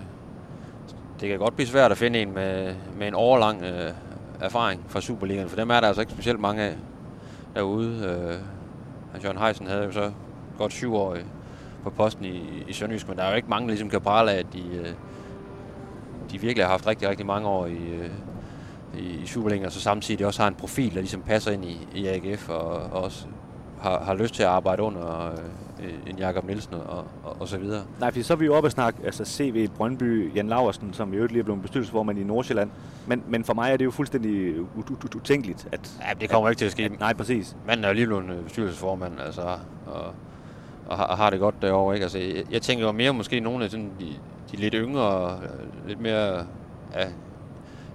det 1.22 1.30
kan 1.30 1.40
godt 1.40 1.56
blive 1.56 1.68
svært 1.68 1.92
at 1.92 1.98
finde 1.98 2.22
en 2.22 2.34
med, 2.34 2.76
med 2.98 3.08
en 3.08 3.14
overlang 3.14 3.64
øh, 3.64 3.92
erfaring 4.42 4.86
fra 4.88 5.02
Superligaen, 5.02 5.50
for 5.50 5.56
dem 5.56 5.70
er 5.70 5.80
der 5.80 5.88
altså 5.88 6.02
ikke 6.02 6.14
specielt 6.14 6.40
mange 6.40 6.62
af 6.62 6.76
derude. 7.56 8.18
Øh, 9.16 9.24
Jørgen 9.24 9.38
Heisen 9.38 9.68
havde 9.68 9.84
jo 9.84 9.92
så 9.92 10.12
godt 10.58 10.74
syv 10.74 10.96
år 10.96 11.18
på 11.84 11.90
posten 11.90 12.26
i, 12.26 12.64
i 12.68 12.74
Sønderjysk, 12.74 13.08
men 13.08 13.18
der 13.18 13.24
er 13.24 13.30
jo 13.30 13.36
ikke 13.36 13.50
mange, 13.50 13.68
der 13.68 13.72
ligesom 13.72 13.90
kan 13.90 14.02
prale 14.02 14.32
af, 14.32 14.40
at 14.40 14.46
de, 14.54 14.64
øh, 14.74 14.94
de 16.32 16.42
virkelig 16.42 16.66
har 16.66 16.72
haft 16.72 16.88
rigtig, 16.88 17.10
rigtig 17.10 17.26
mange 17.26 17.48
år 17.48 17.66
i, 17.66 17.78
øh, 17.78 18.10
i, 18.98 19.22
i 19.24 19.26
Superligaen, 19.26 19.66
og 19.66 19.72
så 19.72 19.82
samtidig 19.82 20.26
også 20.26 20.42
har 20.42 20.48
en 20.48 20.56
profil, 20.56 20.94
der 20.94 21.00
ligesom 21.00 21.22
passer 21.22 21.52
ind 21.52 21.66
i, 21.66 21.88
i 21.94 22.08
AGF, 22.08 22.50
og, 22.50 22.68
og 22.68 23.04
også 23.04 23.28
har, 23.82 24.04
har 24.04 24.14
lyst 24.14 24.34
til 24.36 24.44
at 24.44 24.50
arbejde 24.50 24.82
under 24.82 25.32
øh, 25.84 26.10
en 26.10 26.18
Jakob 26.18 26.46
Nielsen 26.46 26.74
og, 26.74 27.06
og, 27.24 27.38
og 27.40 27.48
så 27.48 27.58
videre. 27.58 27.84
Nej, 28.00 28.12
for 28.12 28.24
så 28.24 28.34
er 28.34 28.38
vi 28.38 28.46
jo 28.46 28.56
oppe 28.56 28.68
og 28.68 28.72
snakke 28.72 29.00
altså 29.06 29.26
CV 29.26 29.68
Brøndby, 29.68 30.36
Jan 30.36 30.48
Laversen, 30.48 30.94
som 30.94 31.14
i 31.14 31.16
øvrigt 31.16 31.32
lige 31.32 31.40
er 31.40 31.44
blevet 31.44 31.62
bestyrelsesformand 31.62 32.20
i 32.20 32.24
Nordsjælland. 32.24 32.70
Men, 33.08 33.24
men 33.28 33.44
for 33.44 33.54
mig 33.54 33.72
er 33.72 33.78
det 33.78 33.86
jo 33.86 33.92
fuldstændig 33.92 34.56
utænkeligt, 35.16 35.68
at... 35.72 35.92
Ja, 36.08 36.14
det 36.22 36.30
kommer 36.30 36.48
at, 36.48 36.52
ikke 36.52 36.60
til 36.60 36.66
at 36.66 36.72
ske. 36.72 36.84
At, 36.84 37.00
nej, 37.00 37.14
præcis. 37.14 37.56
Manden 37.68 37.84
er 37.84 37.88
jo 37.88 37.94
lige 37.94 38.06
blevet 38.06 38.44
bestyrelsesformand, 38.44 39.14
altså, 39.26 39.42
og, 39.86 40.04
og, 40.88 40.98
har, 40.98 41.06
og 41.06 41.18
har 41.18 41.30
det 41.30 41.40
godt 41.40 41.56
derovre, 41.62 41.96
ikke? 41.96 42.04
Altså, 42.04 42.20
jeg, 42.20 42.44
jeg 42.52 42.62
tænker 42.62 42.86
jo 42.86 42.92
mere 42.92 43.14
måske 43.14 43.40
nogle 43.40 43.64
af 43.64 43.72
sådan, 43.72 43.92
de, 44.00 44.06
de 44.52 44.58
lidt 44.58 44.74
yngre, 44.78 45.40
lidt 45.88 46.02
mere 46.02 46.46
ja, 46.94 47.08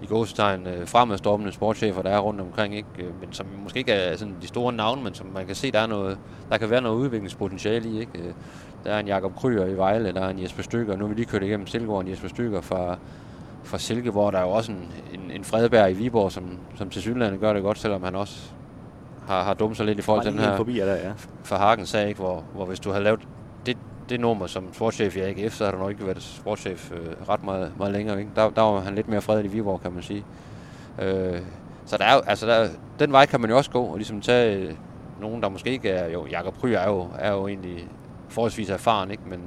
i 0.02 0.06
gåstegn 0.06 0.66
øh, 0.66 0.88
fremadstormende 0.88 1.52
sportschefer, 1.52 2.02
der 2.02 2.10
er 2.10 2.18
rundt 2.18 2.40
omkring, 2.40 2.76
ikke? 2.76 2.88
Øh, 2.98 3.20
men 3.20 3.32
som 3.32 3.46
måske 3.62 3.78
ikke 3.78 3.92
er 3.92 4.16
sådan 4.16 4.36
de 4.42 4.46
store 4.46 4.72
navne, 4.72 5.02
men 5.02 5.14
som 5.14 5.26
man 5.34 5.46
kan 5.46 5.54
se, 5.54 5.72
der, 5.72 5.78
er 5.78 5.86
noget, 5.86 6.18
der 6.50 6.58
kan 6.58 6.70
være 6.70 6.80
noget 6.80 6.96
udviklingspotentiale 6.96 7.88
i. 7.88 8.00
Ikke? 8.00 8.18
Øh, 8.18 8.32
der 8.84 8.92
er 8.92 8.98
en 8.98 9.06
Jakob 9.06 9.36
Kryer 9.36 9.66
i 9.66 9.76
Vejle, 9.76 10.12
der 10.12 10.20
er 10.20 10.28
en 10.28 10.42
Jesper 10.42 10.62
Stykker, 10.62 10.96
nu 10.96 11.04
er 11.04 11.08
vi 11.08 11.14
lige 11.14 11.26
kørt 11.26 11.42
igennem 11.42 11.66
Silkeborg, 11.66 12.00
en 12.00 12.08
Jesper 12.08 12.28
Stykker 12.28 12.60
fra, 12.60 12.96
fra 13.64 13.78
Silkeborg, 13.78 14.32
der 14.32 14.38
er 14.38 14.42
jo 14.42 14.50
også 14.50 14.72
en, 14.72 14.92
en, 15.14 15.30
en 15.30 15.44
Fredberg 15.44 15.90
i 15.90 15.94
Viborg, 15.94 16.32
som, 16.32 16.58
som 16.74 16.90
til 16.90 17.02
synligheden 17.02 17.40
gør 17.40 17.52
det 17.52 17.62
godt, 17.62 17.78
selvom 17.78 18.02
han 18.02 18.14
også 18.14 18.52
har, 19.26 19.42
har 19.42 19.54
dummet 19.54 19.76
sig 19.76 19.86
lidt 19.86 19.98
i 19.98 20.02
forhold 20.02 20.24
til 20.24 20.32
den 20.32 20.40
her 20.40 20.56
forbi, 20.56 20.76
der, 20.76 20.94
ja. 20.94 21.12
for 21.44 21.56
Hagen 21.56 21.86
sag, 21.86 22.08
ikke? 22.08 22.20
Hvor, 22.20 22.44
hvor 22.54 22.66
hvis 22.66 22.80
du 22.80 22.90
havde 22.90 23.04
lavet 23.04 23.20
det, 23.66 23.76
det 24.10 24.20
nummer 24.20 24.46
som 24.46 24.74
sportschef 24.74 25.16
i 25.16 25.20
AGF, 25.20 25.54
så 25.54 25.64
har 25.64 25.70
han 25.70 25.80
nok 25.80 25.90
ikke 25.90 26.06
været 26.06 26.22
sportschef 26.22 26.92
øh, 26.92 27.28
ret 27.28 27.44
meget, 27.44 27.72
meget 27.78 27.92
længere. 27.92 28.18
Ikke? 28.18 28.30
Der, 28.36 28.50
der 28.50 28.62
var 28.62 28.80
han 28.80 28.94
lidt 28.94 29.08
mere 29.08 29.20
fredelig 29.20 29.50
i 29.50 29.54
Viborg, 29.54 29.82
kan 29.82 29.92
man 29.92 30.02
sige. 30.02 30.24
Øh, 30.98 31.40
så 31.86 31.96
der 31.96 32.04
er 32.04 32.14
jo, 32.14 32.20
altså 32.20 32.46
der, 32.46 32.68
den 32.98 33.12
vej 33.12 33.26
kan 33.26 33.40
man 33.40 33.50
jo 33.50 33.56
også 33.56 33.70
gå, 33.70 33.82
og 33.82 33.96
ligesom 33.96 34.20
tage 34.20 34.56
øh, 34.56 34.74
nogen, 35.20 35.42
der 35.42 35.48
måske 35.48 35.70
ikke 35.70 35.90
er, 35.90 36.10
jo, 36.10 36.26
Jakob 36.26 36.54
Pry 36.54 36.68
er 36.68 36.86
jo, 36.86 37.08
er 37.18 37.32
jo 37.32 37.48
egentlig 37.48 37.88
forholdsvis 38.28 38.70
erfaren, 38.70 39.10
ikke? 39.10 39.22
Men, 39.26 39.40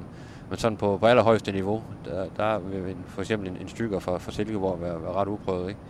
men 0.50 0.58
sådan 0.58 0.76
på, 0.76 0.98
på 1.00 1.06
allerhøjeste 1.06 1.52
niveau, 1.52 1.82
der, 2.04 2.26
der 2.36 2.58
vil 2.58 2.78
en, 2.78 3.04
for 3.06 3.20
eksempel 3.20 3.48
en, 3.48 3.56
en 3.60 3.68
stykker 3.68 3.98
fra, 3.98 4.18
fra 4.18 4.32
Silkeborg 4.32 4.80
være, 4.80 5.02
være 5.02 5.12
ret 5.12 5.28
uprøvet, 5.28 5.68
ikke? 5.68 5.80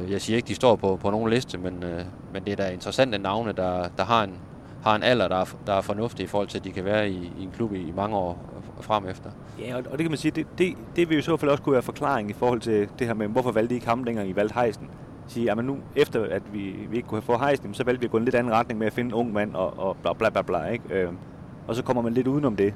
Øh, 0.00 0.10
jeg 0.10 0.20
siger 0.20 0.36
ikke, 0.36 0.48
de 0.48 0.54
står 0.54 0.76
på, 0.76 0.96
på 0.96 1.10
nogen 1.10 1.30
liste, 1.30 1.58
men, 1.58 1.82
øh, 1.82 2.04
men 2.32 2.44
det 2.44 2.52
er 2.52 2.56
da 2.56 2.70
interessante 2.70 3.18
navne, 3.18 3.52
der, 3.52 3.88
der 3.96 4.04
har 4.04 4.24
en, 4.24 4.34
har 4.82 4.96
en 4.96 5.02
alder, 5.02 5.28
der 5.28 5.36
er, 5.36 5.44
der 5.66 5.72
er 5.72 5.80
fornuftig 5.80 6.24
i 6.24 6.26
forhold 6.26 6.48
til, 6.48 6.58
at 6.58 6.64
de 6.64 6.72
kan 6.72 6.84
være 6.84 7.10
i, 7.10 7.32
i 7.38 7.42
en 7.42 7.50
klub 7.56 7.72
i, 7.72 7.88
i 7.88 7.92
mange 7.96 8.16
år 8.16 8.38
frem 8.80 9.06
efter. 9.06 9.30
Ja, 9.58 9.76
og, 9.76 9.82
og 9.90 9.90
det 9.90 10.00
kan 10.00 10.10
man 10.10 10.18
sige, 10.18 10.32
det, 10.32 10.46
det, 10.58 10.74
det 10.96 11.08
vil 11.08 11.14
jo 11.14 11.18
i 11.18 11.22
så 11.22 11.36
fald 11.36 11.50
også 11.50 11.62
kunne 11.62 11.72
være 11.72 11.82
forklaring 11.82 12.30
i 12.30 12.32
forhold 12.32 12.60
til 12.60 12.88
det 12.98 13.06
her 13.06 13.14
med, 13.14 13.28
hvorfor 13.28 13.52
valgte 13.52 13.74
I 13.74 13.76
ikke 13.76 13.88
ham, 13.88 14.04
dengang 14.04 14.28
I 14.28 14.36
valgte 14.36 14.60
Heisen? 14.60 14.90
Sige, 15.26 15.50
at 15.50 15.64
nu, 15.64 15.78
efter 15.96 16.24
at 16.30 16.42
vi, 16.52 16.74
vi 16.90 16.96
ikke 16.96 17.08
kunne 17.08 17.22
få 17.22 17.38
Heisen, 17.38 17.74
så 17.74 17.84
valgte 17.84 18.00
vi 18.00 18.04
at 18.04 18.10
gå 18.10 18.16
en 18.16 18.24
lidt 18.24 18.34
anden 18.34 18.52
retning 18.52 18.78
med 18.78 18.86
at 18.86 18.92
finde 18.92 19.08
en 19.08 19.14
ung 19.14 19.32
mand 19.32 19.54
og, 19.54 19.78
og 19.78 19.96
bla 20.02 20.12
bla 20.12 20.30
bla 20.30 20.42
bla, 20.42 20.66
ikke? 20.66 20.84
Øh, 20.94 21.12
og 21.68 21.76
så 21.76 21.82
kommer 21.82 22.02
man 22.02 22.12
lidt 22.12 22.26
udenom 22.26 22.56
det. 22.56 22.74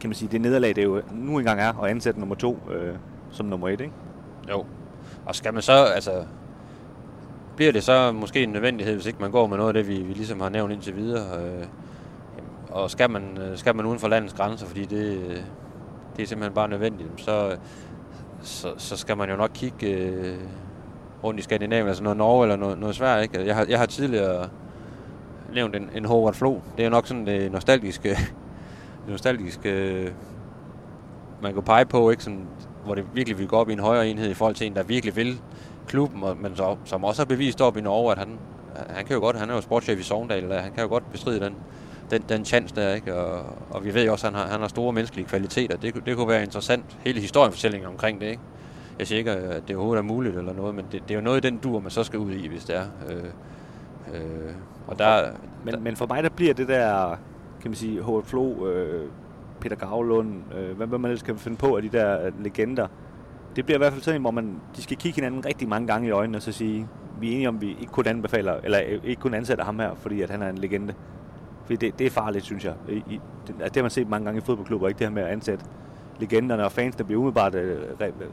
Kan 0.00 0.10
man 0.10 0.14
sige, 0.14 0.28
det 0.32 0.40
nederlag, 0.40 0.76
det 0.76 0.84
jo 0.84 1.02
nu 1.12 1.38
engang 1.38 1.60
er 1.60 1.82
at 1.82 1.90
ansætte 1.90 2.20
nummer 2.20 2.34
to 2.34 2.58
øh, 2.70 2.94
som 3.30 3.46
nummer 3.46 3.68
et, 3.68 3.80
ikke? 3.80 3.92
Jo. 4.50 4.64
Og 5.26 5.34
skal 5.34 5.54
man 5.54 5.62
så, 5.62 5.72
altså, 5.94 6.10
bliver 7.58 7.72
det 7.72 7.84
så 7.84 8.12
måske 8.12 8.42
en 8.42 8.48
nødvendighed, 8.48 8.94
hvis 8.94 9.06
ikke 9.06 9.18
man 9.20 9.30
går 9.30 9.46
med 9.46 9.56
noget 9.56 9.76
af 9.76 9.84
det, 9.84 9.88
vi, 9.88 10.02
vi 10.02 10.12
ligesom 10.12 10.40
har 10.40 10.48
nævnt 10.48 10.72
indtil 10.72 10.96
videre. 10.96 11.40
Øh, 11.40 11.66
og 12.70 12.90
skal 12.90 13.10
man, 13.10 13.38
øh, 13.38 13.58
skal 13.58 13.76
man 13.76 13.86
uden 13.86 13.98
for 13.98 14.08
landets 14.08 14.34
grænser, 14.34 14.66
fordi 14.66 14.84
det, 14.84 15.18
det 16.16 16.22
er 16.22 16.26
simpelthen 16.26 16.54
bare 16.54 16.68
nødvendigt, 16.68 17.08
så, 17.16 17.56
så, 18.42 18.68
så 18.76 18.96
skal 18.96 19.16
man 19.16 19.30
jo 19.30 19.36
nok 19.36 19.50
kigge 19.54 19.86
øh, 19.86 20.36
rundt 21.24 21.40
i 21.40 21.42
Skandinavien, 21.42 21.88
altså 21.88 22.02
noget 22.02 22.16
Norge 22.16 22.44
eller 22.44 22.56
noget, 22.56 22.78
noget 22.78 22.96
Sverige. 22.96 23.22
Ikke? 23.22 23.46
Jeg, 23.46 23.56
har, 23.56 23.66
jeg 23.68 23.78
har 23.78 23.86
tidligere 23.86 24.48
nævnt 25.54 25.76
en, 25.76 25.90
en 25.94 26.04
Howard 26.04 26.34
Flo. 26.34 26.60
Det 26.76 26.84
er 26.84 26.90
nok 26.90 27.06
sådan 27.06 27.26
det 27.26 27.52
nostalgiske, 27.52 28.08
det 29.04 29.08
nostalgiske 29.08 29.70
øh, 29.70 30.10
man 31.42 31.54
kan 31.54 31.62
pege 31.62 31.84
på, 31.84 32.10
ikke? 32.10 32.24
Sådan, 32.24 32.46
hvor 32.84 32.94
det 32.94 33.04
virkelig 33.14 33.38
vil 33.38 33.48
gå 33.48 33.56
op 33.56 33.68
i 33.68 33.72
en 33.72 33.80
højere 33.80 34.08
enhed 34.08 34.30
i 34.30 34.34
forhold 34.34 34.54
til 34.54 34.66
en, 34.66 34.74
der 34.74 34.82
virkelig 34.82 35.16
vil 35.16 35.40
klubben, 35.88 36.22
og, 36.22 36.36
men 36.36 36.56
så, 36.56 36.76
som 36.84 37.04
også 37.04 37.22
har 37.22 37.26
bevist 37.26 37.60
op 37.60 37.76
i 37.76 37.80
Norge, 37.80 38.12
at 38.12 38.18
han, 38.18 38.28
han 38.88 39.04
kan 39.04 39.14
jo 39.14 39.20
godt, 39.20 39.36
han 39.36 39.50
er 39.50 39.54
jo 39.54 39.60
sportschef 39.60 40.00
i 40.00 40.02
Sogndal, 40.02 40.52
han 40.52 40.72
kan 40.72 40.82
jo 40.82 40.88
godt 40.88 41.12
bestride 41.12 41.40
den, 41.40 41.54
den, 42.10 42.24
den 42.28 42.44
chance 42.44 42.74
der, 42.74 42.94
ikke? 42.94 43.14
Og, 43.14 43.56
og 43.70 43.84
vi 43.84 43.94
ved 43.94 44.04
jo 44.04 44.12
også, 44.12 44.26
at 44.26 44.32
han 44.32 44.42
har, 44.42 44.50
han 44.50 44.60
har 44.60 44.68
store 44.68 44.92
menneskelige 44.92 45.28
kvaliteter. 45.28 45.76
Det, 45.76 46.06
det 46.06 46.16
kunne 46.16 46.28
være 46.28 46.42
interessant, 46.42 46.84
hele 47.04 47.20
historiefortællingen 47.20 47.88
omkring 47.88 48.20
det, 48.20 48.26
ikke? 48.26 48.42
Jeg 48.98 49.06
siger 49.06 49.18
ikke, 49.18 49.30
at 49.30 49.68
det 49.68 49.76
overhovedet 49.76 50.02
er 50.02 50.06
muligt 50.06 50.36
eller 50.36 50.52
noget, 50.52 50.74
men 50.74 50.84
det, 50.92 51.02
det 51.02 51.10
er 51.10 51.14
jo 51.14 51.24
noget 51.24 51.44
i 51.44 51.48
den 51.48 51.58
dur, 51.58 51.80
man 51.80 51.90
så 51.90 52.04
skal 52.04 52.18
ud 52.18 52.32
i, 52.32 52.48
hvis 52.48 52.64
det 52.64 52.76
er. 52.76 52.84
Øh, 53.10 53.24
øh, 54.14 54.52
og 54.86 54.98
der, 54.98 55.30
men, 55.64 55.74
der, 55.74 55.80
men 55.80 55.96
for 55.96 56.06
mig, 56.06 56.22
der 56.22 56.28
bliver 56.28 56.54
det 56.54 56.68
der, 56.68 57.16
kan 57.60 57.70
man 57.70 57.74
sige, 57.74 58.02
H.F. 58.02 58.26
Flo, 58.26 58.66
øh, 58.66 59.08
Peter 59.60 59.76
Gavlund, 59.76 60.34
øh, 60.58 60.76
hvad 60.76 60.86
man 60.86 61.04
ellers 61.04 61.22
kan 61.22 61.38
finde 61.38 61.56
på 61.56 61.76
af 61.76 61.82
de 61.82 61.88
der 61.88 62.26
øh, 62.26 62.44
legender, 62.44 62.86
det 63.58 63.64
bliver 63.64 63.78
i 63.78 63.82
hvert 63.82 63.92
fald 63.92 64.02
sådan 64.02 64.20
hvor 64.20 64.30
man, 64.30 64.60
de 64.76 64.82
skal 64.82 64.96
kigge 64.96 65.14
hinanden 65.14 65.46
rigtig 65.46 65.68
mange 65.68 65.86
gange 65.86 66.08
i 66.08 66.10
øjnene 66.10 66.38
og 66.38 66.42
så 66.42 66.52
sige, 66.52 66.88
vi 67.20 67.28
er 67.28 67.32
enige 67.32 67.48
om, 67.48 67.60
vi 67.60 67.68
ikke 67.68 67.92
kun 67.92 68.06
anbefaler, 68.06 68.54
eller 68.64 68.80
øh, 68.86 69.00
ikke 69.04 69.22
kun 69.22 69.34
ansætter 69.34 69.64
ham 69.64 69.78
her, 69.78 69.94
fordi 69.94 70.22
at 70.22 70.30
han 70.30 70.42
er 70.42 70.48
en 70.48 70.58
legende. 70.58 70.94
Fordi 71.64 71.86
det, 71.86 71.98
det 71.98 72.06
er 72.06 72.10
farligt, 72.10 72.44
synes 72.44 72.64
jeg. 72.64 72.74
I, 72.88 72.92
i, 72.92 73.20
det, 73.46 73.54
det 73.58 73.76
har 73.76 73.82
man 73.82 73.90
set 73.90 74.08
mange 74.08 74.24
gange 74.24 74.38
i 74.38 74.44
fodboldklubber, 74.44 74.88
ikke 74.88 74.98
det 74.98 75.06
her 75.06 75.14
med 75.14 75.22
at 75.22 75.28
ansætte 75.28 75.64
legenderne, 76.20 76.64
og 76.64 76.72
fansene 76.72 77.04
bliver 77.04 77.20
umiddelbart 77.20 77.54
øh, 77.54 77.78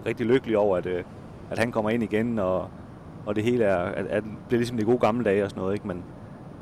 rigtig 0.05 0.25
lykkelige 0.25 0.57
over, 0.57 0.77
at, 0.77 0.85
øh, 0.85 1.03
at 1.51 1.59
han 1.59 1.71
kommer 1.71 1.89
ind 1.89 2.03
igen, 2.03 2.39
og, 2.39 2.69
og 3.25 3.35
det 3.35 3.43
hele 3.43 3.63
er, 3.63 3.77
at, 3.77 4.05
at 4.05 4.23
bliver 4.47 4.59
ligesom 4.59 4.77
de 4.77 4.85
gode 4.85 4.99
gamle 4.99 5.23
dage 5.23 5.43
og 5.43 5.49
sådan 5.49 5.61
noget, 5.61 5.73
ikke? 5.73 5.88
Men, 5.88 6.03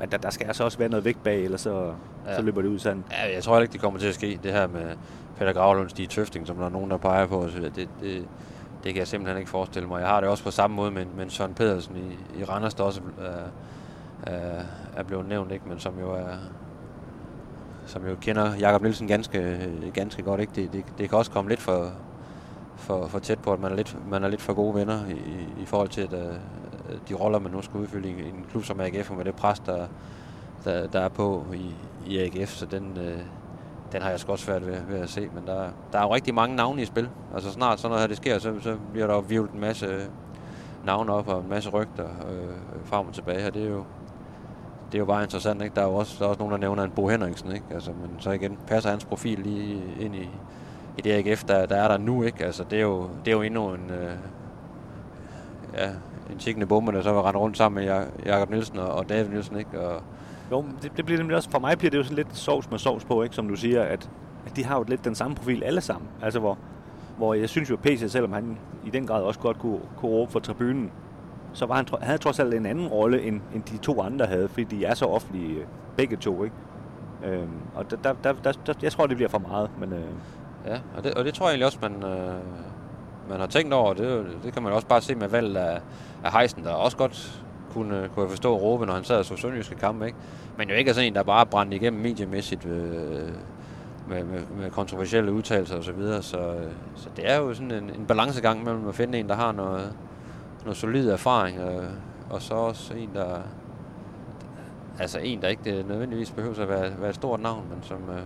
men 0.00 0.10
der, 0.10 0.16
der 0.16 0.30
skal 0.30 0.46
altså 0.46 0.64
også 0.64 0.78
være 0.78 0.88
noget 0.88 1.04
vægt 1.04 1.22
bag, 1.22 1.44
ellers 1.44 1.60
så, 1.60 1.92
ja. 2.26 2.36
så 2.36 2.42
løber 2.42 2.62
det 2.62 2.68
ud 2.68 2.78
sådan. 2.78 3.04
Ja, 3.10 3.34
jeg 3.34 3.42
tror 3.42 3.60
ikke, 3.60 3.72
det 3.72 3.80
kommer 3.80 4.00
til 4.00 4.08
at 4.08 4.14
ske, 4.14 4.38
det 4.42 4.52
her 4.52 4.66
med 4.66 4.96
Peter 5.38 5.52
Gravlund, 5.52 5.88
Stig 5.88 6.08
Tøfting, 6.08 6.46
som 6.46 6.56
der 6.56 6.66
er 6.66 6.70
nogen, 6.70 6.90
der 6.90 6.96
peger 6.96 7.26
på. 7.26 7.48
Så 7.48 7.58
det, 7.58 7.88
det, 8.02 8.24
det 8.84 8.94
kan 8.94 8.98
jeg 9.00 9.08
simpelthen 9.08 9.38
ikke 9.38 9.50
forestille 9.50 9.88
mig. 9.88 10.00
Jeg 10.00 10.08
har 10.08 10.20
det 10.20 10.28
også 10.28 10.44
på 10.44 10.50
samme 10.50 10.76
måde 10.76 10.90
med, 10.90 11.06
med 11.16 11.30
Søren 11.30 11.54
Pedersen 11.54 11.96
i, 11.96 12.40
i 12.40 12.44
Randers, 12.44 12.74
der 12.74 12.84
også 12.84 13.00
er, 13.20 14.32
er, 14.32 14.62
er 14.96 15.02
blevet 15.02 15.28
nævnt, 15.28 15.52
ikke? 15.52 15.68
men 15.68 15.78
som 15.78 15.98
jo 16.00 16.12
er, 16.12 16.36
som 17.86 18.06
jo 18.06 18.16
kender 18.20 18.56
Jakob 18.56 18.82
Nielsen 18.82 19.08
ganske, 19.08 19.70
ganske 19.94 20.22
godt. 20.22 20.40
Ikke? 20.40 20.52
Det, 20.56 20.72
det, 20.72 20.84
det 20.98 21.08
kan 21.08 21.18
også 21.18 21.30
komme 21.30 21.50
lidt 21.50 21.60
for, 21.60 21.92
for, 22.76 23.06
for 23.06 23.18
tæt 23.18 23.38
på, 23.38 23.52
at 23.52 23.60
man 23.60 23.72
er 23.72 23.76
lidt, 23.76 23.96
man 24.10 24.24
er 24.24 24.28
lidt 24.28 24.42
for 24.42 24.52
gode 24.52 24.74
venner 24.74 25.06
i, 25.06 25.62
i 25.62 25.64
forhold 25.64 25.88
til 25.88 26.08
øh, 26.14 26.34
at, 26.90 26.98
de 27.08 27.14
roller, 27.14 27.38
man 27.38 27.52
nu 27.52 27.62
skal 27.62 27.80
udfylde 27.80 28.08
i 28.08 28.12
en 28.12 28.46
klub 28.50 28.64
som 28.64 28.80
AGF, 28.80 29.10
og 29.10 29.16
med 29.16 29.24
det 29.24 29.34
pres, 29.34 29.58
der, 29.58 29.86
der, 30.64 30.86
der 30.86 31.00
er 31.00 31.08
på 31.08 31.46
i, 31.54 31.74
i 32.06 32.18
AGF. 32.18 32.50
Så 32.50 32.66
den, 32.66 32.98
øh, 33.00 33.18
den 33.94 34.02
har 34.02 34.10
jeg 34.10 34.20
sgu 34.20 34.32
også 34.32 34.44
svært 34.44 34.66
ved, 34.66 34.76
ved 34.88 34.98
at 34.98 35.10
se. 35.10 35.28
Men 35.34 35.46
der, 35.46 35.68
der 35.92 35.98
er 35.98 36.02
jo 36.02 36.14
rigtig 36.14 36.34
mange 36.34 36.56
navne 36.56 36.82
i 36.82 36.84
spil. 36.84 37.08
Altså 37.34 37.52
snart 37.52 37.80
sådan 37.80 37.90
noget 37.90 38.02
her 38.02 38.08
det 38.08 38.16
sker, 38.16 38.38
så, 38.38 38.54
så 38.60 38.76
bliver 38.92 39.06
der 39.06 39.14
jo 39.14 39.20
vivlet 39.20 39.52
en 39.52 39.60
masse 39.60 39.86
øh, 39.86 40.02
navne 40.84 41.12
op 41.12 41.28
og 41.28 41.40
en 41.40 41.48
masse 41.48 41.70
rygter 41.70 42.08
øh, 42.30 42.42
øh, 42.42 42.84
frem 42.84 43.06
og 43.06 43.14
tilbage. 43.14 43.46
Og 43.46 43.54
det 43.54 43.62
er 43.62 43.68
jo, 43.68 43.84
det 44.86 44.94
er 44.94 44.98
jo 44.98 45.04
bare 45.04 45.22
interessant, 45.22 45.62
ikke? 45.62 45.74
Der 45.74 45.82
er 45.82 45.86
jo 45.86 45.94
også, 45.94 46.16
der 46.18 46.24
er 46.24 46.28
også 46.28 46.38
nogen, 46.38 46.52
der 46.52 46.58
nævner 46.58 46.82
en 46.82 46.90
Bo 46.90 47.08
Henriksen, 47.08 47.52
ikke? 47.52 47.64
Altså, 47.70 47.90
men 47.90 48.10
så 48.18 48.30
igen, 48.30 48.58
passer 48.66 48.90
hans 48.90 49.04
profil 49.04 49.38
lige 49.38 49.82
ind 50.00 50.14
i, 50.14 50.30
i 50.98 51.00
det 51.00 51.12
AGF, 51.12 51.44
der, 51.44 51.66
der 51.66 51.76
er 51.76 51.88
der 51.88 51.98
nu, 51.98 52.22
ikke? 52.22 52.44
Altså, 52.44 52.64
det 52.70 52.78
er 52.78 52.82
jo, 52.82 53.08
det 53.24 53.30
er 53.30 53.36
jo 53.36 53.42
endnu 53.42 53.68
en, 53.74 53.90
øh, 53.90 54.12
ja, 55.74 55.90
en 56.30 56.38
tikkende 56.38 56.66
bombe, 56.66 56.92
der 56.92 57.02
så 57.02 57.12
var 57.12 57.26
rende 57.26 57.40
rundt 57.40 57.56
sammen 57.56 57.84
med 57.84 58.06
Jakob 58.26 58.50
Nielsen 58.50 58.78
og, 58.78 58.92
og 58.92 59.08
David 59.08 59.28
Nielsen, 59.28 59.58
ikke? 59.58 59.80
Og, 59.80 60.02
jo, 60.56 60.64
det, 60.82 60.96
det 60.96 61.04
bliver 61.04 61.18
nemlig 61.18 61.36
også, 61.36 61.50
for 61.50 61.58
mig 61.58 61.78
bliver 61.78 61.90
det 61.90 61.98
jo 61.98 62.02
sådan 62.02 62.16
lidt 62.16 62.36
sovs 62.36 62.70
med 62.70 62.78
sovs 62.78 63.04
på, 63.04 63.22
ikke? 63.22 63.34
Som 63.34 63.48
du 63.48 63.56
siger, 63.56 63.82
at, 63.82 64.10
at 64.46 64.56
de 64.56 64.64
har 64.64 64.76
jo 64.76 64.84
lidt 64.88 65.04
den 65.04 65.14
samme 65.14 65.34
profil 65.36 65.62
alle 65.62 65.80
sammen. 65.80 66.08
Altså, 66.22 66.40
hvor, 66.40 66.58
hvor 67.16 67.34
jeg 67.34 67.48
synes 67.48 67.70
jo, 67.70 67.74
at 67.74 67.80
PC, 67.80 68.04
selvom 68.08 68.32
han 68.32 68.58
i 68.84 68.90
den 68.90 69.06
grad 69.06 69.22
også 69.22 69.40
godt 69.40 69.58
kunne, 69.58 69.80
kunne 69.96 70.10
råbe 70.10 70.32
for 70.32 70.40
tribunen, 70.40 70.90
så 71.52 71.66
var 71.66 71.74
han, 71.74 71.86
han 71.90 72.02
havde 72.02 72.18
trods 72.18 72.38
alt 72.38 72.54
en 72.54 72.66
anden 72.66 72.88
rolle, 72.88 73.22
end, 73.22 73.40
end 73.54 73.62
de 73.62 73.76
to 73.76 74.02
andre 74.02 74.26
havde, 74.26 74.48
fordi 74.48 74.64
de 74.64 74.84
er 74.84 74.94
så 74.94 75.04
offentlige 75.04 75.54
øh, 75.54 75.66
begge 75.96 76.16
to, 76.16 76.44
ikke? 76.44 76.56
Øhm, 77.24 77.60
og 77.74 77.90
der, 77.90 77.96
der, 77.96 78.32
der, 78.32 78.52
der, 78.52 78.74
jeg 78.82 78.92
tror, 78.92 79.06
det 79.06 79.16
bliver 79.16 79.28
for 79.28 79.38
meget, 79.38 79.70
men... 79.78 79.92
Øh, 79.92 80.04
ja, 80.66 80.80
og 80.96 81.04
det, 81.04 81.14
og 81.14 81.24
det 81.24 81.34
tror 81.34 81.46
jeg 81.46 81.52
egentlig 81.52 81.66
også, 81.66 81.78
man, 81.82 82.02
øh, 82.02 82.34
man 83.28 83.40
har 83.40 83.46
tænkt 83.46 83.72
over. 83.72 83.94
Det, 83.94 84.26
det 84.42 84.52
kan 84.52 84.62
man 84.62 84.72
også 84.72 84.86
bare 84.86 85.00
se 85.00 85.14
med 85.14 85.28
valget 85.28 85.56
af, 85.56 85.80
af 86.24 86.32
Heisen, 86.32 86.64
der 86.64 86.70
også 86.70 86.96
godt 86.96 87.44
kunne, 87.74 88.02
øh, 88.02 88.08
kunne 88.08 88.22
jeg 88.22 88.30
forstå 88.30 88.56
råbe, 88.56 88.86
når 88.86 88.94
han 88.94 89.04
sad 89.04 89.18
og 89.18 89.24
så 89.24 89.36
sønderjyske 89.36 89.74
kampe, 89.74 90.06
ikke? 90.06 90.18
Men 90.58 90.68
jo 90.68 90.74
ikke 90.74 90.94
sådan 90.94 91.06
en, 91.06 91.14
der 91.14 91.22
bare 91.22 91.46
brændte 91.46 91.76
igennem 91.76 92.02
mediemæssigt 92.02 92.66
øh, 92.66 93.28
med, 94.08 94.24
med, 94.24 94.40
med 94.58 94.70
kontroversielle 94.70 95.32
udtalelser 95.32 95.76
osv. 95.76 95.84
Så, 95.84 95.92
videre. 95.92 96.22
så, 96.22 96.38
øh, 96.38 96.72
så 96.94 97.08
det 97.16 97.30
er 97.30 97.36
jo 97.36 97.54
sådan 97.54 97.70
en, 97.70 97.90
en 97.90 98.06
balancegang 98.06 98.64
mellem 98.64 98.88
at 98.88 98.94
finde 98.94 99.18
en, 99.18 99.28
der 99.28 99.34
har 99.34 99.52
noget, 99.52 99.92
noget 100.62 100.76
solid 100.76 101.10
erfaring, 101.10 101.58
øh, 101.58 101.84
og 102.30 102.42
så 102.42 102.54
også 102.54 102.94
en, 102.94 103.10
der 103.14 103.38
altså 104.98 105.18
en, 105.18 105.42
der 105.42 105.48
ikke 105.48 105.78
øh, 105.78 105.88
nødvendigvis 105.88 106.30
behøver 106.30 106.62
at 106.62 106.68
være, 106.68 106.92
være 106.98 107.08
et 107.08 107.14
stort 107.14 107.40
navn, 107.40 107.66
men 107.70 107.82
som, 107.82 107.98
øh, 108.10 108.22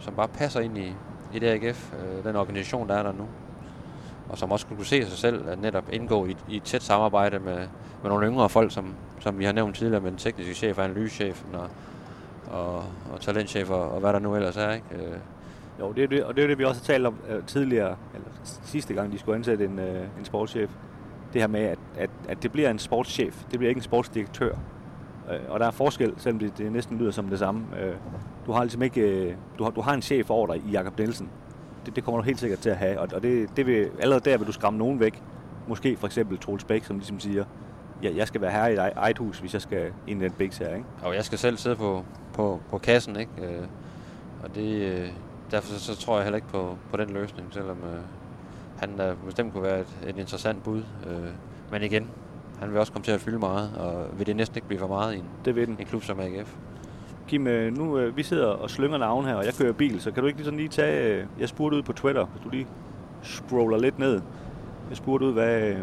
som 0.00 0.14
bare 0.14 0.28
passer 0.28 0.60
ind 0.60 0.78
i, 0.78 0.94
i 1.34 1.38
det 1.38 1.64
øh, 1.64 2.24
den 2.24 2.36
organisation, 2.36 2.88
der 2.88 2.94
er 2.94 3.02
der 3.02 3.12
nu. 3.12 3.26
Og 4.28 4.38
som 4.38 4.52
også 4.52 4.66
kunne 4.66 4.84
se 4.84 5.04
sig 5.04 5.18
selv 5.18 5.48
at 5.48 5.62
netop 5.62 5.84
indgå 5.92 6.26
i, 6.26 6.36
i 6.48 6.56
et 6.56 6.62
tæt 6.62 6.82
samarbejde 6.82 7.38
med, 7.38 7.56
med 8.02 8.10
nogle 8.10 8.26
yngre 8.26 8.48
folk, 8.48 8.72
som, 8.72 8.94
som 9.20 9.38
vi 9.38 9.44
har 9.44 9.52
nævnt 9.52 9.76
tidligere, 9.76 10.00
med 10.02 10.10
den 10.10 10.18
tekniske 10.18 10.54
chef 10.54 10.78
og 10.78 10.84
analysechefen 10.84 11.54
og, 11.54 11.68
og, 12.50 12.76
og 13.12 13.20
talentchef 13.20 13.70
og, 13.70 13.90
og 13.90 14.00
hvad 14.00 14.12
der 14.12 14.18
nu 14.18 14.34
ellers 14.34 14.56
er. 14.56 14.72
Ikke? 14.72 14.86
Øh. 14.94 15.18
Jo, 15.80 15.92
det 15.92 16.04
er 16.04 16.08
det, 16.08 16.24
og 16.24 16.36
det 16.36 16.44
er 16.44 16.48
det, 16.48 16.58
vi 16.58 16.64
også 16.64 16.80
har 16.80 16.86
talt 16.86 17.06
om 17.06 17.14
øh, 17.28 17.42
tidligere, 17.46 17.96
eller 18.14 18.28
sidste 18.44 18.94
gang, 18.94 19.12
de 19.12 19.18
skulle 19.18 19.36
ansætte 19.36 19.64
en, 19.64 19.78
øh, 19.78 20.02
en 20.18 20.24
sportschef 20.24 20.70
det 21.34 21.42
her 21.42 21.48
med, 21.48 21.60
at, 21.60 21.78
at, 21.96 22.10
at 22.28 22.42
det 22.42 22.52
bliver 22.52 22.70
en 22.70 22.78
sportschef. 22.78 23.44
Det 23.50 23.58
bliver 23.58 23.68
ikke 23.68 23.78
en 23.78 23.82
sportsdirektør. 23.82 24.54
Øh, 25.30 25.38
og 25.48 25.60
der 25.60 25.66
er 25.66 25.70
forskel, 25.70 26.12
selvom 26.16 26.38
det, 26.38 26.58
det 26.58 26.72
næsten 26.72 26.98
lyder 26.98 27.10
som 27.10 27.28
det 27.28 27.38
samme. 27.38 27.66
Øh, 27.80 27.94
du 28.46 28.52
har 28.52 28.62
ligesom 28.62 28.82
ikke, 28.82 29.00
øh, 29.00 29.34
du 29.58 29.64
har, 29.64 29.70
du 29.70 29.80
har 29.80 29.94
en 29.94 30.02
chef 30.02 30.30
over 30.30 30.46
dig 30.46 30.62
i 30.68 30.70
Jakob 30.70 30.98
Nielsen. 30.98 31.30
Det, 31.86 31.96
det 31.96 32.04
kommer 32.04 32.20
du 32.20 32.24
helt 32.24 32.40
sikkert 32.40 32.58
til 32.58 32.70
at 32.70 32.76
have, 32.76 33.00
og, 33.00 33.08
og 33.14 33.22
det, 33.22 33.56
det 33.56 33.66
vil, 33.66 33.90
allerede 33.98 34.30
der 34.30 34.38
vil 34.38 34.46
du 34.46 34.52
skræmme 34.52 34.78
nogen 34.78 35.00
væk. 35.00 35.22
Måske 35.68 35.96
for 35.96 36.06
eksempel 36.06 36.38
Troels 36.38 36.64
Bæk, 36.64 36.84
som 36.84 36.96
ligesom 36.96 37.20
siger, 37.20 37.44
ja, 38.02 38.10
jeg 38.16 38.28
skal 38.28 38.40
være 38.40 38.50
her 38.50 38.66
i 38.66 38.74
eget 38.96 39.18
hus, 39.18 39.38
hvis 39.38 39.52
jeg 39.52 39.62
skal 39.62 39.92
ind 40.06 40.22
i 40.22 40.24
den 40.24 40.32
Bæks 40.32 40.58
her, 40.58 40.74
ikke? 40.74 40.86
Og 41.02 41.14
jeg 41.14 41.24
skal 41.24 41.38
selv 41.38 41.56
sidde 41.56 41.76
på, 41.76 42.04
på, 42.32 42.60
på 42.70 42.78
kassen, 42.78 43.16
ikke? 43.16 43.32
Øh, 43.42 43.66
og 44.42 44.54
det, 44.54 44.82
øh, 44.82 45.08
derfor 45.50 45.72
så, 45.72 45.80
så 45.80 45.96
tror 45.96 46.16
jeg 46.16 46.24
heller 46.24 46.36
ikke 46.36 46.48
på, 46.48 46.76
på 46.90 46.96
den 46.96 47.10
løsning, 47.10 47.48
selvom 47.50 47.78
øh, 47.78 48.00
han 48.78 48.98
der 48.98 49.14
bestemt 49.24 49.52
kunne 49.52 49.62
være 49.62 49.80
et, 49.80 49.98
et 50.06 50.18
interessant 50.18 50.62
bud. 50.62 50.82
Øh, 51.06 51.30
men 51.70 51.82
igen, 51.82 52.10
han 52.60 52.70
vil 52.70 52.78
også 52.78 52.92
komme 52.92 53.04
til 53.04 53.12
at 53.12 53.20
fylde 53.20 53.38
meget, 53.38 53.76
og 53.76 54.18
vil 54.18 54.26
det 54.26 54.36
næsten 54.36 54.56
ikke 54.56 54.68
blive 54.68 54.80
for 54.80 54.88
meget 54.88 55.14
i 55.14 55.18
en, 55.18 55.24
det 55.44 55.56
vil 55.56 55.66
den. 55.66 55.76
en 55.80 55.86
klub 55.86 56.02
som 56.02 56.20
AGF. 56.20 56.56
Kim, 57.28 57.46
øh, 57.46 57.76
nu 57.76 57.98
øh, 57.98 58.16
vi 58.16 58.22
sidder 58.22 58.46
og 58.46 58.70
slynger 58.70 58.98
navn 58.98 59.24
her, 59.24 59.34
og 59.34 59.44
jeg 59.44 59.54
kører 59.54 59.72
bil, 59.72 60.00
så 60.00 60.10
kan 60.10 60.22
du 60.22 60.26
ikke 60.26 60.38
lige 60.38 60.44
sådan 60.44 60.58
lige 60.58 60.68
tage... 60.68 61.14
Øh, 61.14 61.24
jeg 61.40 61.48
spurgte 61.48 61.76
ud 61.76 61.82
på 61.82 61.92
Twitter, 61.92 62.26
hvis 62.26 62.42
du 62.44 62.48
lige 62.48 62.66
scroller 63.22 63.78
lidt 63.78 63.98
ned. 63.98 64.20
Jeg 64.88 64.96
spurgte 64.96 65.26
ud, 65.26 65.32
hvad, 65.32 65.74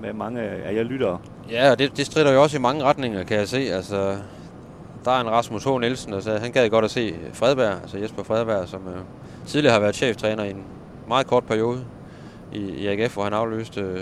hvad 0.00 0.12
mange 0.12 0.40
af 0.40 0.74
jer 0.74 0.82
lytter. 0.82 1.18
Ja, 1.50 1.70
og 1.70 1.78
det, 1.78 1.96
det 1.96 2.06
strider 2.06 2.32
jo 2.32 2.42
også 2.42 2.56
i 2.56 2.60
mange 2.60 2.84
retninger, 2.84 3.24
kan 3.24 3.38
jeg 3.38 3.48
se. 3.48 3.58
Altså, 3.58 4.16
der 5.04 5.10
er 5.10 5.20
en 5.20 5.30
Rasmus 5.30 5.64
H. 5.64 5.68
Nielsen, 5.68 6.12
der 6.12 6.20
sagde, 6.20 6.38
han 6.40 6.52
gad 6.52 6.68
godt 6.68 6.84
at 6.84 6.90
se 6.90 7.14
Fredberg, 7.32 7.80
altså 7.82 7.98
Jesper 7.98 8.22
Fredberg, 8.22 8.68
som 8.68 8.80
øh, 8.88 9.00
tidligere 9.46 9.72
har 9.72 9.80
været 9.80 9.94
cheftræner 9.94 10.44
i 10.44 10.50
en 10.50 10.64
meget 11.08 11.26
kort 11.26 11.44
periode 11.44 11.84
i, 12.52 12.58
i 12.58 12.86
AGF, 12.86 13.14
hvor 13.14 13.24
han 13.24 13.32
afløste 13.32 13.80
øh, 13.80 14.00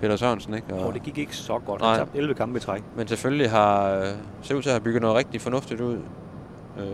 Peter 0.00 0.16
Sørensen. 0.16 0.54
Ikke? 0.54 0.74
Og, 0.74 0.86
oh, 0.86 0.94
det 0.94 1.02
gik 1.02 1.18
ikke 1.18 1.36
så 1.36 1.58
godt. 1.58 1.84
Han 1.84 1.96
tabte 1.96 2.18
11 2.18 2.34
kampe 2.34 2.56
i 2.56 2.60
træk. 2.60 2.82
Men 2.96 3.06
selvfølgelig 3.06 3.50
har 3.50 3.94
øh, 3.94 4.06
ser 4.42 4.54
ud 4.54 4.62
til 4.62 4.68
at 4.68 4.74
have 4.74 4.80
bygget 4.80 5.02
noget 5.02 5.16
rigtig 5.16 5.40
fornuftigt 5.40 5.80
ud. 5.80 5.98
Øh, 6.78 6.84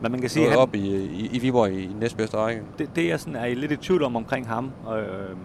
Men 0.00 0.12
man 0.12 0.20
kan 0.20 0.30
sige, 0.30 0.48
han, 0.48 0.58
op 0.58 0.74
i, 0.74 0.96
i, 0.96 1.30
i 1.32 1.38
Viborg 1.38 1.72
i, 1.72 1.82
i 1.82 1.96
næstbedste 2.00 2.36
række. 2.36 2.62
Det, 2.78 2.96
det 2.96 3.08
jeg 3.08 3.20
sådan 3.20 3.36
er 3.36 3.54
lidt 3.54 3.72
i 3.72 3.76
tvivl 3.76 4.02
om 4.02 4.16
omkring 4.16 4.48
ham, 4.48 4.70
øh, 4.96 5.36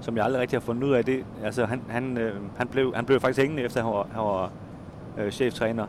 som 0.00 0.16
jeg 0.16 0.24
aldrig 0.24 0.42
rigtig 0.42 0.58
har 0.58 0.64
fundet 0.64 0.84
ud 0.84 0.92
af, 0.92 1.04
det, 1.04 1.24
altså 1.44 1.64
han, 1.64 1.82
han, 1.88 2.18
øh, 2.18 2.34
han, 2.56 2.68
blev, 2.68 2.94
han 2.94 3.04
blev 3.04 3.20
faktisk 3.20 3.40
hængende 3.40 3.62
efter, 3.62 3.80
at 3.80 3.84
han 3.84 3.94
var, 3.94 4.06
han 4.12 4.22
var 4.22 4.50
øh, 5.18 5.30
cheftræner. 5.30 5.86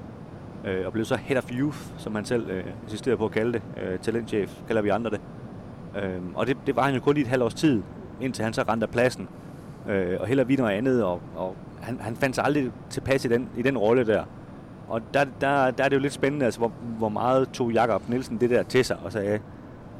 Øh, 0.65 0.85
og 0.85 0.93
blev 0.93 1.05
så 1.05 1.15
head 1.15 1.37
of 1.37 1.51
youth, 1.51 1.77
som 1.97 2.15
han 2.15 2.25
selv 2.25 2.49
øh, 2.49 2.63
insisterede 2.83 3.17
på 3.17 3.25
at 3.25 3.31
kalde 3.31 3.53
det. 3.53 3.61
Øh, 3.83 3.99
talentchef, 3.99 4.51
kalder 4.67 4.81
vi 4.81 4.89
andre 4.89 5.11
det. 5.11 5.21
Øh, 6.03 6.21
og 6.35 6.47
det, 6.47 6.57
det 6.67 6.75
var 6.75 6.83
han 6.83 6.93
jo 6.93 6.99
kun 6.99 7.17
i 7.17 7.21
et 7.21 7.27
halvt 7.27 7.43
års 7.43 7.53
tid, 7.53 7.81
indtil 8.21 8.43
han 8.43 8.53
så 8.53 8.61
rendte 8.61 8.85
af 8.85 8.91
pladsen 8.91 9.27
øh, 9.87 10.17
og 10.19 10.27
heller 10.27 10.43
vide 10.43 10.61
noget 10.61 10.77
andet, 10.77 11.03
og, 11.03 11.21
og 11.35 11.55
han, 11.81 11.99
han 11.99 12.15
fandt 12.15 12.35
sig 12.35 12.45
aldrig 12.45 12.71
tilpas 12.89 13.25
i 13.25 13.27
den, 13.27 13.49
i 13.57 13.61
den 13.61 13.77
rolle 13.77 14.05
der. 14.05 14.23
Og 14.87 15.01
der, 15.13 15.25
der, 15.41 15.71
der 15.71 15.83
er 15.83 15.89
det 15.89 15.95
jo 15.95 16.01
lidt 16.01 16.13
spændende, 16.13 16.45
altså, 16.45 16.59
hvor, 16.59 16.71
hvor 16.97 17.09
meget 17.09 17.49
tog 17.49 17.71
Jakob 17.71 18.09
Nielsen 18.09 18.37
det 18.37 18.49
der 18.49 18.63
til 18.63 18.85
sig, 18.85 18.97
og 19.03 19.11
sagde, 19.11 19.39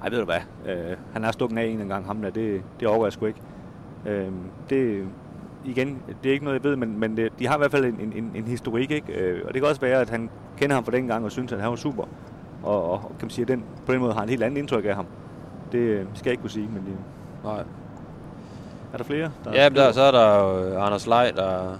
ej, 0.03 0.09
ved 0.09 0.19
du 0.19 0.25
hvad, 0.25 0.39
øh, 0.65 0.97
han 1.13 1.23
er 1.23 1.31
stukket 1.31 1.57
af 1.57 1.65
en 1.65 1.87
gang, 1.87 2.05
ham 2.05 2.21
der, 2.21 2.29
det, 2.29 2.61
det 2.79 2.87
overgår 2.87 3.05
jeg 3.05 3.13
sgu 3.13 3.25
ikke. 3.25 3.41
Øh, 4.05 4.27
det, 4.69 5.07
igen, 5.65 6.01
det 6.23 6.29
er 6.29 6.33
ikke 6.33 6.45
noget, 6.45 6.63
jeg 6.63 6.69
ved, 6.69 6.75
men, 6.75 6.99
men 6.99 7.17
det, 7.17 7.39
de 7.39 7.47
har 7.47 7.55
i 7.55 7.57
hvert 7.57 7.71
fald 7.71 7.85
en, 7.85 8.13
en, 8.15 8.31
en 8.35 8.43
historik, 8.43 8.91
ikke? 8.91 9.13
Øh, 9.13 9.41
og 9.47 9.53
det 9.53 9.61
kan 9.61 9.69
også 9.69 9.81
være, 9.81 10.01
at 10.01 10.09
han 10.09 10.29
kender 10.57 10.75
ham 10.75 10.83
fra 10.83 10.91
den 10.91 11.07
gang 11.07 11.25
og 11.25 11.31
synes, 11.31 11.51
at 11.51 11.61
han 11.61 11.69
var 11.69 11.75
super. 11.75 12.03
Og, 12.63 12.91
og 12.91 13.01
kan 13.01 13.25
man 13.25 13.29
sige, 13.29 13.43
at 13.43 13.47
den, 13.47 13.63
på 13.85 13.93
den 13.93 13.99
måde 13.99 14.13
har 14.13 14.19
han 14.19 14.27
et 14.27 14.29
helt 14.29 14.43
andet 14.43 14.57
indtryk 14.57 14.85
af 14.85 14.95
ham. 14.95 15.05
Det 15.71 15.79
øh, 15.79 16.05
skal 16.13 16.29
jeg 16.29 16.31
ikke 16.31 16.41
kunne 16.41 16.49
sige, 16.49 16.67
men 16.67 16.77
Øh. 16.87 16.93
Nej. 17.43 17.63
Er 18.93 18.97
der 18.97 19.03
flere? 19.03 19.31
Der 19.43 19.53
ja, 19.53 19.65
er 19.65 19.69
der, 19.69 19.91
så 19.91 20.01
er 20.01 20.11
der 20.11 20.39
jo 20.39 20.79
Anders 20.79 21.07
Lej, 21.07 21.31
der 21.35 21.79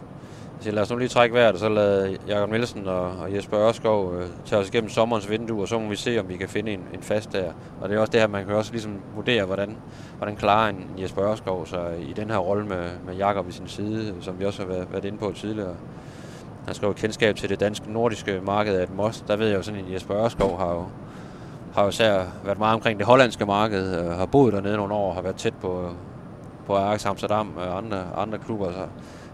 siger, 0.60 0.74
lad 0.74 0.84
os 0.84 0.90
nu 0.90 0.98
lige 0.98 1.08
trække 1.08 1.36
vejret, 1.36 1.54
og 1.54 1.60
så 1.60 1.70
lade 1.70 2.18
Jakob 2.28 2.50
Nielsen 2.50 2.88
og, 2.88 3.02
og 3.02 3.36
Jesper 3.36 3.60
Ørskov 3.60 4.16
øh, 4.16 4.28
tage 4.46 4.62
os 4.62 4.68
igennem 4.68 4.90
sommerens 4.90 5.30
vindue, 5.30 5.62
og 5.62 5.68
så 5.68 5.80
må 5.80 5.90
vi 5.90 5.96
se, 5.96 6.20
om 6.20 6.30
vi 6.30 6.38
kan 6.38 6.50
finde 6.50 6.72
en, 6.72 6.84
en 6.94 7.02
fast 7.02 7.34
der. 7.34 7.52
Og 7.82 7.90
det 7.90 7.96
er 7.96 8.00
også 8.00 8.12
det 8.12 8.20
her, 8.20 8.28
man 8.28 8.46
kan 8.46 8.56
også 8.56 8.72
ligesom 8.72 9.00
vurdere, 9.16 9.46
hvordan, 9.46 9.78
hvordan 10.18 10.36
klarer 10.36 10.70
en 10.70 10.86
Jesper 11.02 11.32
Ørskov 11.32 11.66
sig 11.66 12.06
i 12.10 12.14
den 12.14 12.30
her 12.30 12.38
rolle 12.38 12.66
med, 12.66 12.90
med 13.06 13.16
Jakob 13.16 13.50
i 13.50 13.52
sin 13.52 13.68
side, 13.68 14.16
som 14.22 14.40
vi 14.40 14.46
også 14.46 14.62
har 14.62 14.70
været, 14.70 14.88
været 14.92 15.06
inde 15.06 15.18
på 15.18 15.32
tidligere. 15.36 15.76
Han 16.66 16.76
skrev 16.76 16.94
kendskab 16.94 17.36
til 17.36 17.50
det 17.50 17.60
danske 17.60 17.94
nordiske 17.94 18.42
marked 18.44 18.76
af 18.76 18.84
et 18.84 18.96
most. 18.96 19.28
Der 19.28 19.36
ved 19.36 19.48
jeg 19.48 19.58
jo 19.58 19.62
sådan, 19.62 19.86
at 19.86 19.94
Jesper 19.94 20.26
Ørskov 20.26 20.58
har 20.58 20.72
jo 20.72 20.86
har 21.74 21.84
jo 21.84 21.90
især 21.90 22.24
været 22.44 22.60
meget 22.60 22.74
omkring 22.74 23.00
det 23.00 23.08
hollandske 23.08 23.46
marked, 23.46 24.00
øh, 24.00 24.12
har 24.12 24.26
boet 24.26 24.54
dernede 24.54 24.78
nogle 24.78 24.94
år, 24.94 25.14
har 25.14 25.22
været 25.22 25.36
tæt 25.36 25.54
på, 25.62 25.90
på 26.70 26.76
Ajax 26.76 27.06
Amsterdam 27.06 27.54
og 27.58 27.78
andre, 27.78 28.04
andre 28.18 28.38
klubber. 28.38 28.72
Så, 28.72 28.86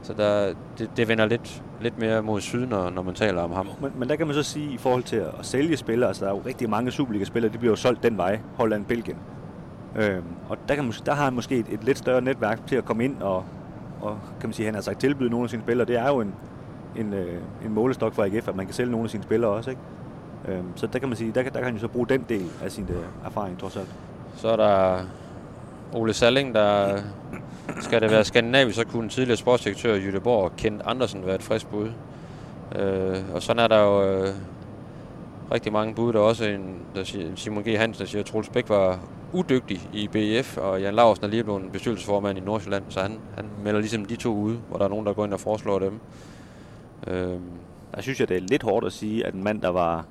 Så 0.02 0.14
der, 0.14 0.54
det, 0.78 0.90
det 0.98 1.08
vender 1.08 1.26
lidt, 1.26 1.64
lidt 1.82 2.00
mere 2.00 2.22
mod 2.24 2.42
syd, 2.42 2.66
når, 2.66 2.90
når 2.90 3.02
man 3.02 3.14
taler 3.14 3.42
om 3.42 3.52
ham. 3.52 3.68
Men, 3.82 3.92
men 3.96 4.10
der 4.10 4.16
kan 4.16 4.28
man 4.28 4.34
så 4.34 4.44
sige, 4.44 4.74
i 4.74 4.78
forhold 4.78 5.04
til 5.04 5.16
at 5.16 5.34
sælge 5.42 5.78
spillere, 5.78 6.08
altså 6.08 6.26
der 6.26 6.32
er 6.32 6.36
jo 6.36 6.42
rigtig 6.46 6.70
mange 6.70 6.92
Superliga-spillere, 6.92 7.54
de 7.54 7.58
bliver 7.58 7.72
jo 7.72 7.76
solgt 7.76 8.04
den 8.04 8.18
vej, 8.18 8.40
Holland, 8.58 8.86
Belgien. 8.86 9.18
Øhm, 9.96 10.24
og 10.50 10.58
der, 10.68 10.76
kan 10.76 10.84
man, 10.84 10.94
der 11.06 11.14
har 11.14 11.24
han 11.24 11.34
måske 11.34 11.58
et, 11.58 11.66
et 11.72 11.84
lidt 11.84 11.98
større 11.98 12.22
netværk 12.22 12.68
til 12.68 12.76
at 12.76 12.86
komme 12.86 13.04
ind 13.04 13.22
og, 13.22 13.46
og 14.02 14.20
kan 14.40 14.50
man 14.50 14.54
sige, 14.54 14.66
han 14.66 14.76
har 14.76 14.82
sagt 14.82 15.00
tilbyde 15.00 15.30
nogle 15.30 15.44
af 15.44 15.50
sine 15.50 15.62
spillere. 15.62 15.88
Det 15.88 15.98
er 15.98 16.08
jo 16.08 16.20
en, 16.20 16.36
en, 16.96 17.14
øh, 17.14 17.42
en 17.66 17.74
målestok 17.74 18.14
for 18.14 18.24
AGF, 18.24 18.48
at 18.48 18.56
man 18.56 18.66
kan 18.66 18.74
sælge 18.74 18.92
nogle 18.92 19.04
af 19.04 19.10
sine 19.10 19.24
spillere 19.24 19.52
også, 19.52 19.70
ikke? 19.70 19.82
Øhm, 20.48 20.68
så 20.76 20.88
der 20.88 21.00
kan 21.00 21.10
man 21.10 21.18
sige, 21.18 21.32
der, 21.32 21.44
der 21.44 21.50
kan 21.50 21.64
han 21.64 21.74
jo 21.74 21.80
så 21.80 21.88
bruge 21.88 22.08
den 22.08 22.26
del 22.30 22.46
af 22.64 22.72
sin 22.72 22.88
øh, 22.90 23.26
erfaring, 23.26 23.60
trods 23.60 23.78
alt. 23.78 23.96
Så 24.36 24.48
er 24.48 24.56
der 24.56 25.00
Ole 25.96 26.14
Salling, 26.14 26.54
der 26.54 26.98
skal 27.80 28.02
det 28.02 28.12
være 28.12 28.24
skandinavisk, 28.24 28.78
så 28.78 28.86
kunne 28.86 29.10
tidligere 29.10 29.38
sportsdirektør 29.38 29.96
i 29.96 30.00
Jødeborg, 30.00 30.52
Kent 30.58 30.82
Andersen, 30.86 31.26
være 31.26 31.36
et 31.36 31.44
frisk 31.44 31.68
bud. 31.68 31.90
Øh, 32.76 33.18
og 33.34 33.42
sådan 33.42 33.64
er 33.64 33.68
der 33.68 33.80
jo 33.80 34.04
øh, 34.04 34.34
rigtig 35.52 35.74
mange 35.74 35.96
bud. 35.96 36.14
Der 36.14 36.20
er 36.20 36.24
også 36.24 36.46
en, 36.46 36.80
der 36.96 37.04
siger, 37.04 37.36
Simon 37.36 37.64
G. 37.64 37.78
Hansen, 37.78 38.02
der 38.02 38.10
siger, 38.10 38.20
at 38.20 38.26
Troels 38.26 38.50
Bæk 38.50 38.70
var 38.70 39.00
udygtig 39.34 39.90
i 39.94 40.08
BF, 40.08 40.58
og 40.58 40.82
Jan 40.82 40.96
Larsen 40.96 41.24
er 41.26 41.30
lige 41.30 41.44
blevet 41.44 41.72
bestyrelsesformand 41.72 42.38
i 42.38 42.42
Nordsjælland, 42.42 42.84
så 42.90 43.00
han, 43.00 43.20
han 43.36 43.46
melder 43.64 43.80
ligesom 43.80 44.06
de 44.06 44.16
to 44.16 44.34
ude, 44.34 44.58
hvor 44.70 44.78
der 44.78 44.86
er 44.86 44.90
nogen, 44.90 45.06
der 45.06 45.14
går 45.14 45.26
ind 45.26 45.34
og 45.34 45.40
foreslår 45.40 45.80
dem. 45.80 46.00
Øh, 47.08 47.40
der 47.96 48.02
synes 48.02 48.20
jeg, 48.20 48.30
det 48.30 48.38
er 48.38 48.42
lidt 48.42 48.64
hårdt 48.64 48.86
at 48.86 48.94
sige, 48.94 49.26
at 49.26 49.34
en 49.34 49.44
mand, 49.44 49.62
der 49.62 49.70
var 49.70 50.06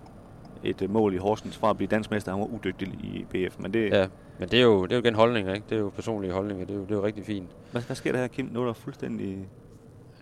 et 0.62 0.90
mål 0.90 1.14
i 1.14 1.18
Horsens 1.18 1.56
fra 1.56 1.70
at 1.70 1.76
blive 1.76 1.88
dansmester, 1.88 2.32
han 2.32 2.40
var 2.40 2.46
udygtig 2.46 2.88
i 2.88 3.26
BF. 3.30 3.58
Men 3.58 3.72
det, 3.72 3.90
ja, 3.92 4.06
men 4.38 4.48
det 4.48 4.58
er 4.58 4.62
jo, 4.62 4.82
det 4.82 4.92
er 4.92 4.96
jo 4.96 5.02
igen 5.02 5.14
holdninger, 5.14 5.54
ikke? 5.54 5.66
Det 5.70 5.76
er 5.76 5.80
jo 5.80 5.88
personlige 5.88 6.32
holdninger, 6.32 6.64
det 6.64 6.74
er 6.74 6.78
jo, 6.78 6.84
det 6.84 6.90
er 6.90 6.94
jo 6.94 7.04
rigtig 7.04 7.24
fint. 7.24 7.48
Hvad, 7.72 7.82
hvad 7.82 7.96
sker 7.96 8.12
der 8.12 8.18
her, 8.18 8.28
Kim? 8.28 8.50
Nu 8.52 8.62
er 8.62 8.66
der 8.66 8.72
fuldstændig 8.72 9.48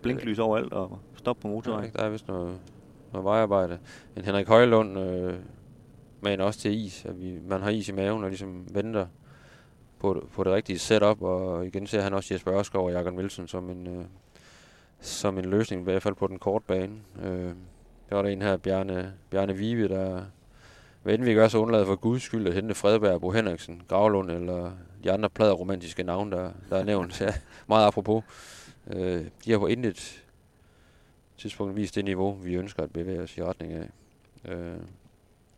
blinklys 0.02 0.38
overalt 0.38 0.72
og 0.72 0.98
stop 1.16 1.40
på 1.40 1.48
motorvejen. 1.48 1.90
Ja, 1.94 1.98
der 1.98 2.06
er 2.06 2.10
vist 2.10 2.28
noget, 2.28 2.58
noget 3.12 3.24
vejarbejde. 3.24 3.78
En 4.16 4.24
Henrik 4.24 4.48
Højlund 4.48 4.98
øh, 4.98 5.34
en 6.26 6.40
også 6.40 6.60
til 6.60 6.84
is. 6.84 7.04
At 7.04 7.20
vi, 7.20 7.38
man 7.48 7.60
har 7.62 7.70
is 7.70 7.88
i 7.88 7.92
maven 7.92 8.24
og 8.24 8.30
ligesom 8.30 8.66
venter 8.74 9.06
på, 9.98 10.28
på 10.32 10.44
det 10.44 10.52
rigtige 10.52 10.78
setup. 10.78 11.22
Og 11.22 11.66
igen 11.66 11.86
ser 11.86 12.00
han 12.00 12.14
også 12.14 12.34
Jesper 12.34 12.58
Ørskov 12.58 12.86
og 12.86 12.92
Jakob 12.92 13.14
Wilson 13.14 13.48
som 13.48 13.70
en, 13.70 13.86
øh, 13.86 14.04
som 15.00 15.38
en 15.38 15.44
løsning, 15.44 15.82
i 15.82 15.84
hvert 15.84 16.02
fald 16.02 16.14
på 16.14 16.26
den 16.26 16.38
korte 16.38 16.64
bane. 16.68 16.92
Øh, 17.22 17.52
der 18.08 18.16
var 18.16 18.22
der 18.22 18.28
en 18.28 18.42
her, 18.42 18.56
Bjarne, 18.56 19.12
Bjarne 19.30 19.56
Vive, 19.56 19.88
der 19.88 20.22
hvad 21.02 21.14
end 21.14 21.24
vi 21.24 21.34
gør, 21.34 21.48
så 21.48 21.58
undlade 21.58 21.86
for 21.86 21.96
guds 21.96 22.22
skyld 22.22 22.46
at 22.46 22.54
hente 22.54 22.74
Fredberg, 22.74 23.20
Bo 23.20 23.30
Henriksen, 23.30 23.82
Gravlund 23.88 24.30
eller 24.30 24.70
de 25.04 25.12
andre 25.12 25.30
plader 25.30 25.52
romantiske 25.52 26.02
navne, 26.02 26.36
der, 26.36 26.50
der 26.70 26.76
er 26.76 26.84
nævnt. 26.84 27.20
Ja, 27.20 27.34
meget 27.68 27.86
apropos. 27.86 28.24
Øh, 28.86 29.24
de 29.44 29.50
har 29.50 29.58
på 29.58 29.66
intet 29.66 30.22
tidspunkt 31.38 31.76
vist 31.76 31.94
det 31.94 32.04
niveau, 32.04 32.32
vi 32.32 32.54
ønsker 32.54 32.82
at 32.82 32.92
bevæge 32.92 33.20
os 33.20 33.36
i 33.36 33.44
retning 33.44 33.72
af. 33.72 33.88
Øh, 34.44 34.76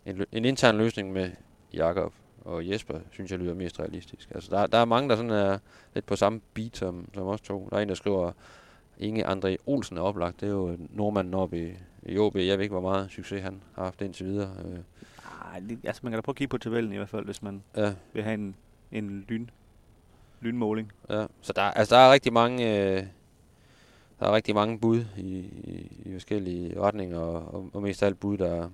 en, 0.07 0.25
en 0.33 0.45
intern 0.45 0.77
løsning 0.77 1.13
med 1.13 1.31
Jakob 1.73 2.13
og 2.45 2.71
Jesper, 2.71 2.99
synes 3.13 3.31
jeg 3.31 3.39
lyder 3.39 3.55
mest 3.55 3.81
realistisk. 3.81 4.31
Altså, 4.35 4.51
der, 4.51 4.67
der 4.67 4.79
er 4.79 4.85
mange, 4.85 5.09
der 5.09 5.17
sådan 5.17 5.31
er 5.31 5.59
lidt 5.95 6.07
på 6.07 6.17
samme 6.17 6.41
beat 6.55 6.77
som, 6.77 7.09
som 7.15 7.27
os 7.27 7.41
to. 7.41 7.69
Der 7.71 7.77
er 7.77 7.81
en, 7.81 7.89
der 7.89 7.95
skriver, 7.95 8.33
Inge 8.99 9.27
André 9.27 9.57
Olsen 9.67 9.97
er 9.97 10.03
oplagt. 10.03 10.41
Det 10.41 10.47
er 10.47 10.53
jo 10.53 10.77
nordmanden 10.91 11.35
oppe 11.35 11.69
i, 11.69 11.73
i 12.03 12.19
OB. 12.19 12.37
Jeg 12.37 12.59
ved 12.59 12.63
ikke, 12.63 12.73
hvor 12.73 12.81
meget 12.81 13.11
succes 13.11 13.43
han 13.43 13.63
har 13.75 13.85
haft 13.85 14.03
indtil 14.03 14.27
videre. 14.27 14.51
Øh, 14.65 14.79
Nej, 15.45 15.79
altså 15.85 16.01
man 16.03 16.13
kan 16.13 16.19
da 16.19 16.21
prøve 16.21 16.33
at 16.33 16.37
kigge 16.37 16.51
på 16.51 16.59
tabellen 16.59 16.93
i 16.93 16.97
hvert 16.97 17.09
fald, 17.09 17.25
hvis 17.25 17.43
man 17.43 17.63
ja. 17.77 17.95
vil 18.13 18.23
have 18.23 18.35
en, 18.35 18.57
en 18.93 19.25
lyn, 19.29 19.47
lynmåling. 20.41 20.93
Ja, 21.11 21.27
så 21.41 21.53
der, 21.53 21.63
altså 21.63 21.95
der 21.95 22.01
er 22.01 22.13
rigtig 22.13 22.33
mange, 22.33 22.79
øh, 22.79 23.07
der 24.21 24.27
er 24.27 24.33
rigtig 24.33 24.55
mange 24.55 24.79
bud 24.79 25.05
i, 25.17 25.39
i, 25.65 26.03
i 26.05 26.13
forskellige 26.13 26.81
retninger, 26.81 27.19
og, 27.19 27.55
og, 27.55 27.71
og 27.73 27.83
mest 27.83 28.03
af 28.03 28.07
alt 28.07 28.21
bud, 28.21 28.39
der, 28.39 28.71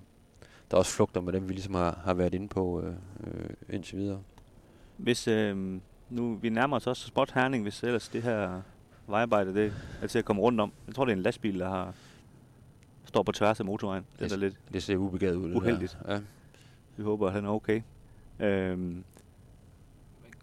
der 0.71 0.77
også 0.77 0.93
flugter 0.93 1.21
med 1.21 1.33
dem, 1.33 1.49
vi 1.49 1.53
ligesom 1.53 1.75
har, 1.75 2.01
har 2.05 2.15
været 2.15 2.35
inde 2.35 2.49
på 2.49 2.83
øh, 2.83 2.95
øh, 3.27 3.51
indtil 3.71 3.99
videre. 3.99 4.21
Hvis 4.97 5.29
øh, 5.29 5.81
nu 6.11 6.35
vi 6.35 6.49
nærmer 6.49 6.77
os 6.77 6.87
også 6.87 7.07
spot 7.07 7.33
Herning, 7.33 7.63
hvis 7.63 7.83
ellers 7.83 8.09
det 8.09 8.23
her 8.23 8.63
vejarbejde 9.07 9.55
det 9.55 9.73
er 10.03 10.07
til 10.07 10.19
at 10.19 10.25
komme 10.25 10.43
rundt 10.43 10.61
om. 10.61 10.73
Jeg 10.87 10.95
tror, 10.95 11.05
det 11.05 11.13
er 11.13 11.17
en 11.17 11.23
lastbil, 11.23 11.59
der 11.59 11.69
har 11.69 11.95
står 13.05 13.23
på 13.23 13.33
tværs 13.33 13.61
af 13.61 13.67
motorvejen. 13.67 14.05
Det, 14.13 14.21
det, 14.21 14.33
er 14.33 14.37
lidt 14.37 14.57
det 14.73 14.83
ser 14.83 14.97
ubegavet 14.97 15.37
ud. 15.37 15.55
Uheldigt. 15.55 15.99
Det 16.03 16.13
ja. 16.13 16.21
Vi 17.01 17.05
håber, 17.05 17.27
at 17.27 17.33
han 17.33 17.45
er 17.45 17.49
okay. 17.49 17.83
Øhm, 18.41 19.05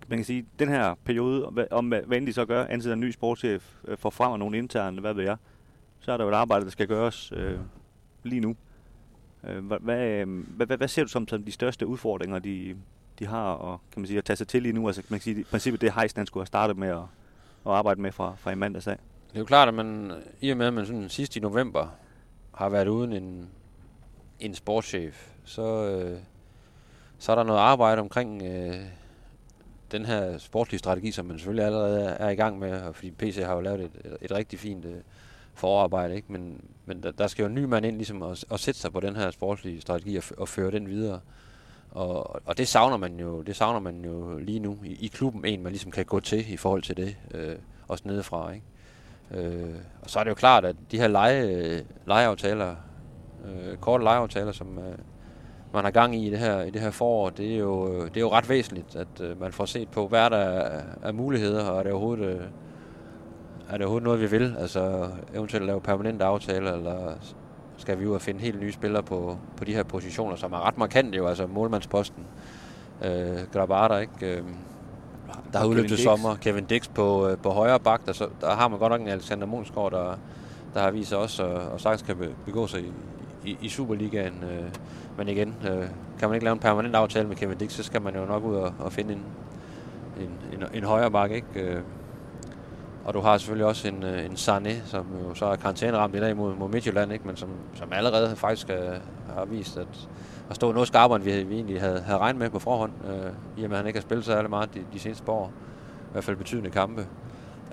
man 0.08 0.18
kan 0.18 0.24
sige, 0.24 0.40
at 0.40 0.60
den 0.60 0.70
her 0.70 0.96
periode, 1.06 1.68
om 1.72 1.88
hvad, 1.88 2.02
hvad 2.02 2.18
end 2.18 2.28
de 2.28 2.34
så 2.34 2.46
gør, 2.46 2.66
ansætter 2.66 2.94
en 2.94 3.00
ny 3.00 3.12
sportschef, 3.12 3.76
øh, 3.88 3.98
får 3.98 4.10
frem 4.10 4.32
af 4.32 4.40
nogle 4.40 4.58
interne, 4.58 5.02
hvad 5.02 5.14
ved 5.14 5.24
jeg, 5.24 5.38
så 6.00 6.12
er 6.12 6.18
der 6.18 6.24
jo 6.24 6.30
et 6.30 6.36
arbejde, 6.36 6.66
der 6.66 6.72
skal 6.72 6.88
gøres 6.88 7.32
øh, 7.32 7.60
lige 8.24 8.40
nu. 8.40 8.56
Øh, 9.44 9.66
hvad, 9.66 9.78
hvad, 9.80 10.08
øhm, 10.08 10.54
hvad, 10.56 10.68
hvad, 10.68 10.78
hvad 10.78 10.88
ser 10.88 11.04
du 11.04 11.10
som, 11.10 11.28
som 11.28 11.44
de 11.44 11.52
største 11.52 11.88
udfordringer, 11.88 12.40
de, 12.40 12.76
de 13.20 13.26
har 13.26 13.52
og, 13.52 13.82
kan 13.92 14.02
man 14.02 14.08
sige, 14.08 14.18
at 14.18 14.26
tage 14.26 14.38
sig 14.38 14.48
til 14.48 14.62
lige 14.64 14.74
nu? 14.74 14.88
Altså, 14.88 15.02
man 15.10 15.20
kan 15.20 15.24
sige, 15.24 15.40
i 15.40 15.44
princippet 15.44 15.82
det 15.82 15.94
Heisen, 15.94 16.20
han 16.20 16.28
skulle 16.28 16.42
have 16.42 16.48
startet 16.48 16.78
med 16.78 16.88
at, 16.88 17.04
at 17.66 17.72
arbejde 17.72 18.02
med 18.02 18.12
fra, 18.12 18.36
fra 18.38 18.52
i 18.52 18.56
mandags 18.56 18.88
af. 18.88 18.98
Det 19.28 19.36
er 19.36 19.40
jo 19.40 19.46
klart, 19.46 19.68
at 19.68 19.74
man, 19.74 20.12
i 20.42 20.50
og 20.50 20.58
med, 20.58 20.66
at 20.66 20.74
man 20.74 20.86
sådan 20.86 21.10
sidst 21.10 21.36
i 21.36 21.40
november 21.40 21.88
har 22.54 22.70
været 22.70 22.88
uden 22.88 23.14
en, 23.14 23.50
en 24.40 24.56
sportschef, 24.56 25.32
så, 25.44 25.90
øh, 25.90 26.20
så 27.20 27.32
er 27.32 27.36
der 27.36 27.44
noget 27.44 27.60
arbejde 27.60 28.02
omkring 28.02 28.44
øh, 28.44 28.76
den 29.92 30.06
her 30.06 30.38
sportslige 30.38 30.80
strategi, 30.80 31.12
som 31.12 31.26
man 31.26 31.38
selvfølgelig 31.38 31.66
allerede 31.66 32.02
er, 32.02 32.10
er 32.10 32.30
i 32.30 32.36
gang 32.36 32.60
med, 32.60 32.82
og 32.82 32.96
fordi 32.96 33.12
PC 33.12 33.42
har 33.46 33.54
jo 33.54 33.62
lavet 33.62 33.80
et, 33.82 33.92
et, 34.06 34.18
et 34.22 34.32
rigtig 34.32 34.60
fint 34.60 34.86
øh, 34.86 34.96
forarbejde, 35.54 36.16
ikke? 36.16 36.32
men, 36.32 36.62
men 36.86 37.04
der, 37.04 37.12
der 37.12 37.28
skal 37.28 37.44
jo 37.44 37.48
en 37.48 37.56
ny 37.56 37.64
mand 37.64 37.86
ind 37.86 37.96
ligesom 37.96 38.22
og, 38.22 38.38
at 38.52 38.60
sætte 38.60 38.80
sig 38.80 38.92
på 38.92 39.00
den 39.00 39.16
her 39.16 39.32
sportslige 39.32 39.82
strategi 39.82 40.16
og, 40.16 40.24
og 40.38 40.48
føre 40.48 40.72
den 40.72 40.88
videre. 40.88 41.20
Og, 41.92 42.42
og 42.48 42.58
det 42.58 42.68
savner 42.68 42.98
man 42.98 43.20
jo, 43.20 43.42
det 43.42 43.56
savner 43.56 43.80
man 43.80 44.06
jo 44.06 44.38
lige 44.38 44.60
nu 44.60 44.78
i, 44.84 45.06
i 45.06 45.08
klubben, 45.08 45.46
en 45.46 45.64
man 45.64 45.72
ligesom 45.72 45.92
kan 45.92 46.06
gå 46.06 46.20
til 46.20 46.54
i 46.54 46.58
forhold 46.58 46.82
til 46.82 46.98
det, 46.98 47.18
øh, 47.34 47.56
også 47.88 48.04
nedefra. 48.08 48.52
Ikke? 48.52 48.66
Øh, 49.32 49.76
og 50.02 50.10
så 50.10 50.20
er 50.20 50.24
det 50.24 50.30
jo 50.30 50.36
klart, 50.36 50.66
at 50.66 50.76
de 50.92 51.00
her 51.00 51.08
leje 51.08 51.42
øh, 51.42 51.82
lejeaftaler, 52.06 52.76
øh, 53.46 53.78
korte 53.78 54.04
lejeaftaler 54.04 54.52
som, 54.52 54.80
øh, 54.80 54.98
man 55.74 55.84
har 55.84 55.92
gang 55.92 56.16
i 56.16 56.28
i 56.28 56.30
det 56.30 56.40
her, 56.40 56.62
i 56.62 56.70
det 56.70 56.82
her 56.82 56.92
forår, 56.92 57.30
det 57.30 57.54
er 57.54 57.58
jo, 57.58 58.06
det 58.06 58.18
er 58.18 58.22
jo 58.22 58.32
ret 58.32 58.50
væsentligt, 58.50 58.96
at 58.96 59.22
øh, 59.22 59.42
man 59.42 59.52
får 59.52 59.66
set 59.66 59.90
på, 59.90 60.08
hvad 60.08 60.20
er 60.20 60.30
der 60.30 60.70
af 61.04 61.14
muligheder, 61.14 61.66
og 61.66 61.80
er 61.80 61.84
det 61.84 61.92
overhovedet, 61.92 62.26
øh, 62.26 62.42
er 63.70 63.72
det 63.72 63.82
overhovedet 63.82 64.04
noget, 64.04 64.22
vi 64.22 64.30
vil? 64.30 64.56
Altså 64.60 65.10
eventuelt 65.34 65.66
lave 65.66 65.82
permanente 65.82 66.26
aftaler, 66.26 66.74
eller 66.74 67.14
skal 67.78 68.00
vi 68.00 68.06
ud 68.06 68.14
og 68.14 68.22
finde 68.22 68.40
helt 68.40 68.62
nye 68.62 68.72
spillere 68.72 69.04
på, 69.04 69.38
på 69.58 69.66
de 69.66 69.74
her 69.74 69.84
positioner, 69.84 70.36
som 70.36 70.54
er 70.54 70.68
ret 70.68 70.78
markante 70.78 71.18
jo, 71.18 71.28
altså 71.28 71.48
målmandsposten. 71.48 72.24
Øh, 73.06 73.38
Grabada, 73.54 73.98
ikke? 73.98 74.38
Øh, 74.38 74.44
der 75.54 75.60
har 75.60 75.66
udløbet 75.66 76.00
sommer. 76.00 76.36
Kevin 76.36 76.66
Dix 76.66 76.90
på, 76.96 77.28
øh, 77.28 77.38
på 77.38 77.50
højre 77.50 77.80
bak, 77.80 78.06
der, 78.06 78.14
så, 78.14 78.28
der 78.42 78.56
har 78.56 78.68
man 78.68 78.80
godt 78.80 78.92
nok 78.92 79.02
en 79.02 79.08
Alexander 79.08 79.46
Monsgaard, 79.46 79.92
der, 79.92 80.18
der 80.74 80.80
har 80.82 80.92
vist 80.92 81.10
sig 81.10 81.18
også, 81.18 81.44
og, 81.44 81.72
og 81.72 81.82
sagtens 81.82 82.02
kan 82.02 82.36
begå 82.46 82.68
sig 82.68 82.82
i, 82.82 82.92
i, 83.48 83.58
i 83.62 83.70
Superligaen. 83.70 84.44
Øh, 84.44 84.70
men 85.18 85.28
igen, 85.28 85.56
øh, 85.70 85.88
kan 86.20 86.30
man 86.30 86.34
ikke 86.34 86.44
lave 86.44 86.54
en 86.54 86.60
permanent 86.60 86.96
aftale 86.96 87.28
med 87.28 87.36
Kevin 87.36 87.58
Dix, 87.58 87.72
så 87.72 87.84
skal 87.84 88.02
man 88.02 88.16
jo 88.16 88.26
nok 88.26 88.44
ud 88.44 88.56
og, 88.56 88.74
og 88.80 88.92
finde 88.92 89.14
en, 89.14 89.24
en, 90.20 90.30
en, 90.54 90.64
en 90.74 90.84
højere 90.84 91.12
bakke, 91.12 91.36
ikke? 91.36 91.62
Øh, 91.62 91.82
og 93.06 93.14
du 93.14 93.20
har 93.20 93.38
selvfølgelig 93.38 93.66
også 93.66 93.88
en, 93.88 94.04
øh, 94.04 94.26
en 94.26 94.32
Sané, 94.32 94.74
som 94.86 95.06
jo 95.24 95.34
så 95.34 95.46
er 95.46 95.56
karantæneramt 95.56 96.16
i 96.16 96.20
dag 96.20 96.38
mod, 96.38 96.56
mod 96.56 96.70
Midtjylland, 96.70 97.14
ikke? 97.14 97.28
men 97.28 97.36
som, 97.36 97.50
som 97.74 97.94
allerede 97.94 98.36
faktisk 98.36 98.70
er, 98.70 99.00
har 99.36 99.46
vist 99.46 99.78
at, 99.78 100.10
at 100.50 100.56
stå 100.56 100.72
noget 100.72 100.88
skarpere, 100.88 101.16
end 101.16 101.24
vi, 101.24 101.44
vi 101.44 101.56
egentlig 101.56 101.82
havde, 101.82 102.02
havde 102.02 102.20
regnet 102.20 102.40
med 102.40 102.50
på 102.50 102.60
forhånd, 102.60 102.92
øh, 103.10 103.32
i 103.58 103.64
og 103.64 103.70
med 103.70 103.78
at 103.78 103.78
han 103.78 103.88
ikke 103.88 104.00
har 104.00 104.02
spillet 104.02 104.26
så 104.26 104.46
meget 104.50 104.74
de, 104.74 104.80
de 104.94 105.00
seneste 105.00 105.24
par 105.24 105.34
år. 105.34 105.52
I 106.02 106.12
hvert 106.12 106.24
fald 106.24 106.38
betydende 106.38 106.70
kampe. 106.70 107.06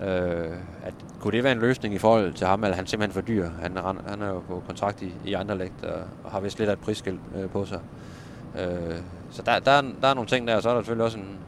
Øh, 0.03 0.57
at, 0.83 0.95
kunne 1.21 1.33
det 1.33 1.45
være 1.45 1.53
en 1.53 1.59
løsning 1.59 1.95
i 1.95 1.99
forhold 1.99 2.33
til 2.33 2.47
ham, 2.47 2.65
eller 2.65 2.75
han 2.75 2.85
er 2.85 2.89
simpelthen 2.89 3.23
for 3.23 3.27
dyr? 3.27 3.49
Han, 3.63 3.77
han, 4.07 4.23
er 4.23 4.29
jo 4.29 4.41
på 4.49 4.63
kontrakt 4.67 5.03
i, 5.03 5.15
i 5.25 5.33
andre 5.33 5.59
lægt, 5.59 5.85
og, 5.85 6.01
og 6.25 6.31
har 6.31 6.41
vist 6.41 6.59
lidt 6.59 6.69
af 6.69 6.73
et 6.73 6.79
prisskilt 6.79 7.21
øh, 7.37 7.51
på 7.51 7.65
sig. 7.65 7.81
Øh, 8.59 8.97
så 9.31 9.43
der, 9.43 9.59
der, 9.59 9.83
der 10.01 10.09
er 10.09 10.15
nogle 10.15 10.29
ting 10.29 10.49
der, 10.49 10.57
og 10.57 10.63
så 10.63 10.71
er 10.71 10.75
der 10.75 10.81
selvfølgelig 10.81 11.05
også 11.05 11.19
en, 11.19 11.39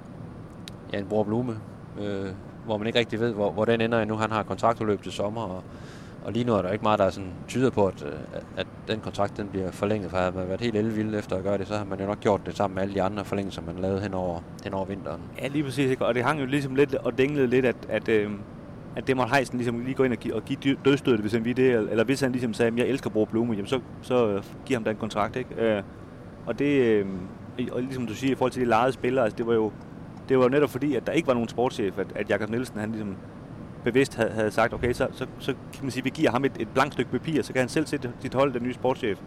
ja, 0.92 0.98
en 0.98 1.06
bror 1.06 1.24
Blume, 1.24 1.56
øh, 2.00 2.26
hvor 2.64 2.76
man 2.76 2.86
ikke 2.86 2.98
rigtig 2.98 3.20
ved, 3.20 3.32
hvor, 3.32 3.50
hvor 3.50 3.64
den 3.64 3.80
ender 3.80 4.00
endnu. 4.00 4.16
Han 4.16 4.30
har 4.30 4.42
kontraktudløb 4.42 5.02
til 5.02 5.12
sommer, 5.12 5.42
og, 5.42 5.62
og 6.26 6.32
lige 6.32 6.44
nu 6.44 6.54
er 6.54 6.62
der 6.62 6.72
ikke 6.72 6.82
meget, 6.82 6.98
der 6.98 7.10
sådan 7.10 7.32
tyder 7.48 7.70
på, 7.70 7.86
at, 7.86 8.02
øh, 8.06 8.40
at, 8.56 8.66
den 8.88 9.00
kontrakt 9.00 9.36
den 9.36 9.48
bliver 9.48 9.70
forlænget. 9.70 10.10
For 10.10 10.16
havde 10.16 10.32
man 10.32 10.48
været 10.48 10.60
helt 10.60 10.76
elvild 10.76 11.14
efter 11.14 11.36
at 11.36 11.42
gøre 11.42 11.58
det, 11.58 11.68
så 11.68 11.76
har 11.76 11.84
man 11.84 12.00
jo 12.00 12.06
nok 12.06 12.20
gjort 12.20 12.46
det 12.46 12.56
sammen 12.56 12.74
med 12.74 12.82
alle 12.82 12.94
de 12.94 13.02
andre 13.02 13.24
forlængelser, 13.24 13.62
man 13.62 13.78
lavede 13.78 14.00
hen 14.00 14.14
over, 14.14 14.40
hen 14.64 14.74
over 14.74 14.84
vinteren. 14.84 15.20
Ja, 15.42 15.48
lige 15.48 15.64
præcis. 15.64 15.90
Ikke? 15.90 16.06
Og 16.06 16.14
det 16.14 16.22
hang 16.22 16.40
jo 16.40 16.46
ligesom 16.46 16.74
lidt 16.74 16.94
og 16.94 17.18
dinglede 17.18 17.46
lidt, 17.46 17.64
at, 17.64 17.76
at, 17.88 18.08
øh, 18.08 18.30
at 18.96 19.06
det 19.06 19.16
måtte 19.16 19.34
Heisen 19.34 19.58
ligesom 19.58 19.84
lige 19.84 19.94
gå 19.94 20.02
ind 20.02 20.12
og 20.12 20.18
give, 20.18 20.34
og 20.34 20.44
give 20.44 20.76
dødstødet, 20.84 21.20
hvis 21.20 21.32
han 21.32 21.44
ville 21.44 21.62
det. 21.62 21.90
Eller 21.90 22.04
hvis 22.04 22.20
han 22.20 22.32
ligesom 22.32 22.54
sagde, 22.54 22.72
at 22.72 22.78
jeg 22.78 22.86
elsker 22.86 23.10
Bro 23.10 23.24
Blume, 23.24 23.52
jamen 23.52 23.66
så, 23.66 23.80
så 24.02 24.28
øh, 24.28 24.42
giver 24.64 24.78
ham 24.78 24.84
den 24.84 24.96
kontrakt. 24.96 25.36
Ikke? 25.36 25.76
Øh, 25.76 25.82
og 26.46 26.58
det, 26.58 26.82
øh, 26.82 27.06
og 27.72 27.82
ligesom 27.82 28.06
du 28.06 28.14
siger, 28.14 28.32
i 28.32 28.34
forhold 28.34 28.52
til 28.52 28.62
de 28.62 28.68
lejede 28.68 28.92
spillere, 28.92 29.24
altså 29.24 29.36
det 29.36 29.46
var 29.46 29.54
jo 29.54 29.72
det 30.28 30.38
var 30.38 30.44
jo 30.44 30.48
netop 30.48 30.70
fordi, 30.70 30.94
at 30.94 31.06
der 31.06 31.12
ikke 31.12 31.28
var 31.28 31.34
nogen 31.34 31.48
sportschef, 31.48 31.98
at, 31.98 32.06
at 32.14 32.30
Jakob 32.30 32.50
Nielsen, 32.50 32.78
han 32.78 32.90
ligesom 32.90 33.16
bevidst 33.86 34.14
havde, 34.14 34.30
havde 34.30 34.50
sagt, 34.50 34.74
okay, 34.74 34.92
så, 34.92 35.08
så, 35.12 35.26
så 35.38 35.52
kan 35.72 35.82
man 35.82 35.90
sige, 35.90 36.04
vi 36.04 36.10
giver 36.10 36.30
ham 36.30 36.44
et, 36.44 36.52
et 36.60 36.68
blankt 36.68 36.92
stykke 36.92 37.10
papir, 37.10 37.42
så 37.42 37.52
kan 37.52 37.60
han 37.60 37.68
selv 37.68 37.86
sætte 37.86 38.12
sit 38.20 38.34
hold, 38.34 38.52
den 38.52 38.62
nye 38.62 38.74
sportschef. 38.74 39.18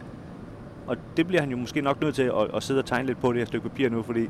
Og 0.88 0.98
det 1.18 1.28
bliver 1.28 1.42
han 1.42 1.52
jo 1.52 1.58
måske 1.58 1.82
nok 1.82 2.02
nødt 2.02 2.16
til 2.16 2.24
at, 2.24 2.56
at 2.56 2.64
sidde 2.64 2.80
og 2.80 2.86
tegne 2.86 3.08
lidt 3.08 3.22
på 3.22 3.32
det 3.32 3.38
her 3.40 3.46
stykke 3.46 3.70
papir 3.70 3.90
nu, 3.90 4.04
fordi 4.04 4.30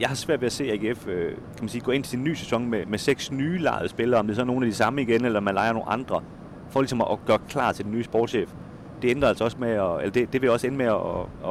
jeg 0.00 0.08
har 0.08 0.14
svært 0.14 0.40
ved 0.40 0.46
at 0.46 0.52
se 0.52 0.64
AGF 0.72 1.06
øh, 1.06 1.30
kan 1.30 1.36
man 1.60 1.68
sige, 1.68 1.82
gå 1.82 1.90
ind 1.90 2.04
til 2.04 2.10
sin 2.10 2.24
nye 2.24 2.36
sæson 2.36 2.66
med, 2.66 2.86
med 2.86 2.98
seks 2.98 3.32
nye 3.32 3.58
lejede 3.58 3.88
spillere, 3.88 4.20
om 4.20 4.26
det 4.26 4.34
er 4.34 4.36
så 4.36 4.44
nogle 4.44 4.66
af 4.66 4.70
de 4.70 4.76
samme 4.76 5.02
igen, 5.02 5.24
eller 5.24 5.40
man 5.40 5.54
leger 5.54 5.72
nogle 5.72 5.88
andre, 5.88 6.22
for 6.70 6.80
ligesom 6.80 7.00
at, 7.00 7.06
at 7.12 7.18
gøre 7.26 7.38
klar 7.48 7.72
til 7.72 7.84
den 7.84 7.92
nye 7.92 8.04
sportschef. 8.04 8.48
Det 9.02 9.10
ændrer 9.10 9.28
altså 9.28 9.44
også 9.44 9.56
med, 9.60 9.70
at, 9.70 9.98
eller 9.98 10.10
det, 10.10 10.32
det 10.32 10.42
vil 10.42 10.50
også 10.50 10.66
ende 10.66 10.78
med 10.78 10.86
at, 10.86 10.92
at, 11.44 11.50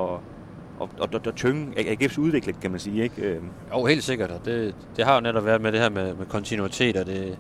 at, 0.82 0.90
at, 1.04 1.16
at, 1.16 1.28
at 1.28 1.36
tynge 1.36 1.74
AGF's 1.78 2.20
udvikling, 2.20 2.62
kan 2.62 2.72
man 2.72 2.80
sige. 2.80 3.04
Ikke? 3.04 3.22
Øh. 3.22 3.42
Jo, 3.74 3.86
helt 3.86 4.04
sikkert. 4.04 4.32
og 4.32 4.46
Det, 4.46 4.76
det 4.98 5.06
har 5.06 5.16
jo 5.16 5.22
netop 5.22 5.46
været 5.46 5.62
med 5.62 5.72
det 5.72 5.80
her 5.80 5.90
med, 5.90 6.14
med 6.14 6.26
kontinuitet, 6.26 6.98
og 6.98 7.06
det, 7.06 7.38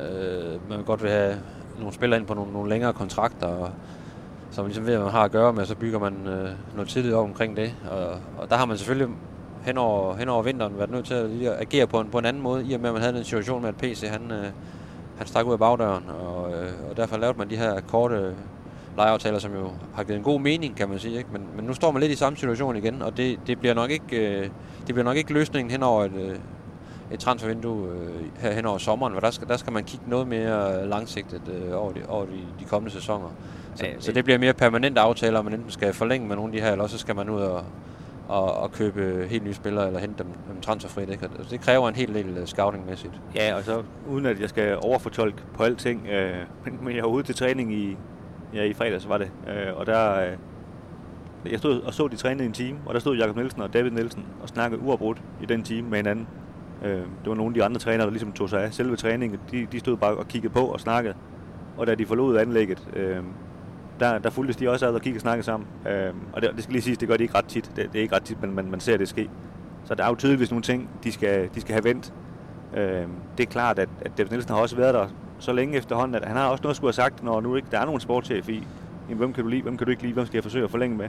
øh, 0.00 0.68
man 0.68 0.78
vil 0.78 0.86
godt 0.86 1.02
vil 1.02 1.10
have 1.10 1.36
nogle 1.78 1.92
spillere 1.92 2.20
ind 2.20 2.26
på 2.26 2.34
nogle, 2.34 2.52
nogle 2.52 2.70
længere 2.70 2.92
kontrakter, 2.92 3.46
og, 3.46 3.70
så 4.50 4.62
man 4.62 4.68
ligesom 4.68 4.86
ved, 4.86 4.94
hvad 4.94 5.04
man 5.04 5.12
har 5.12 5.22
at 5.22 5.30
gøre 5.30 5.52
med, 5.52 5.66
så 5.66 5.74
bygger 5.74 5.98
man 5.98 6.26
øh, 6.26 6.50
noget 6.74 6.88
tidligt 6.88 7.14
op 7.14 7.24
omkring 7.24 7.56
det. 7.56 7.74
Og, 7.90 8.08
og 8.38 8.50
der 8.50 8.56
har 8.56 8.66
man 8.66 8.76
selvfølgelig 8.76 9.14
hen 9.62 9.78
over, 9.78 10.16
hen 10.16 10.28
over 10.28 10.42
vinteren 10.42 10.78
været 10.78 10.90
nødt 10.90 11.06
til 11.06 11.14
at 11.14 11.30
lige 11.30 11.54
agere 11.54 11.86
på 11.86 12.00
en, 12.00 12.08
på 12.08 12.18
en 12.18 12.24
anden 12.24 12.42
måde, 12.42 12.66
i 12.66 12.72
og 12.72 12.80
med, 12.80 12.88
at 12.88 12.94
man 12.94 13.02
havde 13.02 13.16
den 13.16 13.24
situation 13.24 13.62
med, 13.62 13.68
at 13.68 13.76
PC 13.76 14.08
han, 14.08 14.30
øh, 14.30 14.44
han 15.18 15.26
stak 15.26 15.46
ud 15.46 15.52
af 15.52 15.58
bagdøren, 15.58 16.04
og, 16.08 16.52
øh, 16.52 16.70
og 16.90 16.96
derfor 16.96 17.16
lavede 17.16 17.38
man 17.38 17.50
de 17.50 17.56
her 17.56 17.80
korte 17.80 18.34
lejeaftaler, 18.96 19.38
som 19.38 19.54
jo 19.54 19.70
har 19.94 20.04
givet 20.04 20.16
en 20.16 20.24
god 20.24 20.40
mening, 20.40 20.76
kan 20.76 20.88
man 20.88 20.98
sige. 20.98 21.18
Ikke? 21.18 21.28
Men, 21.32 21.42
men 21.56 21.64
nu 21.64 21.74
står 21.74 21.90
man 21.90 22.00
lidt 22.00 22.12
i 22.12 22.16
samme 22.16 22.36
situation 22.36 22.76
igen, 22.76 23.02
og 23.02 23.16
det, 23.16 23.38
det, 23.46 23.58
bliver, 23.58 23.74
nok 23.74 23.90
ikke, 23.90 24.38
øh, 24.38 24.50
det 24.86 24.94
bliver 24.94 25.04
nok 25.04 25.16
ikke 25.16 25.32
løsningen 25.32 25.70
hen 25.70 25.82
over 25.82 26.04
et, 26.04 26.12
øh, 26.14 26.36
et 27.12 27.20
transfervindue 27.20 27.88
øh, 27.88 28.24
her 28.40 28.52
hen 28.52 28.66
over 28.66 28.78
sommeren, 28.78 29.14
for 29.14 29.20
der 29.20 29.30
skal, 29.30 29.48
der 29.48 29.56
skal 29.56 29.72
man 29.72 29.84
kigge 29.84 30.04
noget 30.10 30.28
mere 30.28 30.86
langsigtet 30.88 31.42
øh, 31.48 31.82
over, 31.82 31.92
de, 31.92 32.00
over 32.08 32.24
de, 32.24 32.38
de 32.60 32.64
kommende 32.64 32.94
sæsoner. 32.94 33.28
Så, 33.74 33.86
Ja, 33.86 33.92
så 33.98 34.12
det 34.12 34.24
bliver 34.24 34.38
mere 34.38 34.52
permanente 34.52 35.00
aftaler, 35.00 35.42
man 35.42 35.54
enten 35.54 35.70
skal 35.70 35.92
forlænge 35.94 36.28
med 36.28 36.36
nogle 36.36 36.52
af 36.52 36.56
de 36.56 36.64
her, 36.64 36.72
eller 36.72 36.84
også 36.84 36.98
skal 36.98 37.16
man 37.16 37.30
ud 37.30 37.40
og, 37.40 37.64
og, 38.28 38.54
og 38.54 38.72
købe 38.72 39.26
helt 39.30 39.44
nye 39.44 39.54
spillere, 39.54 39.86
eller 39.86 40.00
hente 40.00 40.24
dem, 40.24 40.32
dem 40.52 40.60
transferfrit. 40.60 41.08
Ikke? 41.10 41.28
Og 41.38 41.50
det 41.50 41.60
kræver 41.60 41.88
en 41.88 41.94
hel 41.94 42.14
del 42.14 42.38
øh, 42.38 42.46
scouting-mæssigt. 42.46 43.20
Ja, 43.34 43.54
og 43.56 43.64
så 43.64 43.82
uden 44.08 44.26
at 44.26 44.40
jeg 44.40 44.48
skal 44.48 44.78
overfortolke 44.82 45.38
på 45.54 45.62
alting, 45.62 46.06
øh, 46.08 46.36
men, 46.64 46.78
men 46.82 46.96
jeg 46.96 47.02
var 47.02 47.10
ude 47.10 47.22
til 47.22 47.34
træning 47.34 47.74
i, 47.74 47.96
ja, 48.54 48.62
i 48.62 48.72
fredags, 48.72 49.08
var 49.08 49.18
det. 49.18 49.30
Øh, 49.48 49.76
og 49.76 49.86
der, 49.86 50.20
øh, 50.20 50.32
jeg 51.50 51.58
stod 51.58 51.80
og 51.80 51.94
så 51.94 52.08
de 52.08 52.16
trænede 52.16 52.44
i 52.44 52.46
en 52.46 52.52
time, 52.52 52.78
og 52.86 52.94
der 52.94 53.00
stod 53.00 53.16
Jakob 53.16 53.36
Nielsen 53.36 53.62
og 53.62 53.72
David 53.72 53.90
Nielsen 53.90 54.24
og 54.42 54.48
snakkede 54.48 54.82
uafbrudt 54.82 55.22
i 55.42 55.46
den 55.46 55.62
time 55.62 55.88
med 55.88 55.98
hinanden. 55.98 56.26
Øh, 56.84 56.90
det 56.90 57.26
var 57.26 57.34
nogle 57.34 57.50
af 57.50 57.54
de 57.54 57.64
andre 57.64 57.78
trænere, 57.78 58.06
der 58.06 58.10
ligesom 58.10 58.32
tog 58.32 58.48
sig 58.48 58.62
af 58.62 58.74
selve 58.74 58.96
træningen. 58.96 59.40
De, 59.50 59.66
de 59.72 59.80
stod 59.80 59.96
bare 59.96 60.14
og 60.14 60.28
kiggede 60.28 60.52
på 60.52 60.60
og 60.60 60.80
snakkede. 60.80 61.14
Og 61.76 61.86
da 61.86 61.94
de 61.94 62.06
forlod 62.06 62.38
anlægget, 62.38 62.88
øh, 62.96 63.16
der, 64.00 64.18
der 64.18 64.30
fulgtes 64.30 64.56
de 64.56 64.70
også 64.70 64.86
ad 64.86 64.94
og 64.94 65.00
kiggede 65.00 65.18
og 65.18 65.20
snakkede 65.20 65.44
sammen. 65.44 65.68
Øh, 65.88 66.12
og 66.32 66.42
det, 66.42 66.50
det 66.54 66.62
skal 66.62 66.72
lige 66.72 66.82
siges, 66.82 66.98
det 66.98 67.08
gør 67.08 67.16
de 67.16 67.22
ikke 67.22 67.38
ret 67.38 67.44
tit. 67.44 67.72
Det, 67.76 67.92
det 67.92 67.98
er 67.98 68.02
ikke 68.02 68.16
ret 68.16 68.22
tit, 68.22 68.40
men 68.42 68.54
man, 68.54 68.70
man 68.70 68.80
ser 68.80 68.96
det 68.96 69.08
ske. 69.08 69.30
Så 69.84 69.94
der 69.94 70.04
er 70.04 70.08
jo 70.08 70.14
tydeligvis 70.14 70.50
nogle 70.50 70.62
ting, 70.62 70.88
de 71.04 71.12
skal, 71.12 71.48
de 71.54 71.60
skal 71.60 71.72
have 71.72 71.84
vendt. 71.84 72.12
Øh, 72.76 73.06
det 73.38 73.46
er 73.46 73.50
klart, 73.50 73.78
at, 73.78 73.88
at 74.00 74.12
David 74.18 74.30
Nielsen 74.30 74.54
har 74.54 74.60
også 74.60 74.76
været 74.76 74.94
der 74.94 75.06
så 75.38 75.52
længe 75.52 75.76
efterhånden, 75.76 76.14
at 76.14 76.24
han 76.24 76.36
har 76.36 76.48
også 76.48 76.62
noget 76.62 76.72
at 76.72 76.76
skulle 76.76 76.88
have 76.88 76.92
sagt, 76.92 77.24
når 77.24 77.40
nu 77.40 77.56
ikke 77.56 77.68
der 77.70 77.78
er 77.78 77.84
nogen 77.84 78.00
sportschef 78.00 78.48
i. 78.48 78.66
Hvem 79.08 79.32
kan 79.32 79.44
du 79.44 79.50
lide, 79.50 79.62
hvem 79.62 79.76
kan 79.76 79.84
du 79.84 79.90
ikke 79.90 80.02
lide, 80.02 80.12
hvem 80.14 80.26
skal 80.26 80.36
jeg 80.36 80.42
forsøge 80.42 80.64
at 80.64 80.70
forlænge 80.70 80.96
med? 80.96 81.08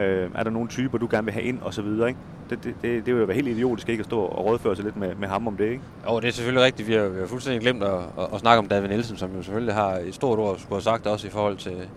Øh, 0.00 0.30
er 0.34 0.42
der 0.42 0.50
nogle 0.50 0.68
typer, 0.68 0.98
du 0.98 1.08
gerne 1.10 1.24
vil 1.24 1.34
have 1.34 1.44
ind, 1.44 1.58
og 1.62 1.74
så 1.74 1.82
videre, 1.82 2.08
ikke? 2.08 2.20
Det, 2.50 2.64
det, 2.64 2.74
det, 2.82 3.06
det 3.06 3.14
vil 3.14 3.20
jo 3.20 3.26
være 3.26 3.34
helt 3.34 3.48
idiotisk 3.48 3.88
ikke 3.88 4.00
at 4.00 4.06
stå 4.06 4.20
og 4.20 4.44
rådføre 4.44 4.76
sig 4.76 4.84
lidt 4.84 4.96
med, 4.96 5.14
med 5.14 5.28
ham 5.28 5.46
om 5.46 5.56
det, 5.56 5.64
ikke? 5.64 5.82
Jo, 6.08 6.20
det 6.20 6.28
er 6.28 6.32
selvfølgelig 6.32 6.64
rigtigt. 6.64 6.88
Vi 6.88 6.94
har, 6.94 7.08
vi 7.08 7.20
har 7.20 7.26
fuldstændig 7.26 7.60
glemt 7.60 7.82
at, 7.82 7.94
at, 7.94 8.28
at 8.34 8.40
snakke 8.40 8.58
om 8.58 8.68
David 8.68 8.88
Nielsen, 8.88 9.16
som 9.16 9.36
jo 9.36 9.42
selvfølgelig 9.42 9.74
har 9.74 9.90
et 9.92 10.14
stort 10.14 10.38
ord 10.38 10.58
skulle 10.58 10.74
have 10.74 10.82
sagt 10.82 11.06
også 11.06 11.26
i 11.26 11.30
forhold 11.30 11.56
til, 11.56 11.88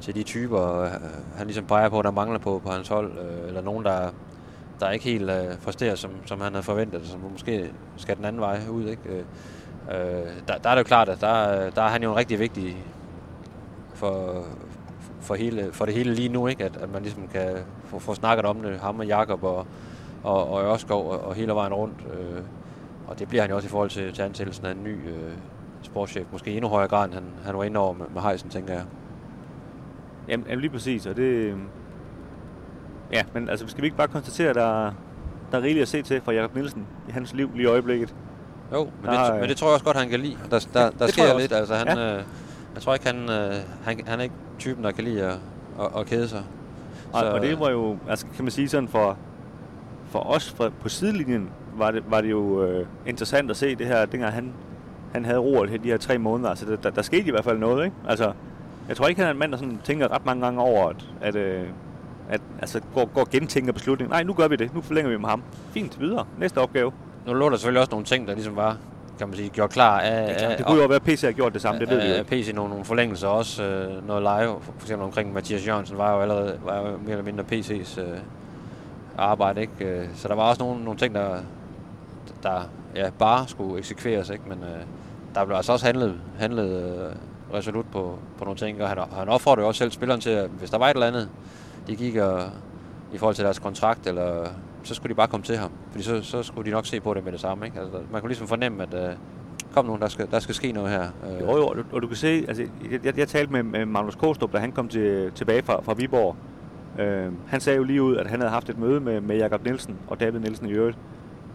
til 0.00 0.14
de 0.14 0.22
typer, 0.22 0.82
øh, 0.82 0.90
han 1.36 1.46
ligesom 1.46 1.64
peger 1.64 1.88
på, 1.88 2.02
der 2.02 2.10
mangler 2.10 2.38
på 2.38 2.60
på 2.64 2.70
hans 2.70 2.88
hold, 2.88 3.12
øh, 3.18 3.48
eller 3.48 3.62
nogen, 3.62 3.84
der, 3.84 4.10
der 4.80 4.90
ikke 4.90 5.04
helt 5.04 5.30
øh, 5.30 5.56
præsterer, 5.64 5.94
som, 5.94 6.10
som 6.26 6.40
han 6.40 6.52
havde 6.52 6.62
forventet, 6.64 7.06
som 7.06 7.20
måske 7.32 7.70
skal 7.96 8.16
den 8.16 8.24
anden 8.24 8.40
vej 8.40 8.60
ud. 8.70 8.88
Ikke? 8.88 9.02
Øh, 9.08 9.24
øh, 9.90 10.26
der, 10.48 10.58
der 10.58 10.70
er 10.70 10.74
det 10.74 10.78
jo 10.78 10.86
klart, 10.86 11.08
at 11.08 11.20
der, 11.20 11.70
der 11.70 11.82
er 11.82 11.88
han 11.88 12.02
jo 12.02 12.10
en 12.10 12.16
rigtig 12.16 12.38
vigtig 12.38 12.76
for, 13.94 14.44
for, 15.22 15.34
hele, 15.34 15.68
for 15.72 15.84
det 15.84 15.94
hele 15.94 16.14
lige 16.14 16.28
nu, 16.28 16.46
ikke? 16.46 16.64
At, 16.64 16.76
at 16.76 16.92
man 16.92 17.02
ligesom 17.02 17.28
kan 17.32 17.56
få, 17.84 17.98
få 17.98 18.14
snakket 18.14 18.46
om 18.46 18.62
det, 18.62 18.80
ham 18.80 18.98
og 18.98 19.06
Jakob 19.06 19.42
og, 19.42 19.66
og, 20.22 20.48
og 20.48 20.64
Ørskov 20.72 21.10
og, 21.10 21.20
og 21.20 21.34
hele 21.34 21.52
vejen 21.52 21.72
rundt. 21.74 21.96
Øh, 22.12 22.42
og 23.06 23.18
det 23.18 23.28
bliver 23.28 23.42
han 23.42 23.50
jo 23.50 23.56
også 23.56 23.66
i 23.66 23.70
forhold 23.70 23.90
til, 23.90 24.12
til 24.12 24.22
ansættelsen 24.22 24.66
af 24.66 24.70
en 24.70 24.84
ny 24.84 25.08
øh, 25.08 25.32
sportschef. 25.82 26.26
Måske 26.32 26.50
i 26.50 26.54
endnu 26.56 26.68
højere 26.68 26.88
grad, 26.88 27.04
end 27.04 27.14
han, 27.14 27.24
han 27.44 27.56
var 27.56 27.64
inde 27.64 27.80
over 27.80 27.92
med, 27.92 28.06
med 28.14 28.22
Heisen, 28.22 28.50
tænker 28.50 28.72
jeg. 28.72 28.82
Jamen, 30.28 30.46
jamen 30.48 30.60
lige 30.60 30.70
præcis, 30.70 31.06
og 31.06 31.16
det... 31.16 31.54
Ja, 33.12 33.22
men 33.34 33.48
altså, 33.48 33.68
skal 33.68 33.82
vi 33.82 33.86
ikke 33.86 33.96
bare 33.96 34.08
konstatere, 34.08 34.48
at 34.48 34.54
der, 34.54 34.92
der 35.52 35.58
er 35.58 35.62
rigeligt 35.62 35.82
at 35.82 35.88
se 35.88 36.02
til 36.02 36.20
fra 36.20 36.32
Jakob 36.32 36.54
Nielsen 36.54 36.86
i 37.08 37.12
hans 37.12 37.34
liv 37.34 37.50
lige 37.54 37.62
i 37.62 37.66
øjeblikket? 37.66 38.14
Jo, 38.72 38.84
men, 39.02 39.10
Der 39.12 39.30
det, 39.32 39.40
men 39.40 39.48
det 39.48 39.56
tror 39.56 39.66
jeg 39.68 39.72
også 39.72 39.84
godt, 39.84 39.96
han 39.96 40.08
kan 40.08 40.20
lide. 40.20 40.36
Der, 40.50 40.66
der, 40.74 40.90
der 40.98 41.06
sker 41.06 41.38
lidt. 41.38 41.52
Altså, 41.52 41.74
han, 41.74 41.86
Ja. 41.98 42.16
øh, 42.16 42.24
jeg 42.74 42.82
tror 42.82 42.94
ikke, 42.94 43.06
han, 43.06 43.30
øh, 43.30 43.54
han, 43.84 44.00
han 44.06 44.18
er 44.18 44.22
ikke 44.22 44.34
typen, 44.62 44.84
der 44.84 44.90
kan 44.90 45.04
lide 45.04 45.22
at, 45.22 45.38
at, 45.80 46.00
at 46.00 46.06
kede 46.06 46.28
sig. 46.28 46.42
Og, 47.12 47.24
og 47.24 47.40
det 47.40 47.60
var 47.60 47.70
jo, 47.70 47.96
altså 48.08 48.26
kan 48.36 48.44
man 48.44 48.50
sige 48.50 48.68
sådan 48.68 48.88
for, 48.88 49.16
for 50.06 50.18
os 50.18 50.50
fra, 50.50 50.70
på 50.80 50.88
sidelinjen, 50.88 51.48
var 51.76 51.90
det, 51.90 52.02
var 52.08 52.20
det 52.20 52.30
jo 52.30 52.64
øh, 52.64 52.86
interessant 53.06 53.50
at 53.50 53.56
se 53.56 53.74
det 53.74 53.86
her, 53.86 54.04
dengang 54.06 54.32
han, 54.32 54.52
han 55.12 55.24
havde 55.24 55.38
roret 55.38 55.70
her 55.70 55.78
de 55.78 55.88
her 55.88 55.96
tre 55.96 56.18
måneder. 56.18 56.50
Altså 56.50 56.66
der, 56.66 56.76
der, 56.76 56.90
der 56.90 57.02
skete 57.02 57.28
i 57.28 57.30
hvert 57.30 57.44
fald 57.44 57.58
noget, 57.58 57.84
ikke? 57.84 57.96
Altså, 58.08 58.32
jeg 58.88 58.96
tror 58.96 59.06
ikke, 59.06 59.20
han 59.20 59.28
er 59.28 59.32
en 59.32 59.38
mand, 59.38 59.52
der 59.52 59.58
sådan 59.58 59.78
tænker 59.84 60.12
ret 60.12 60.26
mange 60.26 60.44
gange 60.44 60.60
over, 60.60 60.88
at, 60.88 61.08
at, 61.20 61.36
øh, 61.36 61.66
at 62.28 62.40
altså, 62.60 62.80
går, 62.94 63.04
går 63.14 63.20
og 63.20 63.30
gentænker 63.30 63.72
beslutningen. 63.72 64.10
Nej, 64.10 64.22
nu 64.22 64.32
gør 64.32 64.48
vi 64.48 64.56
det. 64.56 64.74
Nu 64.74 64.80
forlænger 64.80 65.10
vi 65.10 65.16
med 65.16 65.28
ham. 65.28 65.42
Fint, 65.70 66.00
videre. 66.00 66.26
Næste 66.38 66.58
opgave. 66.58 66.92
Nu 67.26 67.32
lå 67.32 67.50
der 67.50 67.56
selvfølgelig 67.56 67.80
også 67.80 67.90
nogle 67.90 68.06
ting, 68.06 68.28
der 68.28 68.34
ligesom 68.34 68.56
var, 68.56 68.76
kan 69.18 69.28
man 69.28 69.36
sige, 69.36 69.48
gjort 69.48 69.70
klar 69.70 70.00
af, 70.00 70.26
Det, 70.28 70.36
klart, 70.36 70.58
det 70.58 70.66
kunne 70.66 70.80
jo 70.82 70.86
være, 70.86 70.96
at 70.96 71.02
PC 71.02 71.20
har 71.22 71.32
gjort 71.32 71.52
det 71.52 71.62
samme. 71.62 71.80
Det 71.80 71.90
ved 71.90 72.00
vi 72.02 72.16
jo. 72.16 72.24
PC 72.24 72.52
nogle, 72.54 72.70
nogle 72.70 72.84
forlængelser 72.84 73.28
også. 73.28 73.62
Øh, 73.62 74.06
noget 74.08 74.22
live, 74.22 74.56
for 74.62 74.82
eksempel 74.82 75.04
omkring 75.04 75.32
Mathias 75.32 75.66
Jørgensen, 75.66 75.98
var 75.98 76.14
jo 76.14 76.20
allerede 76.20 76.58
var 76.64 76.76
jo 76.78 76.84
mere 76.84 77.10
eller 77.10 77.24
mindre 77.24 77.44
PC's 77.52 78.00
øh, 78.00 78.18
arbejde. 79.18 79.60
Ikke? 79.60 79.84
Øh, 79.84 80.06
Så 80.14 80.28
der 80.28 80.34
var 80.34 80.42
også 80.42 80.62
nogle, 80.62 80.84
nogle 80.84 80.98
ting, 80.98 81.14
der, 81.14 81.36
der 82.42 82.60
ja, 82.96 83.10
bare 83.18 83.48
skulle 83.48 83.78
eksekveres. 83.78 84.30
Ikke? 84.30 84.44
Men 84.46 84.58
øh, 84.58 84.80
der 85.34 85.44
blev 85.44 85.56
altså 85.56 85.72
også 85.72 85.86
handlet, 85.86 86.14
handlet 86.38 86.70
øh, 86.70 87.12
resolut 87.58 87.86
på, 87.92 88.18
på 88.38 88.44
nogle 88.44 88.58
ting. 88.58 88.82
Og 88.82 88.88
han, 88.88 88.98
han 89.12 89.28
opfordrede 89.28 89.62
jo 89.64 89.68
også 89.68 89.78
selv 89.78 89.90
spilleren 89.90 90.20
til, 90.20 90.30
at 90.30 90.50
hvis 90.58 90.70
der 90.70 90.78
var 90.78 90.86
et 90.86 90.94
eller 90.94 91.06
andet, 91.06 91.28
de 91.86 91.96
gik 91.96 92.16
og, 92.16 92.42
i 93.12 93.18
forhold 93.18 93.34
til 93.34 93.44
deres 93.44 93.58
kontrakt, 93.58 94.06
eller, 94.06 94.46
så 94.82 94.94
skulle 94.94 95.10
de 95.10 95.14
bare 95.16 95.28
komme 95.28 95.44
til 95.44 95.56
ham. 95.56 95.70
Fordi 95.90 96.04
så, 96.04 96.22
så 96.22 96.42
skulle 96.42 96.66
de 96.66 96.74
nok 96.74 96.86
se 96.86 97.00
på 97.00 97.14
det 97.14 97.24
med 97.24 97.32
det 97.32 97.40
samme. 97.40 97.66
Ikke? 97.66 97.80
Altså, 97.80 97.98
man 98.12 98.20
kunne 98.20 98.28
ligesom 98.28 98.46
fornemme, 98.46 98.82
at 98.82 98.94
øh, 98.94 99.16
kom 99.74 99.86
nu, 99.86 99.96
der 100.00 100.08
skal, 100.08 100.30
der 100.30 100.38
skal 100.38 100.54
ske 100.54 100.72
noget 100.72 100.90
her. 100.90 101.02
Øh, 101.02 101.40
Jo, 101.40 101.56
jo, 101.56 101.66
og 101.66 101.76
du, 101.76 101.82
og 101.92 102.02
du 102.02 102.06
kan 102.06 102.16
se, 102.16 102.44
altså, 102.48 102.62
jeg, 102.90 103.04
jeg, 103.04 103.18
jeg 103.18 103.28
talte 103.28 103.52
med, 103.52 103.62
med 103.62 103.86
Magnus 103.86 104.14
Kostrup, 104.14 104.52
da 104.52 104.58
han 104.58 104.72
kom 104.72 104.88
til, 104.88 105.32
tilbage 105.34 105.62
fra, 105.62 105.82
fra 105.82 105.94
Viborg. 105.94 106.36
Øh, 106.98 107.32
han 107.46 107.60
sagde 107.60 107.76
jo 107.76 107.82
lige 107.84 108.02
ud, 108.02 108.16
at 108.16 108.26
han 108.26 108.40
havde 108.40 108.50
haft 108.52 108.70
et 108.70 108.78
møde 108.78 109.00
med, 109.00 109.20
med 109.20 109.36
Jakob 109.36 109.64
Nielsen 109.64 109.96
og 110.08 110.20
David 110.20 110.40
Nielsen 110.40 110.68
i 110.68 110.72
øvrigt, 110.72 110.98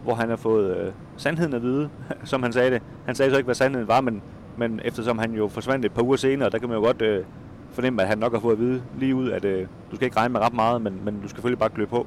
hvor 0.04 0.14
han 0.14 0.28
har 0.28 0.36
fået 0.36 0.76
øh, 0.76 0.92
sandheden 1.16 1.54
at 1.54 1.62
vide, 1.62 1.88
som 2.24 2.42
han 2.42 2.52
sagde 2.52 2.70
det. 2.70 2.82
Han 3.06 3.14
sagde 3.14 3.30
så 3.30 3.36
ikke, 3.36 3.44
hvad 3.46 3.54
sandheden 3.54 3.88
var, 3.88 4.00
men, 4.00 4.22
men 4.56 4.80
eftersom 4.84 5.18
han 5.18 5.32
jo 5.32 5.48
forsvandt 5.48 5.84
et 5.84 5.92
par 5.92 6.02
uger 6.02 6.16
senere, 6.16 6.50
der 6.50 6.58
kan 6.58 6.68
man 6.68 6.78
jo 6.78 6.84
godt 6.84 7.02
øh, 7.02 7.24
fornemme, 7.72 8.02
at 8.02 8.08
han 8.08 8.18
nok 8.18 8.32
har 8.32 8.40
fået 8.40 8.52
at 8.52 8.58
vide 8.58 8.82
lige 8.98 9.14
ud, 9.14 9.30
at 9.30 9.44
øh, 9.44 9.66
du 9.90 9.96
skal 9.96 10.04
ikke 10.04 10.16
regne 10.16 10.32
med 10.32 10.40
ret 10.40 10.54
meget, 10.54 10.82
men, 10.82 11.00
men 11.04 11.14
du 11.14 11.28
skal 11.28 11.36
selvfølgelig 11.36 11.58
bare 11.58 11.70
klø 11.70 11.84
på. 11.86 12.06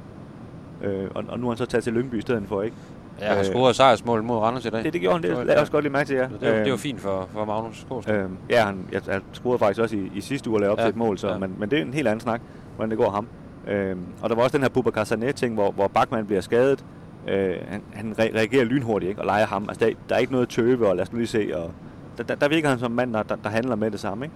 Øh, 0.84 1.08
og, 1.16 1.24
og 1.28 1.40
nu 1.40 1.46
har 1.46 1.52
han 1.52 1.58
så 1.58 1.66
taget 1.66 1.84
til 1.84 1.94
Lyngby 1.94 2.16
i 2.18 2.22
stedet 2.22 2.44
for, 2.48 2.62
ikke? 2.62 2.76
Ja, 3.22 3.26
han 3.28 3.38
Øh, 3.38 3.46
scorede 3.46 3.74
sejrsmål 3.74 4.24
mod 4.24 4.38
Randers 4.38 4.66
i 4.66 4.70
dag. 4.70 4.84
Det, 4.84 4.94
det 4.94 5.02
gjorde 5.02 5.28
han, 5.28 5.38
det 5.40 5.48
jeg 5.52 5.60
også 5.60 5.72
godt 5.72 5.84
lige 5.84 5.94
mærke 5.94 6.08
til, 6.08 6.16
ja. 6.16 6.24
Det, 6.24 6.32
det, 6.42 6.50
var, 6.50 6.56
det 6.56 6.66
var 6.66 6.72
Øh, 6.72 6.78
fint 6.78 7.02
for, 7.02 7.28
for 7.34 7.46
Magnus 7.46 7.86
Kås. 7.90 8.08
Øh, 8.08 8.24
ja, 8.50 8.66
han, 8.66 8.86
jeg, 8.92 9.02
han 9.10 9.22
scorede 9.34 9.60
faktisk 9.60 9.82
også 9.82 9.96
i, 9.96 10.12
i 10.16 10.22
sidste 10.22 10.50
uge 10.50 10.58
og 10.58 10.62
lavede 10.62 10.72
op 10.72 10.78
Ja, 10.78 10.84
til 10.84 10.90
et 10.90 10.96
mål, 10.96 11.18
så, 11.18 11.28
ja. 11.32 11.38
men, 11.38 11.56
men 11.58 11.72
det 11.72 11.80
er 11.80 11.84
en 11.84 11.94
helt 11.94 12.08
anden 12.08 12.20
snak, 12.20 12.42
hvordan 12.76 12.90
det 12.90 12.98
går 12.98 13.10
ham. 13.10 13.28
Øh, 13.68 13.96
og 14.22 14.30
der 14.30 14.36
var 14.36 14.44
også 14.44 14.58
den 14.58 14.64
her 14.64 14.70
Bubakar 14.70 15.04
Sané-ting, 15.04 15.54
hvor, 15.54 15.72
hvor 15.72 15.88
Bachmann 15.88 16.26
bliver 16.26 16.42
skadet. 16.42 16.86
Øh, 17.28 17.56
han, 17.68 17.82
han 17.94 18.12
re- 18.20 18.36
reagerer 18.38 18.64
lynhurtigt 18.66 19.10
ikke, 19.10 19.22
og 19.22 19.26
leger 19.26 19.46
ham. 19.46 19.66
Altså, 19.70 19.86
der, 19.86 19.92
der 20.10 20.16
er 20.16 20.20
ikke 20.20 20.32
noget 20.32 20.50
tøve, 20.50 20.88
og 20.90 20.96
lad 20.96 21.04
os 21.04 21.12
nu 21.12 21.18
lige 21.18 21.28
se. 21.28 21.52
Og, 21.56 21.72
der, 22.18 22.24
der, 22.24 22.36
der 22.36 22.50
virker 22.50 22.70
han 22.70 22.80
som 22.80 22.92
mand, 22.92 23.14
der, 23.14 23.24
der, 23.24 23.36
der 23.44 23.50
handler 23.50 23.76
med 23.76 23.92
det 23.92 24.00
samme. 24.00 24.26
Ikke? 24.26 24.36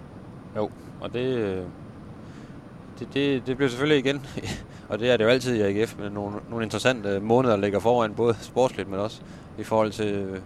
Jo, 0.57 0.69
og 1.01 1.13
det, 1.13 1.25
øh, 1.37 1.57
det, 2.99 3.07
det, 3.13 3.47
det 3.47 3.57
bliver 3.57 3.69
selvfølgelig 3.69 4.05
igen, 4.05 4.25
og 4.89 4.99
det 4.99 5.11
er 5.11 5.17
det 5.17 5.23
jo 5.23 5.29
altid 5.29 5.55
i 5.55 5.61
AGF, 5.61 5.95
med 5.99 6.09
nogle, 6.09 6.35
nogle 6.49 6.63
interessante 6.63 7.19
måneder, 7.19 7.55
der 7.55 7.61
ligger 7.61 7.79
foran, 7.79 8.13
både 8.13 8.35
sportsligt, 8.41 8.89
men 8.89 8.99
også 8.99 9.21
i 9.57 9.63
forhold 9.63 9.91
til, 9.91 10.13
øh, 10.13 10.39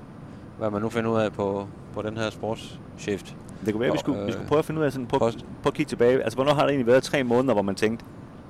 hvad 0.57 0.69
man 0.69 0.81
nu 0.81 0.89
finder 0.89 1.11
ud 1.11 1.19
af 1.19 1.33
på, 1.33 1.67
på 1.93 2.01
den 2.01 2.17
her 2.17 2.29
sportschef. 2.29 3.33
Det 3.65 3.73
kunne 3.73 3.79
være, 3.79 3.89
at 3.89 3.93
vi 3.93 3.99
skulle, 3.99 4.19
vi 4.19 4.25
øh, 4.25 4.33
skulle 4.33 4.47
prøve 4.47 4.59
at 4.59 4.65
finde 4.65 4.79
ud 4.81 4.85
af, 4.85 4.91
sådan, 4.91 5.07
prøv, 5.07 5.19
post. 5.19 5.37
prøv 5.37 5.69
at 5.69 5.73
kigge 5.73 5.89
tilbage. 5.89 6.23
Altså, 6.23 6.37
hvornår 6.37 6.53
har 6.53 6.61
det 6.61 6.69
egentlig 6.69 6.87
været 6.87 7.03
tre 7.03 7.23
måneder, 7.23 7.53
hvor 7.53 7.63
man 7.63 7.75
tænkte, 7.75 8.05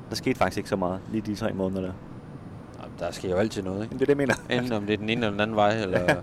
der 0.10 0.16
skete 0.16 0.38
faktisk 0.38 0.58
ikke 0.58 0.70
så 0.70 0.76
meget 0.76 1.00
lige 1.12 1.22
de 1.22 1.36
tre 1.36 1.54
måneder 1.54 1.82
der? 1.82 1.92
Der 3.00 3.12
sker 3.12 3.30
jo 3.30 3.36
altid 3.36 3.62
noget, 3.62 3.84
ikke? 3.84 3.94
Men 3.94 4.00
det 4.00 4.10
er 4.10 4.16
det, 4.16 4.22
jeg 4.22 4.28
mener. 4.28 4.62
Enten 4.62 4.74
om 4.74 4.86
det 4.86 4.94
er 4.94 4.98
den 4.98 5.10
ene 5.10 5.20
eller 5.20 5.32
den 5.32 5.40
anden 5.40 5.56
vej, 5.56 5.82
eller, 5.82 6.16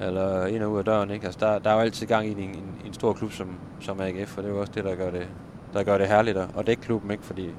eller 0.00 0.46
ind 0.46 0.62
og 0.62 0.72
ud 0.72 0.78
af 0.78 0.84
døren. 0.84 1.10
Ikke? 1.10 1.26
Altså, 1.26 1.46
der, 1.46 1.58
der 1.58 1.70
er 1.70 1.74
jo 1.74 1.80
altid 1.80 2.06
gang 2.06 2.26
i 2.26 2.30
en, 2.30 2.38
en, 2.38 2.64
en 2.86 2.92
stor 2.92 3.12
klub 3.12 3.32
som, 3.32 3.48
som 3.80 4.00
AGF, 4.00 4.36
og 4.38 4.42
det 4.42 4.50
er 4.50 4.54
jo 4.54 4.60
også 4.60 4.72
det, 4.74 4.84
der 4.84 4.94
gør 4.94 5.10
det, 5.10 5.28
der 5.74 5.82
gør 5.82 5.98
det 5.98 6.08
herligt 6.08 6.36
at, 6.58 6.66
dække 6.66 6.82
klubben, 6.82 7.10
ikke? 7.10 7.24
fordi 7.24 7.50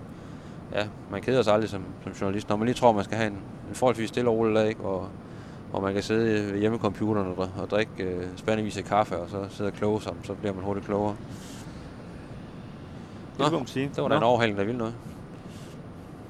ja, 0.76 0.86
man 1.12 1.22
keder 1.22 1.42
sig 1.42 1.54
aldrig 1.54 1.70
som, 1.70 1.84
som 2.04 2.12
journalist. 2.22 2.50
Når 2.50 2.56
man 2.56 2.66
lige 2.66 2.76
tror, 2.76 2.92
man 2.92 3.04
skal 3.04 3.18
have 3.18 3.28
en, 3.28 3.38
en 3.70 3.76
forholdsvis 3.76 4.10
stille 4.10 4.30
og 4.30 4.38
rolig 4.38 4.56
dag, 4.56 4.68
ikke? 4.68 4.82
Og, 4.82 5.08
og 5.74 5.82
man 5.82 5.94
kan 5.94 6.04
sidde 6.04 6.54
ved 6.54 6.60
hjemmecomputeren 6.60 7.28
og, 7.38 7.50
og 7.62 7.70
drikke 7.70 8.04
øh, 8.04 8.24
spændevis 8.36 8.78
af 8.78 8.84
kaffe, 8.84 9.18
og 9.18 9.30
så 9.30 9.46
sidde 9.50 9.68
og 9.68 9.74
kloge 9.74 10.02
sammen, 10.02 10.24
så 10.24 10.34
bliver 10.34 10.54
man 10.54 10.64
hurtigt 10.64 10.86
klogere. 10.86 11.16
Det 13.38 13.46
Nå, 13.46 13.50
må 13.52 13.58
man 13.58 13.68
sige. 13.68 13.92
Det 13.96 14.04
var 14.04 14.10
da 14.10 14.18
en 14.18 14.24
overhaling, 14.24 14.58
der 14.58 14.64
ville 14.64 14.78
noget. 14.78 14.94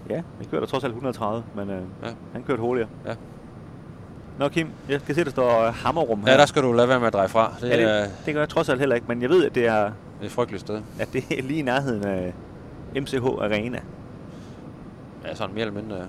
Ja, 0.09 0.21
vi 0.39 0.45
kørte 0.45 0.65
trods 0.65 0.83
alt 0.83 0.91
130, 0.91 1.43
men 1.55 1.69
øh, 1.69 1.81
Ja. 2.03 2.07
han 2.33 2.43
kørte 2.43 2.61
hurtigere. 2.61 2.89
Ja. 3.05 3.15
Nå 4.39 4.49
Kim, 4.49 4.67
jeg 4.89 5.01
kan 5.01 5.15
se, 5.15 5.23
der 5.23 5.29
står 5.29 5.71
Hammerum 5.71 6.23
her. 6.25 6.31
Ja, 6.31 6.37
der 6.37 6.45
skal 6.45 6.63
du 6.63 6.71
lade 6.71 6.87
være 6.89 6.99
med 6.99 7.07
at 7.07 7.13
dreje 7.13 7.29
fra. 7.29 7.53
Det, 7.61 7.69
ja, 7.69 8.01
det, 8.03 8.11
det 8.25 8.33
gør 8.33 8.41
jeg 8.41 8.49
trods 8.49 8.69
alt 8.69 8.79
heller 8.79 8.95
ikke, 8.95 9.07
men 9.07 9.21
jeg 9.21 9.29
ved, 9.29 9.45
at 9.45 9.55
det 9.55 9.67
er, 9.67 9.91
det 10.17 10.21
er 10.21 10.25
et 10.25 10.31
frygteligt 10.31 10.61
sted. 10.61 10.81
at 10.99 11.09
det 11.13 11.23
er 11.39 11.41
lige 11.41 11.59
i 11.59 11.61
nærheden 11.61 12.03
af 12.05 12.33
MCH 12.95 13.15
Arena. 13.25 13.79
Ja, 15.25 15.35
sådan 15.35 15.55
mere 15.55 15.65
eller 15.67 15.81
mindre. 15.81 15.95
ja. 15.95 16.03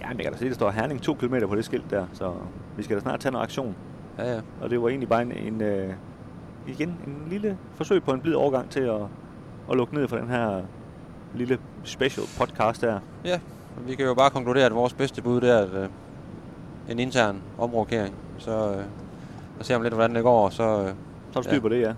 Ja, 0.00 0.08
men 0.08 0.16
jeg 0.16 0.24
kan 0.24 0.32
da 0.32 0.38
se, 0.38 0.48
der 0.48 0.54
står 0.54 0.70
Herning 0.70 1.02
2 1.02 1.14
km 1.14 1.34
på 1.48 1.54
det 1.56 1.64
skilt 1.64 1.90
der, 1.90 2.06
så 2.12 2.32
vi 2.76 2.82
skal 2.82 2.96
da 2.96 3.00
snart 3.02 3.20
tage 3.20 3.32
noget 3.32 3.42
aktion. 3.44 3.74
Ja, 4.18 4.34
ja. 4.34 4.40
Og 4.60 4.70
det 4.70 4.82
var 4.82 4.88
egentlig 4.88 5.08
bare 5.08 5.22
en, 5.22 5.32
en 5.32 5.60
øh, 5.60 5.92
igen, 6.66 6.88
en 7.06 7.22
lille 7.30 7.58
forsøg 7.74 8.02
på 8.02 8.12
en 8.12 8.20
blid 8.20 8.34
overgang 8.34 8.70
til 8.70 8.80
at, 8.80 9.00
at 9.70 9.76
lukke 9.76 9.94
ned 9.94 10.08
for 10.08 10.16
den 10.16 10.28
her 10.28 10.62
lille 11.34 11.58
special 11.84 12.26
podcast 12.38 12.80
der. 12.80 13.00
Ja, 13.24 13.40
og 13.76 13.86
vi 13.88 13.94
kan 13.94 14.06
jo 14.06 14.14
bare 14.14 14.30
konkludere, 14.30 14.66
at 14.66 14.74
vores 14.74 14.92
bedste 14.94 15.22
bud 15.22 15.40
det 15.40 15.50
er 15.50 15.58
at, 15.58 15.74
øh, 15.74 15.88
en 16.88 16.98
intern 16.98 17.42
omrokering. 17.58 18.14
Så, 18.38 18.50
øh, 18.50 18.84
og 19.58 19.64
se 19.64 19.76
om 19.76 19.82
lidt, 19.82 19.94
hvordan 19.94 20.14
det 20.16 20.22
går, 20.22 20.48
så, 20.48 20.82
øh, 20.82 20.92
Så 21.32 21.42
styr 21.42 21.54
Ja. 21.54 21.60
på 21.60 21.68
det, 21.68 21.80
ja. 21.80 21.92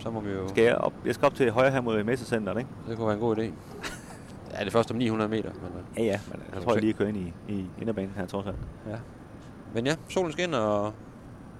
Så 0.00 0.10
må 0.10 0.20
vi 0.20 0.30
jo... 0.30 0.48
Skal 0.48 0.64
jeg, 0.64 0.74
op, 0.74 0.92
jeg 1.06 1.14
skal 1.14 1.26
op 1.26 1.34
til 1.34 1.50
højre 1.50 1.70
her 1.70 1.80
mod 1.80 2.04
Messecenteret, 2.04 2.58
ikke? 2.58 2.70
Det 2.88 2.96
kunne 2.96 3.06
være 3.06 3.14
en 3.14 3.20
god 3.20 3.36
idé. 3.36 3.42
Ja, 4.54 4.58
det 4.60 4.66
er 4.66 4.70
først 4.70 4.90
om 4.90 4.96
900 4.96 5.30
meter, 5.30 5.50
men, 5.52 5.62
øh, 5.64 5.98
Ja, 5.98 6.04
ja, 6.04 6.20
men 6.30 6.42
jeg 6.54 6.62
tror, 6.62 6.72
jeg 6.72 6.80
lige 6.82 6.92
kører 6.92 7.08
ind 7.08 7.16
i, 7.16 7.32
i 7.48 7.66
inderbanen 7.80 8.12
her, 8.16 8.26
trods 8.26 8.46
alt. 8.46 8.56
ja. 8.88 8.96
Men 9.74 9.86
ja, 9.86 9.96
solen 10.08 10.32
skinner, 10.32 10.58
og... 10.58 10.92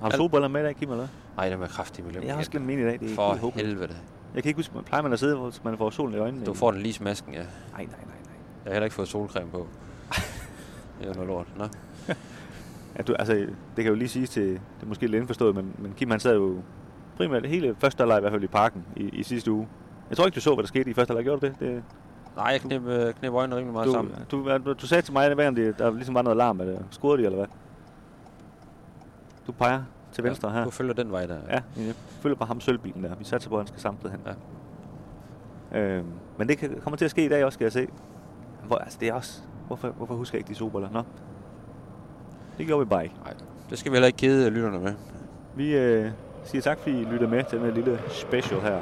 Har 0.02 0.08
du 0.08 0.16
solbriller 0.16 0.48
med 0.48 0.60
i 0.60 0.64
dag, 0.64 0.76
Kim, 0.76 0.90
eller 0.90 0.96
hvad? 0.96 1.08
Ej, 1.44 1.48
den 1.50 1.60
var 1.60 1.66
kraftig 1.66 2.04
miljø. 2.04 2.20
Jeg 2.24 2.32
har 2.32 2.38
også 2.38 2.50
glemt 2.50 2.66
mine 2.66 2.80
i 2.82 2.84
dag. 2.84 3.00
Det 3.00 3.10
er 3.10 3.14
For 3.14 3.34
helt 3.34 3.54
helvede. 3.54 3.94
Jeg 4.34 4.42
kan 4.42 4.50
ikke 4.50 4.58
huske, 4.58 4.74
plejer 4.86 5.02
man 5.02 5.12
at 5.12 5.18
sidde, 5.18 5.36
hvor 5.36 5.52
man 5.64 5.78
får 5.78 5.90
solen 5.90 6.14
i 6.14 6.18
øjnene? 6.18 6.46
Du 6.46 6.54
får 6.54 6.70
den 6.70 6.80
lige 6.82 6.96
i 7.00 7.04
masken, 7.04 7.32
ja. 7.34 7.38
Nej, 7.38 7.46
nej, 7.72 7.84
nej, 7.86 7.88
nej. 8.06 8.14
Jeg 8.64 8.70
har 8.70 8.72
heller 8.72 8.84
ikke 8.84 8.94
fået 8.94 9.08
solcreme 9.08 9.50
på. 9.50 9.66
Det 11.00 11.08
er 11.08 11.14
noget 11.14 11.26
lort. 11.28 11.46
Nå. 11.58 11.64
Ja, 12.98 13.02
du, 13.02 13.14
altså, 13.14 13.34
det 13.34 13.48
kan 13.76 13.86
jo 13.86 13.94
lige 13.94 14.08
sige 14.08 14.26
til, 14.26 14.48
det 14.50 14.60
er 14.82 14.86
måske 14.86 15.06
lidt 15.06 15.20
indforstået, 15.20 15.54
men, 15.54 15.74
men 15.78 15.92
Kim 15.96 16.10
han 16.10 16.20
sad 16.20 16.34
jo 16.34 16.56
primært 17.20 17.46
hele 17.46 17.74
første 17.78 18.00
halvleg 18.00 18.18
i 18.18 18.20
hvert 18.20 18.32
fald 18.32 18.42
i 18.42 18.46
parken 18.46 18.84
i, 18.96 19.08
i 19.08 19.22
sidste 19.22 19.52
uge. 19.52 19.68
Jeg 20.08 20.16
tror 20.16 20.26
ikke, 20.26 20.34
du 20.34 20.40
så, 20.40 20.54
hvad 20.54 20.62
der 20.62 20.68
skete 20.68 20.90
i 20.90 20.94
første 20.94 21.12
halvleg. 21.12 21.24
Gjorde 21.24 21.40
du 21.40 21.46
det? 21.46 21.60
det 21.60 21.82
Nej, 22.36 22.46
jeg 22.46 22.60
knep, 22.60 22.86
øh, 22.86 23.14
knep 23.14 23.32
øjnene 23.32 23.56
rimelig 23.56 23.72
meget 23.72 23.86
du, 23.86 23.92
sammen. 23.92 24.14
du, 24.30 24.58
du, 24.64 24.72
du, 24.72 24.86
sagde 24.86 25.02
til 25.02 25.12
mig, 25.12 25.26
at 25.26 25.56
det, 25.56 25.78
der 25.78 25.90
ligesom 25.90 26.14
var 26.14 26.22
noget 26.22 26.36
larm. 26.36 26.60
Er 26.60 26.64
det, 26.64 26.84
scorede 26.90 27.18
de, 27.18 27.26
eller 27.26 27.38
hvad? 27.38 27.46
Du 29.46 29.52
peger 29.52 29.82
til 30.12 30.24
venstre 30.24 30.48
ja, 30.48 30.54
her. 30.54 30.64
Du 30.64 30.70
følger 30.70 30.94
den 30.94 31.12
vej 31.12 31.26
der. 31.26 31.38
Ja, 31.48 31.60
jeg 31.76 31.94
følger 32.20 32.36
bare 32.36 32.46
ham 32.46 32.60
sølvbilen 32.60 33.04
der. 33.04 33.14
Vi 33.14 33.24
satser 33.24 33.50
på, 33.50 33.56
at 33.56 33.60
han 33.60 33.66
skal 33.66 33.80
samtidig 33.80 34.10
hen. 34.10 34.20
Ja. 35.72 35.80
Øhm, 35.80 36.06
men 36.38 36.48
det 36.48 36.58
kan, 36.58 36.80
kommer 36.82 36.96
til 36.96 37.04
at 37.04 37.10
ske 37.10 37.24
i 37.24 37.28
dag 37.28 37.44
også, 37.44 37.56
skal 37.56 37.64
jeg 37.64 37.72
se. 37.72 37.86
Hvor, 38.66 38.76
altså, 38.76 38.98
det 39.00 39.08
er 39.08 39.14
også... 39.14 39.40
Hvorfor, 39.66 39.88
hvorfor 39.88 40.14
husker 40.14 40.38
jeg 40.38 40.40
ikke 40.40 40.48
de 40.48 40.54
solbriller? 40.54 40.90
Nå. 40.90 41.02
Det 42.58 42.66
gjorde 42.66 42.86
vi 42.86 42.88
bare 42.88 43.04
ikke. 43.04 43.14
Nej, 43.24 43.34
det 43.70 43.78
skal 43.78 43.92
vi 43.92 43.96
heller 43.96 44.06
ikke 44.06 44.16
kede 44.16 44.50
lytterne 44.50 44.78
med. 44.78 44.94
Vi 45.54 45.76
øh, 45.76 46.10
jeg 46.42 46.48
siger 46.48 46.62
tak, 46.62 46.78
fordi 46.78 47.00
I 47.00 47.04
lytter 47.04 47.28
med 47.28 47.44
til 47.44 47.58
den 47.58 47.66
her 47.66 47.74
lille 47.74 48.00
special 48.08 48.60
her. 48.60 48.80